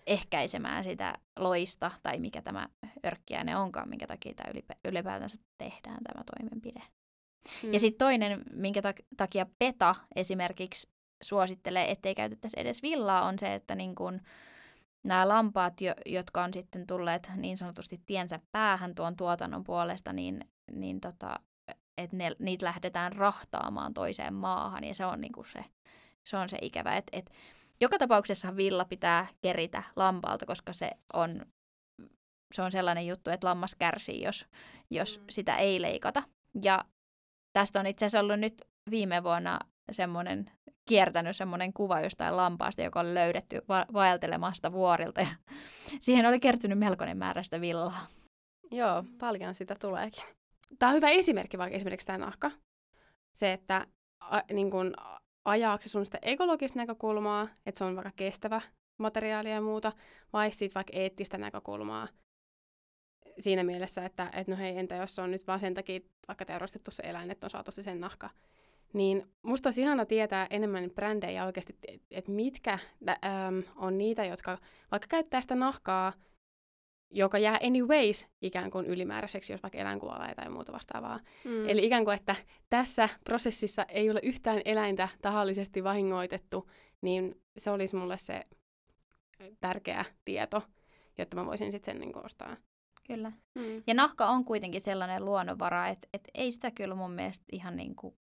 ehkäisemään 0.07 0.85
sitä 0.85 1.15
loista 1.39 1.91
tai 2.03 2.19
mikä 2.19 2.43
tämä 2.43 2.69
örkkiäinen 3.07 3.57
onkaan, 3.57 3.89
minkä 3.89 4.07
takia 4.07 4.35
tämä 4.35 4.53
ylipäätänsä 4.85 5.39
tehdään 5.59 5.99
tämä 6.05 6.25
toimenpide. 6.37 6.83
Mm. 7.63 7.73
Ja 7.73 7.79
sitten 7.79 7.99
toinen, 7.99 8.43
minkä 8.53 8.81
takia 9.17 9.47
PETA 9.59 9.95
esimerkiksi 10.17 10.89
suosittelee, 11.23 11.91
ettei 11.91 12.15
käytettäisi 12.15 12.61
edes 12.61 12.83
villaa, 12.83 13.25
on 13.25 13.39
se, 13.39 13.55
että 13.55 13.75
niin 13.75 13.95
kun, 13.95 14.21
nämä 15.05 15.29
lampaat, 15.29 15.81
jo, 15.81 15.95
jotka 16.07 16.45
on 16.45 16.53
sitten 16.53 16.87
tulleet 16.87 17.31
niin 17.37 17.57
sanotusti 17.57 18.01
tiensä 18.07 18.41
päähän 18.53 18.95
tuon 18.95 19.17
tuotannon 19.17 19.65
puolesta, 19.65 20.13
niin, 20.13 20.41
niin 20.73 21.01
tota, 21.01 21.41
että 21.99 22.17
ne, 22.17 22.33
niitä 22.39 22.67
lähdetään 22.67 23.13
rahtaamaan 23.13 23.95
toiseen 23.95 24.35
maahan 24.35 24.85
ja 24.85 24.95
se 24.95 25.07
on, 25.07 25.21
niinku 25.21 25.45
se, 25.45 25.65
se, 26.25 26.37
on 26.37 26.49
se 26.49 26.59
ikävä. 26.63 26.97
Et, 26.97 27.07
et, 27.13 27.31
joka 27.81 27.99
tapauksessa 27.99 28.57
villa 28.57 28.85
pitää 28.85 29.27
keritä 29.43 29.83
lampaalta, 29.97 30.47
koska 30.47 30.73
se 30.73 30.91
on, 31.13 31.47
se 32.55 32.63
on 32.63 32.73
sellainen 32.73 33.07
juttu, 33.07 33.31
että 33.31 33.47
lammas 33.47 33.75
kärsii, 33.75 34.23
jos, 34.23 34.47
jos 34.91 35.19
mm. 35.19 35.25
sitä 35.31 35.57
ei 35.57 35.83
leikata. 35.83 36.23
Ja 36.63 36.85
tästä 37.53 37.81
on 37.81 37.87
itse 37.87 38.07
asiassa 38.07 38.21
ollut 38.21 38.41
nyt 38.41 38.63
viime 38.91 39.23
vuonna 39.23 39.59
semmoinen 39.93 40.51
kiertänyt 40.89 41.37
semmoinen 41.37 41.73
kuva 41.73 42.01
jostain 42.01 42.37
lampaasta, 42.37 42.83
joka 42.83 43.01
oli 43.01 43.15
löydetty 43.15 43.63
va- 43.69 43.87
vaeltelemasta 43.93 44.73
vuorilta. 44.73 45.21
Ja 45.21 45.27
siihen 46.01 46.27
oli 46.27 46.41
kertynyt 46.41 46.79
melkoinen 46.79 47.17
määrä 47.17 47.43
sitä 47.43 47.61
villaa. 47.61 48.07
Joo, 48.71 49.05
paljon 49.21 49.55
sitä 49.55 49.75
tuleekin. 49.81 50.25
Tämä 50.79 50.91
on 50.91 50.97
hyvä 50.97 51.09
esimerkki, 51.09 51.59
vaikka 51.59 51.77
esimerkiksi 51.77 52.07
tämä 52.07 52.19
nahka. 52.19 52.51
Se, 53.35 53.53
että 53.53 53.87
a, 54.21 54.41
niin 54.53 54.71
kun, 54.71 54.95
ajaako 55.45 55.83
sun 55.87 56.07
sitä 56.07 56.19
ekologista 56.23 56.79
näkökulmaa, 56.79 57.49
että 57.67 57.79
se 57.79 57.85
on 57.85 57.97
vaikka 57.97 58.13
kestävä 58.17 58.61
materiaali 58.99 59.51
ja 59.51 59.61
muuta, 59.61 59.93
vai 60.33 60.51
sitten 60.51 60.75
vaikka 60.75 60.93
eettistä 60.97 61.39
näkökulmaa 61.39 62.09
siinä 63.39 63.65
mielessä, 63.65 64.05
että 64.05 64.31
et 64.33 64.49
no 64.49 64.57
hei, 64.57 64.79
entä 64.79 64.97
jos 64.97 65.15
se 65.15 65.23
on 65.23 65.31
nyt 65.31 65.47
vaan 65.47 65.61
sen 65.61 65.75
takia 65.75 66.01
vaikka 66.29 66.45
teurastettu 66.45 66.91
se 66.91 67.03
eläin, 67.07 67.31
että 67.31 67.47
on 67.47 67.51
saatu 67.51 67.71
se 67.71 67.83
sen 67.83 68.01
nahka 68.01 68.31
niin 68.95 69.27
musta 69.43 69.67
olisi 69.67 69.83
ihana 69.83 70.07
tietää 70.07 70.47
enemmän 70.51 70.91
brändejä 70.91 71.47
oikeasti, 71.47 71.73
että 71.89 72.07
et 72.11 72.29
mitkä 72.29 72.79
äm, 73.09 73.63
on 73.77 73.99
niitä, 73.99 74.25
jotka 74.25 74.59
vaikka 74.91 75.07
käyttää 75.09 75.41
sitä 75.41 75.55
nahkaa, 75.55 76.13
joka 77.11 77.39
jää 77.39 77.59
anyways 77.63 78.27
ikään 78.43 78.71
kuin 78.71 78.87
ylimääräiseksi, 78.87 79.53
jos 79.53 79.63
vaikka 79.63 79.79
eläin 79.79 80.01
kuolee 80.01 80.35
tai 80.35 80.49
muuta 80.49 80.73
vastaavaa. 80.73 81.21
Mm. 81.45 81.69
Eli 81.69 81.87
ikään 81.87 82.05
kuin, 82.05 82.15
että 82.15 82.37
tässä 82.71 83.09
prosessissa 83.25 83.85
ei 83.89 84.11
ole 84.11 84.21
yhtään 84.23 84.63
eläintä 84.65 85.09
tahallisesti 85.23 85.85
vahingoitettu, 85.85 86.71
niin 87.01 87.43
se 87.57 87.71
olisi 87.71 87.97
mulle 87.97 88.19
se 88.19 88.47
tärkeä 89.61 90.05
tieto, 90.25 90.63
jotta 91.19 91.37
mä 91.37 91.47
voisin 91.47 91.73
sitten 91.73 91.95
sen 91.95 92.01
niin 92.01 92.25
ostaa. 92.25 92.57
Kyllä. 93.07 93.33
Mm. 93.55 93.83
Ja 93.87 93.95
nahka 93.95 94.27
on 94.27 94.45
kuitenkin 94.45 94.81
sellainen 94.81 95.25
luonnonvara, 95.25 95.89
että, 95.89 96.09
että 96.13 96.31
ei 96.35 96.53
sitä 96.53 96.71
kyllä 96.71 96.95
mun 96.95 97.13
mielestä 97.13 97.45
ihan 97.53 97.77
niin 97.77 97.97
kuin 97.97 98.17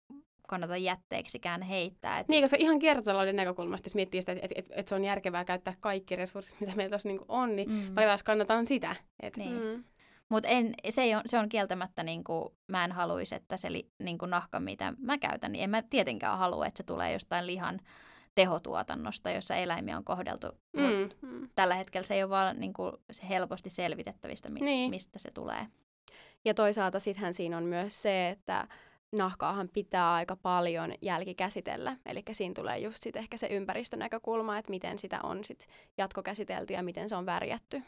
kannata 0.49 0.77
jätteeksikään 0.77 1.61
heittää. 1.61 2.19
Et... 2.19 2.27
Niin, 2.27 2.43
koska 2.43 2.57
ihan 2.59 2.79
kiertotalouden 2.79 3.35
näkökulmasta, 3.35 3.87
jos 3.87 3.95
miettii 3.95 4.21
sitä, 4.21 4.31
että 4.31 4.45
et, 4.45 4.51
et, 4.55 4.65
et 4.71 4.87
se 4.87 4.95
on 4.95 5.03
järkevää 5.03 5.45
käyttää 5.45 5.73
kaikki 5.79 6.15
resurssit, 6.15 6.59
mitä 6.59 6.75
meillä 6.75 6.89
tuossa 6.89 7.09
niinku 7.09 7.25
on, 7.27 7.55
niin 7.55 7.69
mm. 7.69 7.75
vaikka 7.75 8.05
taas 8.05 8.23
kannataan 8.23 8.67
sitä. 8.67 8.95
Et... 9.19 9.37
Niin. 9.37 9.63
Mm. 9.63 9.83
Mutta 10.29 10.49
se, 10.89 11.17
on, 11.17 11.21
se 11.25 11.39
on 11.39 11.49
kieltämättä, 11.49 12.03
niin 12.03 12.23
kuin, 12.23 12.49
mä 12.67 12.85
en 12.85 12.91
haluaisi, 12.91 13.35
että 13.35 13.57
se 13.57 13.71
li, 13.71 13.89
niin 13.99 14.17
kuin 14.17 14.29
nahka, 14.29 14.59
mitä 14.59 14.93
mä 14.97 15.17
käytän, 15.17 15.51
niin 15.51 15.63
en 15.63 15.69
mä 15.69 15.81
tietenkään 15.81 16.37
halua, 16.37 16.65
että 16.65 16.77
se 16.77 16.83
tulee 16.83 17.13
jostain 17.13 17.47
lihan 17.47 17.79
tehotuotannosta, 18.35 19.31
jossa 19.31 19.55
eläimiä 19.55 19.97
on 19.97 20.03
kohdeltu. 20.03 20.47
Mm. 20.73 21.09
mm. 21.21 21.49
Tällä 21.55 21.75
hetkellä 21.75 22.05
se 22.05 22.15
ei 22.15 22.23
ole 22.23 22.29
vaan 22.29 22.59
niin 22.59 22.73
kuin, 22.73 22.93
se 23.11 23.29
helposti 23.29 23.69
selvitettävistä, 23.69 24.49
mi- 24.49 24.59
niin. 24.59 24.89
mistä 24.89 25.19
se 25.19 25.31
tulee. 25.31 25.67
Ja 26.45 26.53
toisaalta 26.53 26.99
sittenhän 26.99 27.33
siinä 27.33 27.57
on 27.57 27.63
myös 27.63 28.01
se, 28.01 28.29
että 28.29 28.67
nahkaahan 29.11 29.69
pitää 29.69 30.13
aika 30.13 30.35
paljon 30.35 30.93
jälkikäsitellä. 31.01 31.97
Eli 32.05 32.23
siinä 32.31 32.53
tulee 32.53 32.79
just 32.79 33.03
sit 33.03 33.15
ehkä 33.15 33.37
se 33.37 33.47
ympäristönäkökulma, 33.47 34.57
että 34.57 34.69
miten 34.69 34.99
sitä 34.99 35.19
on 35.23 35.43
sit 35.43 35.67
jatkokäsitelty 35.97 36.73
ja 36.73 36.83
miten 36.83 37.09
se 37.09 37.15
on 37.15 37.25
värjätty. 37.25 37.83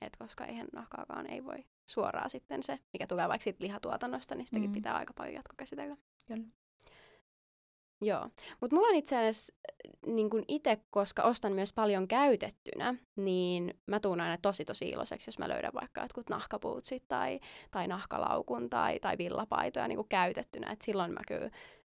Et 0.00 0.16
koska 0.16 0.44
eihän 0.44 0.66
nahkaakaan 0.72 1.30
ei 1.30 1.44
voi 1.44 1.64
suoraan 1.86 2.30
sitten 2.30 2.62
se, 2.62 2.78
mikä 2.92 3.06
tulee 3.06 3.28
vaikka 3.28 3.50
lihatuotannosta, 3.58 4.34
niin 4.34 4.46
sitäkin 4.46 4.70
mm. 4.70 4.74
pitää 4.74 4.96
aika 4.96 5.12
paljon 5.16 5.34
jatkokäsitellä. 5.34 5.96
Kyllä. 6.26 6.44
Joo, 8.04 8.28
mutta 8.60 8.76
mulla 8.76 8.88
on 8.88 8.94
itse 8.94 9.16
asiassa 9.16 9.54
niin 10.06 10.30
itse, 10.48 10.78
koska 10.90 11.22
ostan 11.22 11.52
myös 11.52 11.72
paljon 11.72 12.08
käytettynä, 12.08 12.94
niin 13.16 13.74
mä 13.86 14.00
tuun 14.00 14.20
aina 14.20 14.38
tosi 14.42 14.64
tosi 14.64 14.88
iloiseksi, 14.88 15.28
jos 15.28 15.38
mä 15.38 15.48
löydän 15.48 15.74
vaikka 15.80 16.00
jotkut 16.00 16.30
nahkapuutsit 16.30 17.02
tai, 17.08 17.40
tai 17.70 17.88
nahkalaukun 17.88 18.70
tai, 18.70 19.00
tai 19.00 19.18
villapaitoja 19.18 19.88
niin 19.88 20.08
käytettynä. 20.08 20.72
Et 20.72 20.82
silloin 20.82 21.12
mä 21.12 21.20
kyllä 21.28 21.50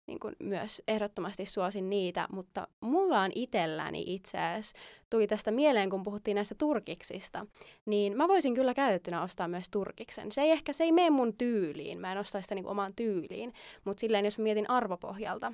niin 0.08 0.20
kuin 0.20 0.36
myös 0.40 0.82
ehdottomasti 0.88 1.46
suosin 1.46 1.90
niitä, 1.90 2.28
mutta 2.32 2.68
mulla 2.82 3.22
on 3.22 3.32
itselläni 3.36 4.04
itse 4.08 4.38
asiassa, 4.38 4.78
tuli 5.10 5.28
tästä 5.28 5.52
mieleen, 5.52 5.90
kun 5.90 6.04
puhuttiin 6.04 6.36
näistä 6.36 6.56
turkiksista, 6.56 7.46
niin 7.86 8.18
mä 8.18 8.28
voisin 8.28 8.56
kyllä 8.56 8.74
käytettynä 8.74 9.24
ostaa 9.24 9.48
myös 9.48 9.70
turkiksen. 9.70 10.32
Se 10.32 10.42
ei 10.42 10.52
ehkä, 10.52 10.74
se 10.74 10.84
ei 10.84 10.92
mene 10.92 11.10
mun 11.10 11.38
tyyliin, 11.38 12.00
mä 12.00 12.12
en 12.12 12.18
osta 12.18 12.42
sitä 12.42 12.56
niin 12.56 12.64
kuin 12.64 12.72
omaan 12.72 12.96
tyyliin, 12.96 13.54
mutta 13.86 14.02
silleen 14.02 14.26
jos 14.26 14.38
mä 14.38 14.44
mietin 14.44 14.70
arvopohjalta, 14.70 15.54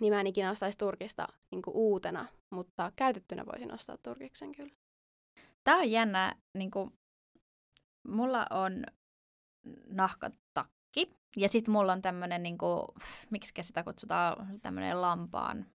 niin 0.00 0.12
mä 0.12 0.20
en 0.20 0.26
ikinä 0.26 0.50
ostaisi 0.50 0.78
turkista 0.78 1.28
niin 1.50 1.62
uutena, 1.66 2.26
mutta 2.50 2.92
käytettynä 2.96 3.46
voisin 3.46 3.74
ostaa 3.74 3.96
turkiksen 4.02 4.52
kyllä. 4.52 4.74
Tämä 5.64 5.78
on 5.78 5.90
jännä, 5.90 6.36
niin 6.54 6.70
kuin, 6.70 6.92
mulla 8.08 8.46
on 8.50 8.84
nahkatakki 9.86 11.10
ja 11.36 11.48
sitten 11.48 11.72
mulla 11.72 11.92
on 11.92 12.02
tämmöinen, 12.02 12.42
niin 12.42 12.58
miksi 13.30 13.52
sitä 13.60 13.82
kutsutaan, 13.82 14.60
tämmöinen 14.60 15.02
lampaan 15.02 15.66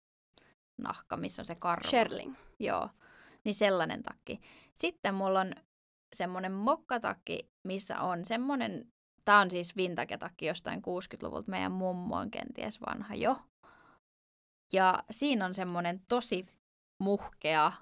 nahka, 0.79 1.17
missä 1.17 1.43
on 1.43 1.47
se 1.47 1.55
karva. 1.55 1.89
Sherling. 1.89 2.35
Joo, 2.59 2.89
niin 3.45 3.55
sellainen 3.55 4.03
takki. 4.03 4.41
Sitten 4.73 5.15
mulla 5.15 5.41
on 5.41 5.53
semmoinen 6.15 6.53
mokkatakki, 6.53 7.51
missä 7.67 8.01
on 8.01 8.25
semmoinen, 8.25 8.93
tämä 9.25 9.41
on 9.41 9.51
siis 9.51 9.77
vintage-takki 9.77 10.47
jostain 10.47 10.81
60-luvulta, 10.81 11.51
meidän 11.51 11.73
mummo 11.73 12.17
on 12.17 12.31
kenties 12.31 12.81
vanha 12.81 13.15
jo, 13.15 13.37
ja 14.75 15.05
siinä 15.11 15.45
on 15.45 15.55
semmoinen 15.55 16.01
tosi 16.09 16.47
muhkea 16.99 17.73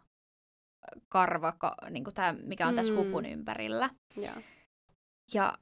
karva, 1.09 1.55
niin 1.91 2.05
kuin 2.05 2.15
tämä, 2.15 2.33
mikä 2.33 2.67
on 2.67 2.75
tässä 2.75 2.93
mm. 2.93 2.99
hupun 2.99 3.27
ympärillä. 3.27 3.91
Ja. 4.17 4.33
ja 5.35 5.59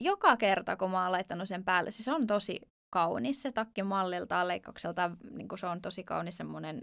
joka 0.00 0.36
kerta, 0.36 0.76
kun 0.76 0.90
mä 0.90 1.02
oon 1.02 1.12
laittanut 1.12 1.48
sen 1.48 1.64
päälle, 1.64 1.90
siis 1.90 2.04
se 2.04 2.12
on 2.12 2.26
tosi 2.26 2.60
kaunis 2.90 3.42
se 3.42 3.52
takki 3.52 3.82
malliltaan, 3.82 4.48
leikkaukselta, 4.48 5.10
niin 5.30 5.48
kuin 5.48 5.58
se 5.58 5.66
on 5.66 5.82
tosi 5.82 6.04
kaunis 6.04 6.36
semmoinen 6.36 6.80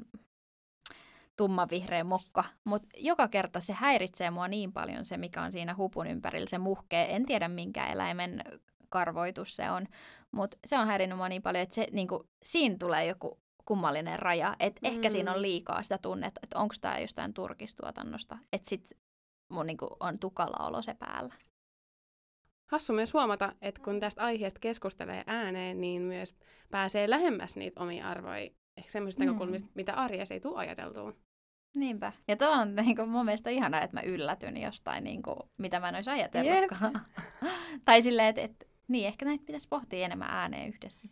tummanvihreä 1.37 2.03
mokka, 2.03 2.43
mutta 2.63 2.89
joka 2.97 3.27
kerta 3.27 3.59
se 3.59 3.73
häiritsee 3.73 4.31
mua 4.31 4.47
niin 4.47 4.73
paljon 4.73 5.05
se, 5.05 5.17
mikä 5.17 5.41
on 5.41 5.51
siinä 5.51 5.75
hupun 5.75 6.07
ympärillä, 6.07 6.47
se 6.49 6.57
muhkee. 6.57 7.15
En 7.15 7.25
tiedä, 7.25 7.47
minkä 7.47 7.87
eläimen 7.87 8.43
karvoitus 8.89 9.55
se 9.55 9.71
on, 9.71 9.87
mutta 10.31 10.57
se 10.65 10.77
on 10.77 10.87
häirinnyt 10.87 11.17
mua 11.17 11.29
niin 11.29 11.41
paljon, 11.41 11.63
että 11.63 11.75
se, 11.75 11.87
niin 11.91 12.07
kuin, 12.07 12.29
siinä 12.43 12.75
tulee 12.79 13.05
joku 13.05 13.42
kummallinen 13.65 14.19
raja. 14.19 14.55
Että 14.59 14.81
mm. 14.83 14.95
ehkä 14.95 15.09
siinä 15.09 15.31
on 15.31 15.37
mm. 15.37 15.41
liikaa 15.41 15.83
sitä 15.83 15.97
tunnetta, 15.97 16.39
että 16.43 16.59
onko 16.59 16.75
tämä 16.81 16.99
jostain 16.99 17.33
turkistuotannosta. 17.33 18.37
Että 18.53 18.69
sit 18.69 18.91
mun 19.49 19.65
niin 19.67 19.77
kuin, 19.77 19.89
on 19.99 20.19
tukala 20.19 20.67
olo 20.67 20.81
se 20.81 20.93
päällä. 20.93 21.33
Hassu 22.71 22.93
myös 22.93 23.13
huomata, 23.13 23.53
että 23.61 23.81
kun 23.83 23.99
tästä 23.99 24.23
aiheesta 24.23 24.59
keskustelee 24.59 25.23
ääneen, 25.27 25.81
niin 25.81 26.01
myös 26.01 26.35
pääsee 26.71 27.09
lähemmäs 27.09 27.55
niitä 27.55 27.81
omia 27.81 28.09
arvoja. 28.09 28.49
Ehkä 28.77 28.91
semmoisista 28.91 29.23
mm. 29.23 29.27
näkökulmista, 29.27 29.69
mitä 29.75 29.93
arjessa 29.93 30.33
ei 30.33 30.39
tule 30.39 30.59
ajateltua. 30.59 31.13
Niinpä. 31.75 32.13
Ja 32.27 32.35
tuo 32.37 32.49
on 32.49 32.75
niin 32.75 32.95
kuin, 32.95 33.09
mun 33.09 33.25
mielestä 33.25 33.49
ihanaa, 33.49 33.81
että 33.81 33.97
mä 33.97 34.01
yllätyn 34.01 34.57
jostain, 34.57 35.03
niin 35.03 35.23
kuin, 35.23 35.39
mitä 35.57 35.79
mä 35.79 35.89
en 35.89 35.95
olisi 35.95 36.09
ajatellutkaan. 36.09 37.05
tai 37.85 38.01
silleen, 38.01 38.27
että, 38.27 38.41
että 38.41 38.65
niin, 38.87 39.07
ehkä 39.07 39.25
näitä 39.25 39.45
pitäisi 39.45 39.67
pohtia 39.67 40.05
enemmän 40.05 40.29
ääneen 40.29 40.69
yhdessä. 40.69 41.07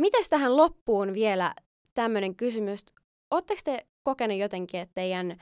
Mites 0.00 0.28
tähän 0.28 0.56
loppuun 0.56 1.14
vielä 1.14 1.54
tämmöinen 1.94 2.36
kysymys. 2.36 2.86
Oletteko 3.30 3.60
te 3.64 3.86
kokenut 4.02 4.38
jotenkin, 4.38 4.80
että 4.80 4.94
teidän 4.94 5.36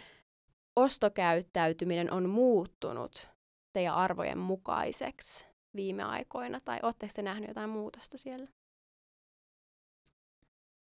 ostokäyttäytyminen 0.77 2.13
on 2.13 2.29
muuttunut 2.29 3.29
teidän 3.73 3.95
arvojen 3.95 4.39
mukaiseksi 4.39 5.47
viime 5.77 6.03
aikoina? 6.03 6.61
Tai 6.61 6.79
oletteko 6.83 7.13
te 7.17 7.23
nähnyt 7.23 7.49
jotain 7.49 7.71
muutosta 7.71 8.19
siellä? 8.19 8.49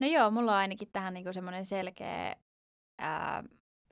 No 0.00 0.06
joo, 0.08 0.30
mulla 0.30 0.52
on 0.52 0.58
ainakin 0.58 0.88
tähän 0.92 1.14
niinku 1.14 1.32
semmoinen 1.32 1.66
selkeä, 1.66 2.36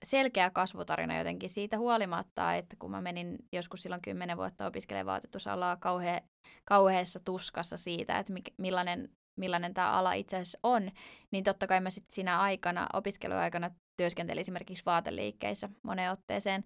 selkeä 0.04 0.50
kasvutarina 0.50 1.18
jotenkin 1.18 1.50
siitä 1.50 1.78
huolimatta, 1.78 2.54
että 2.54 2.76
kun 2.78 2.90
mä 2.90 3.00
menin 3.00 3.38
joskus 3.52 3.82
silloin 3.82 4.02
kymmenen 4.02 4.36
vuotta 4.36 4.66
opiskelemaan 4.66 5.06
vaatetusalaa 5.06 5.76
kauhe, 5.76 6.22
kauheassa 6.64 7.20
tuskassa 7.24 7.76
siitä, 7.76 8.18
että 8.18 8.32
millainen, 8.58 9.08
millainen 9.40 9.74
tämä 9.74 9.90
ala 9.90 10.12
itse 10.12 10.36
asiassa 10.36 10.58
on, 10.62 10.90
niin 11.30 11.44
totta 11.44 11.66
kai 11.66 11.80
mä 11.80 11.90
sitten 11.90 12.14
siinä 12.14 12.40
aikana, 12.40 12.86
opiskeluaikana 12.92 13.70
työskentelin 13.96 14.40
esimerkiksi 14.40 14.86
vaateliikkeissä 14.86 15.68
moneen 15.82 16.12
otteeseen 16.12 16.64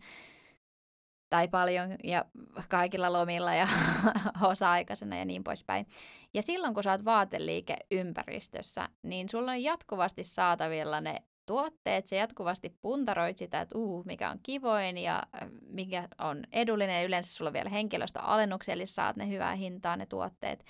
tai 1.31 1.49
paljon 1.49 1.97
ja 2.05 2.25
kaikilla 2.69 3.13
lomilla 3.13 3.55
ja 3.55 3.69
osa-aikaisena 4.51 5.17
ja 5.17 5.25
niin 5.25 5.45
poispäin. 5.45 5.87
Ja 6.35 6.43
silloin, 6.43 6.75
kun 6.75 6.83
sä 6.83 6.91
oot 6.91 7.05
vaateliikeympäristössä, 7.05 8.89
niin 9.03 9.29
sulla 9.29 9.51
on 9.51 9.63
jatkuvasti 9.63 10.25
saatavilla 10.25 11.01
ne 11.01 11.23
tuotteet, 11.47 12.07
se 12.07 12.17
jatkuvasti 12.17 12.77
puntaroit 12.83 13.37
sitä, 13.37 13.61
että 13.61 13.79
uh, 13.79 14.05
mikä 14.05 14.31
on 14.31 14.39
kivoin 14.43 14.99
ja 14.99 15.23
äh, 15.43 15.49
mikä 15.61 16.09
on 16.19 16.45
edullinen, 16.53 16.97
ja 17.01 17.07
yleensä 17.07 17.35
sulla 17.35 17.49
on 17.49 17.53
vielä 17.53 17.71
henkilöstöalennuksia, 17.71 18.75
eli 18.75 18.87
saat 18.87 19.17
ne 19.17 19.29
hyvää 19.29 19.55
hintaa 19.55 19.97
ne 19.97 20.07
tuotteet. 20.07 20.65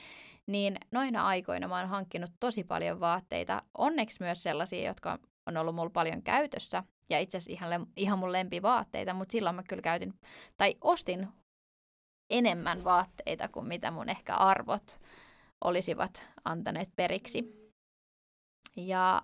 Niin 0.47 0.77
noina 0.91 1.27
aikoina 1.27 1.69
mä 1.69 1.79
oon 1.79 1.89
hankkinut 1.89 2.31
tosi 2.41 2.65
paljon 2.65 3.01
vaatteita, 3.01 3.63
onneksi 3.79 4.23
myös 4.23 4.43
sellaisia, 4.43 4.87
jotka 4.87 5.19
on 5.47 5.57
ollut 5.57 5.75
mulla 5.75 5.91
paljon 5.91 6.23
käytössä, 6.23 6.83
ja 7.11 7.19
itse 7.19 7.37
asiassa 7.37 7.65
ihan, 7.65 7.87
ihan 7.97 8.19
mun 8.19 8.33
lempivaatteita, 8.33 9.15
mutta 9.15 9.33
silloin 9.33 9.57
mä 9.57 9.63
kyllä 9.63 9.83
käytin, 9.83 10.15
tai 10.57 10.75
ostin 10.81 11.29
enemmän 12.31 12.85
vaatteita 12.85 13.49
kuin 13.49 13.67
mitä 13.67 13.91
mun 13.91 14.09
ehkä 14.09 14.35
arvot 14.35 15.01
olisivat 15.65 16.27
antaneet 16.45 16.89
periksi. 16.97 17.45
Ja 18.77 19.23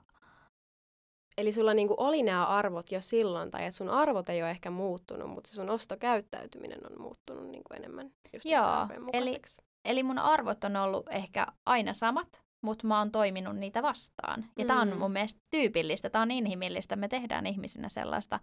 Eli 1.41 1.53
sulla 1.53 1.74
niinku 1.74 1.95
oli 1.99 2.22
nämä 2.22 2.47
arvot 2.47 2.93
jo 2.93 3.01
silloin, 3.01 3.51
tai 3.51 3.64
että 3.64 3.76
sun 3.76 3.88
arvot 3.88 4.28
ei 4.28 4.43
ole 4.43 4.51
ehkä 4.51 4.70
muuttunut, 4.70 5.30
mutta 5.30 5.51
sun 5.51 5.70
ostokäyttäytyminen 5.70 6.78
on 6.91 7.01
muuttunut 7.03 7.49
niinku 7.49 7.74
enemmän 7.74 8.11
just 8.32 8.45
Joo, 8.45 8.88
eli, 9.12 9.41
eli 9.84 10.03
mun 10.03 10.18
arvot 10.18 10.64
on 10.64 10.76
ollut 10.76 11.09
ehkä 11.11 11.47
aina 11.66 11.93
samat, 11.93 12.43
mutta 12.62 12.86
mä 12.86 12.99
oon 12.99 13.11
toiminut 13.11 13.57
niitä 13.57 13.82
vastaan. 13.82 14.45
Ja 14.59 14.64
mm. 14.64 14.68
tämä 14.68 14.80
on 14.80 14.99
mun 14.99 15.12
mielestä 15.12 15.41
tyypillistä, 15.51 16.11
tämä 16.11 16.22
on 16.22 16.30
inhimillistä. 16.30 16.97
Me 16.97 17.09
tehdään 17.09 17.47
ihmisinä 17.47 17.88
sellaista, 17.88 18.41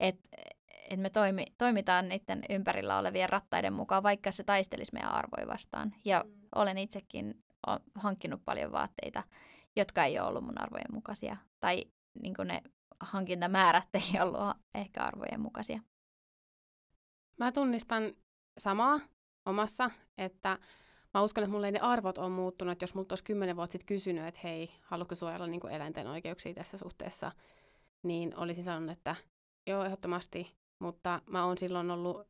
että 0.00 0.28
et 0.90 1.00
me 1.00 1.10
toimi, 1.10 1.44
toimitaan 1.58 2.08
niiden 2.08 2.42
ympärillä 2.50 2.98
olevien 2.98 3.28
rattaiden 3.28 3.72
mukaan, 3.72 4.02
vaikka 4.02 4.32
se 4.32 4.44
taistelisi 4.44 4.92
meidän 4.92 5.12
arvoja 5.12 5.46
vastaan. 5.46 5.94
Ja 6.04 6.24
mm. 6.26 6.32
olen 6.54 6.78
itsekin 6.78 7.34
hankkinut 7.94 8.44
paljon 8.44 8.72
vaatteita, 8.72 9.22
jotka 9.76 10.04
ei 10.04 10.18
ole 10.18 10.28
ollut 10.28 10.44
mun 10.44 10.60
arvojen 10.60 10.94
mukaisia. 10.94 11.36
Tai 11.60 11.84
niin 12.22 12.34
ne 12.44 12.62
hankintamäärät 13.00 13.88
ei 13.94 14.20
ollut 14.22 14.56
ehkä 14.74 15.02
arvojen 15.02 15.40
mukaisia. 15.40 15.80
Mä 17.38 17.52
tunnistan 17.52 18.14
samaa 18.58 19.00
omassa, 19.46 19.90
että 20.18 20.58
mä 21.14 21.22
uskon, 21.22 21.44
että 21.44 21.52
mulle 21.52 21.66
ei 21.66 21.72
ne 21.72 21.80
arvot 21.80 22.18
on 22.18 22.32
muuttunut. 22.32 22.72
Että 22.72 22.82
jos 22.82 22.94
multa 22.94 23.12
olisi 23.12 23.24
kymmenen 23.24 23.56
vuotta 23.56 23.72
sitten 23.72 23.86
kysynyt, 23.86 24.26
että 24.26 24.40
hei, 24.44 24.70
haluatko 24.82 25.14
suojella 25.14 25.46
niin 25.46 25.60
kuin 25.60 25.72
eläinten 25.72 26.06
oikeuksia 26.06 26.54
tässä 26.54 26.78
suhteessa, 26.78 27.32
niin 28.02 28.36
olisin 28.36 28.64
sanonut, 28.64 28.90
että 28.90 29.16
joo, 29.66 29.84
ehdottomasti. 29.84 30.56
Mutta 30.78 31.22
mä 31.26 31.44
oon 31.44 31.58
silloin 31.58 31.90
ollut, 31.90 32.28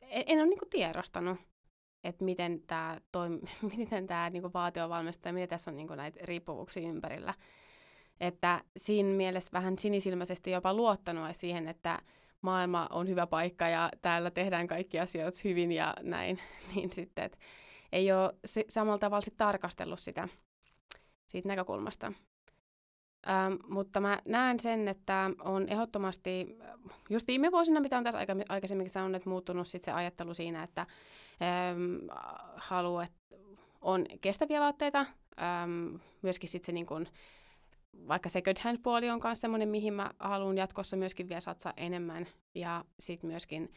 en, 0.00 0.24
en 0.26 0.38
ole 0.38 0.46
niin 0.46 0.58
kuin 0.58 0.70
tiedostanut, 0.70 1.38
että 2.04 2.24
miten 2.24 2.62
tämä 2.66 3.00
toimi, 3.12 3.40
miten 3.76 4.06
tämä 4.06 4.30
niin 4.30 4.52
vaate 4.52 4.82
on 4.82 4.90
valmistettu 4.90 5.28
ja 5.28 5.32
miten 5.32 5.48
tässä 5.48 5.70
on 5.70 5.76
niin 5.76 5.86
kuin 5.86 5.96
näitä 5.96 6.20
riippuvuuksia 6.22 6.88
ympärillä. 6.88 7.34
Että 8.20 8.64
siinä 8.76 9.08
mielessä 9.08 9.50
vähän 9.52 9.78
sinisilmäisesti 9.78 10.50
jopa 10.50 10.74
luottanut 10.74 11.24
siihen, 11.32 11.68
että 11.68 11.98
maailma 12.42 12.86
on 12.90 13.08
hyvä 13.08 13.26
paikka 13.26 13.68
ja 13.68 13.90
täällä 14.02 14.30
tehdään 14.30 14.66
kaikki 14.66 15.00
asiat 15.00 15.44
hyvin 15.44 15.72
ja 15.72 15.94
näin, 16.02 16.38
niin 16.74 16.92
sitten, 16.92 17.24
että 17.24 17.38
ei 17.92 18.12
ole 18.12 18.34
samalla 18.68 18.98
tavalla 18.98 19.20
sit 19.20 19.36
tarkastellut 19.36 20.00
sitä 20.00 20.28
siitä 21.28 21.48
näkökulmasta. 21.48 22.12
Ähm, 23.28 23.54
mutta 23.68 24.00
mä 24.00 24.18
näen 24.24 24.60
sen, 24.60 24.88
että 24.88 25.30
on 25.40 25.68
ehdottomasti, 25.68 26.58
just 27.10 27.28
viime 27.28 27.52
vuosina, 27.52 27.80
mitä 27.80 27.98
on 27.98 28.04
tässä 28.04 28.18
aikaisemminkin 28.48 28.92
sanonut, 28.92 29.16
että 29.16 29.28
muuttunut 29.28 29.68
sit 29.68 29.82
se 29.82 29.92
ajattelu 29.92 30.34
siinä, 30.34 30.62
että 30.62 30.86
ähm, 31.42 32.20
haluaa, 32.56 33.04
että 33.04 33.36
on 33.80 34.06
kestäviä 34.20 34.60
vaatteita, 34.60 34.98
ähm, 35.42 35.94
myöskin 36.22 36.48
sitten 36.48 36.66
se 36.66 36.72
niin 36.72 36.86
kun, 36.86 37.06
vaikka 38.08 38.28
second 38.28 38.56
hand 38.60 38.78
puoli 38.82 39.10
on 39.10 39.20
myös 39.24 39.40
semmoinen, 39.40 39.68
mihin 39.68 39.94
mä 39.94 40.10
haluan 40.18 40.58
jatkossa 40.58 40.96
myöskin 40.96 41.28
vielä 41.28 41.40
satsaa 41.40 41.72
enemmän. 41.76 42.26
Ja 42.54 42.84
sitten 43.00 43.30
myöskin 43.30 43.72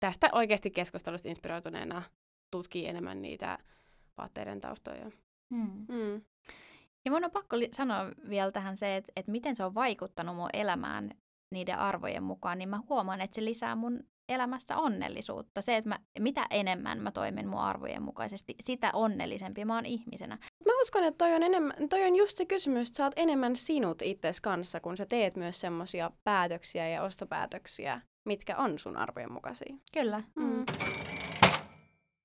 tästä 0.00 0.28
oikeasti 0.32 0.70
keskustelusta 0.70 1.28
inspiroituneena 1.28 2.02
tutkii 2.50 2.86
enemmän 2.86 3.22
niitä 3.22 3.58
vaatteiden 4.18 4.60
taustoja. 4.60 5.10
Hmm. 5.54 5.86
Hmm. 5.88 6.22
Ja 7.04 7.10
mun 7.10 7.24
on 7.24 7.30
pakko 7.30 7.58
li- 7.58 7.68
sanoa 7.72 8.10
vielä 8.28 8.50
tähän 8.50 8.76
se, 8.76 8.96
että, 8.96 9.12
että 9.16 9.32
miten 9.32 9.56
se 9.56 9.64
on 9.64 9.74
vaikuttanut 9.74 10.36
mun 10.36 10.50
elämään 10.52 11.10
niiden 11.54 11.78
arvojen 11.78 12.22
mukaan, 12.22 12.58
niin 12.58 12.68
mä 12.68 12.80
huomaan, 12.88 13.20
että 13.20 13.34
se 13.34 13.44
lisää 13.44 13.76
mun 13.76 14.04
elämässä 14.28 14.76
onnellisuutta. 14.76 15.62
Se, 15.62 15.76
että 15.76 15.88
mä, 15.88 15.98
mitä 16.18 16.46
enemmän 16.50 16.98
mä 16.98 17.10
toimin 17.10 17.48
mun 17.48 17.60
arvojen 17.60 18.02
mukaisesti, 18.02 18.54
sitä 18.60 18.90
onnellisempi 18.92 19.64
mä 19.64 19.74
oon 19.74 19.86
ihmisenä. 19.86 20.38
Mä 20.66 20.72
uskon, 20.82 21.04
että 21.04 21.18
toi 21.18 21.34
on, 21.34 21.42
enemmän, 21.42 21.74
toi 21.90 22.02
on 22.02 22.16
just 22.16 22.36
se 22.36 22.44
kysymys, 22.44 22.88
että 22.88 22.96
sä 22.96 23.04
oot 23.04 23.12
enemmän 23.16 23.56
sinut 23.56 24.02
itses 24.02 24.40
kanssa, 24.40 24.80
kun 24.80 24.96
sä 24.96 25.06
teet 25.06 25.36
myös 25.36 25.60
semmosia 25.60 26.10
päätöksiä 26.24 26.88
ja 26.88 27.02
ostopäätöksiä, 27.02 28.00
mitkä 28.24 28.56
on 28.56 28.78
sun 28.78 28.96
arvojen 28.96 29.32
mukaisia. 29.32 29.74
Kyllä. 29.94 30.22
Mm. 30.36 30.44
Mm. 30.44 30.64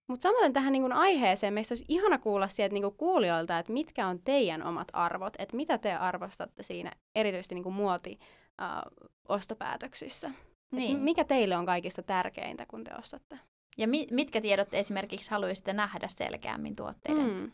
Mutta 0.08 0.24
samaten 0.24 0.54
tähän 0.54 0.74
niin 0.74 0.94
aiheeseen 0.94 1.54
meistä 1.54 1.74
olisi 1.74 1.86
ihana 1.88 2.18
kuulla 2.18 2.48
sieltä 2.48 2.74
niin 2.74 2.96
kuulijoilta, 2.98 3.58
että 3.58 3.74
mitkä 3.74 4.08
on 4.08 4.20
teidän 4.20 4.64
omat 4.64 4.88
arvot, 4.94 5.34
että 5.40 5.56
mitä 5.56 5.78
te 5.78 5.94
arvostatte 5.94 6.64
siinä 6.64 6.92
erityisesti 7.16 7.56
niin 7.56 7.74
muoti-ostopäätöksissä. 7.74 10.32
Niin. 10.72 11.00
mikä 11.00 11.24
teille 11.24 11.58
on 11.58 11.66
kaikista 11.66 12.04
tärkeintä, 12.04 12.66
kun 12.68 12.84
te 12.84 12.92
ostatte? 13.00 13.40
Ja 13.78 13.88
mi- 13.88 14.08
mitkä 14.12 14.42
tiedot 14.42 14.74
esimerkiksi 14.74 15.32
haluaisitte 15.32 15.74
nähdä 15.74 16.08
selkeämmin 16.08 16.76
tuotteiden? 16.76 17.28
Mm, 17.28 17.52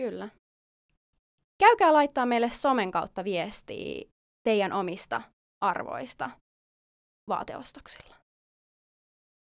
kyllä. 0.00 0.28
Käykää 1.58 1.92
laittaa 1.92 2.26
meille 2.26 2.50
somen 2.50 2.90
kautta 2.90 3.24
viestiä 3.24 4.10
teidän 4.42 4.72
omista 4.72 5.22
arvoista 5.60 6.30
vaateostoksilla. 7.28 8.16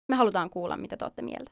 Me 0.09 0.15
halutaan 0.15 0.49
kuulla, 0.49 0.77
mitä 0.77 0.97
te 0.97 1.05
olette 1.05 1.21
mieltä. 1.21 1.51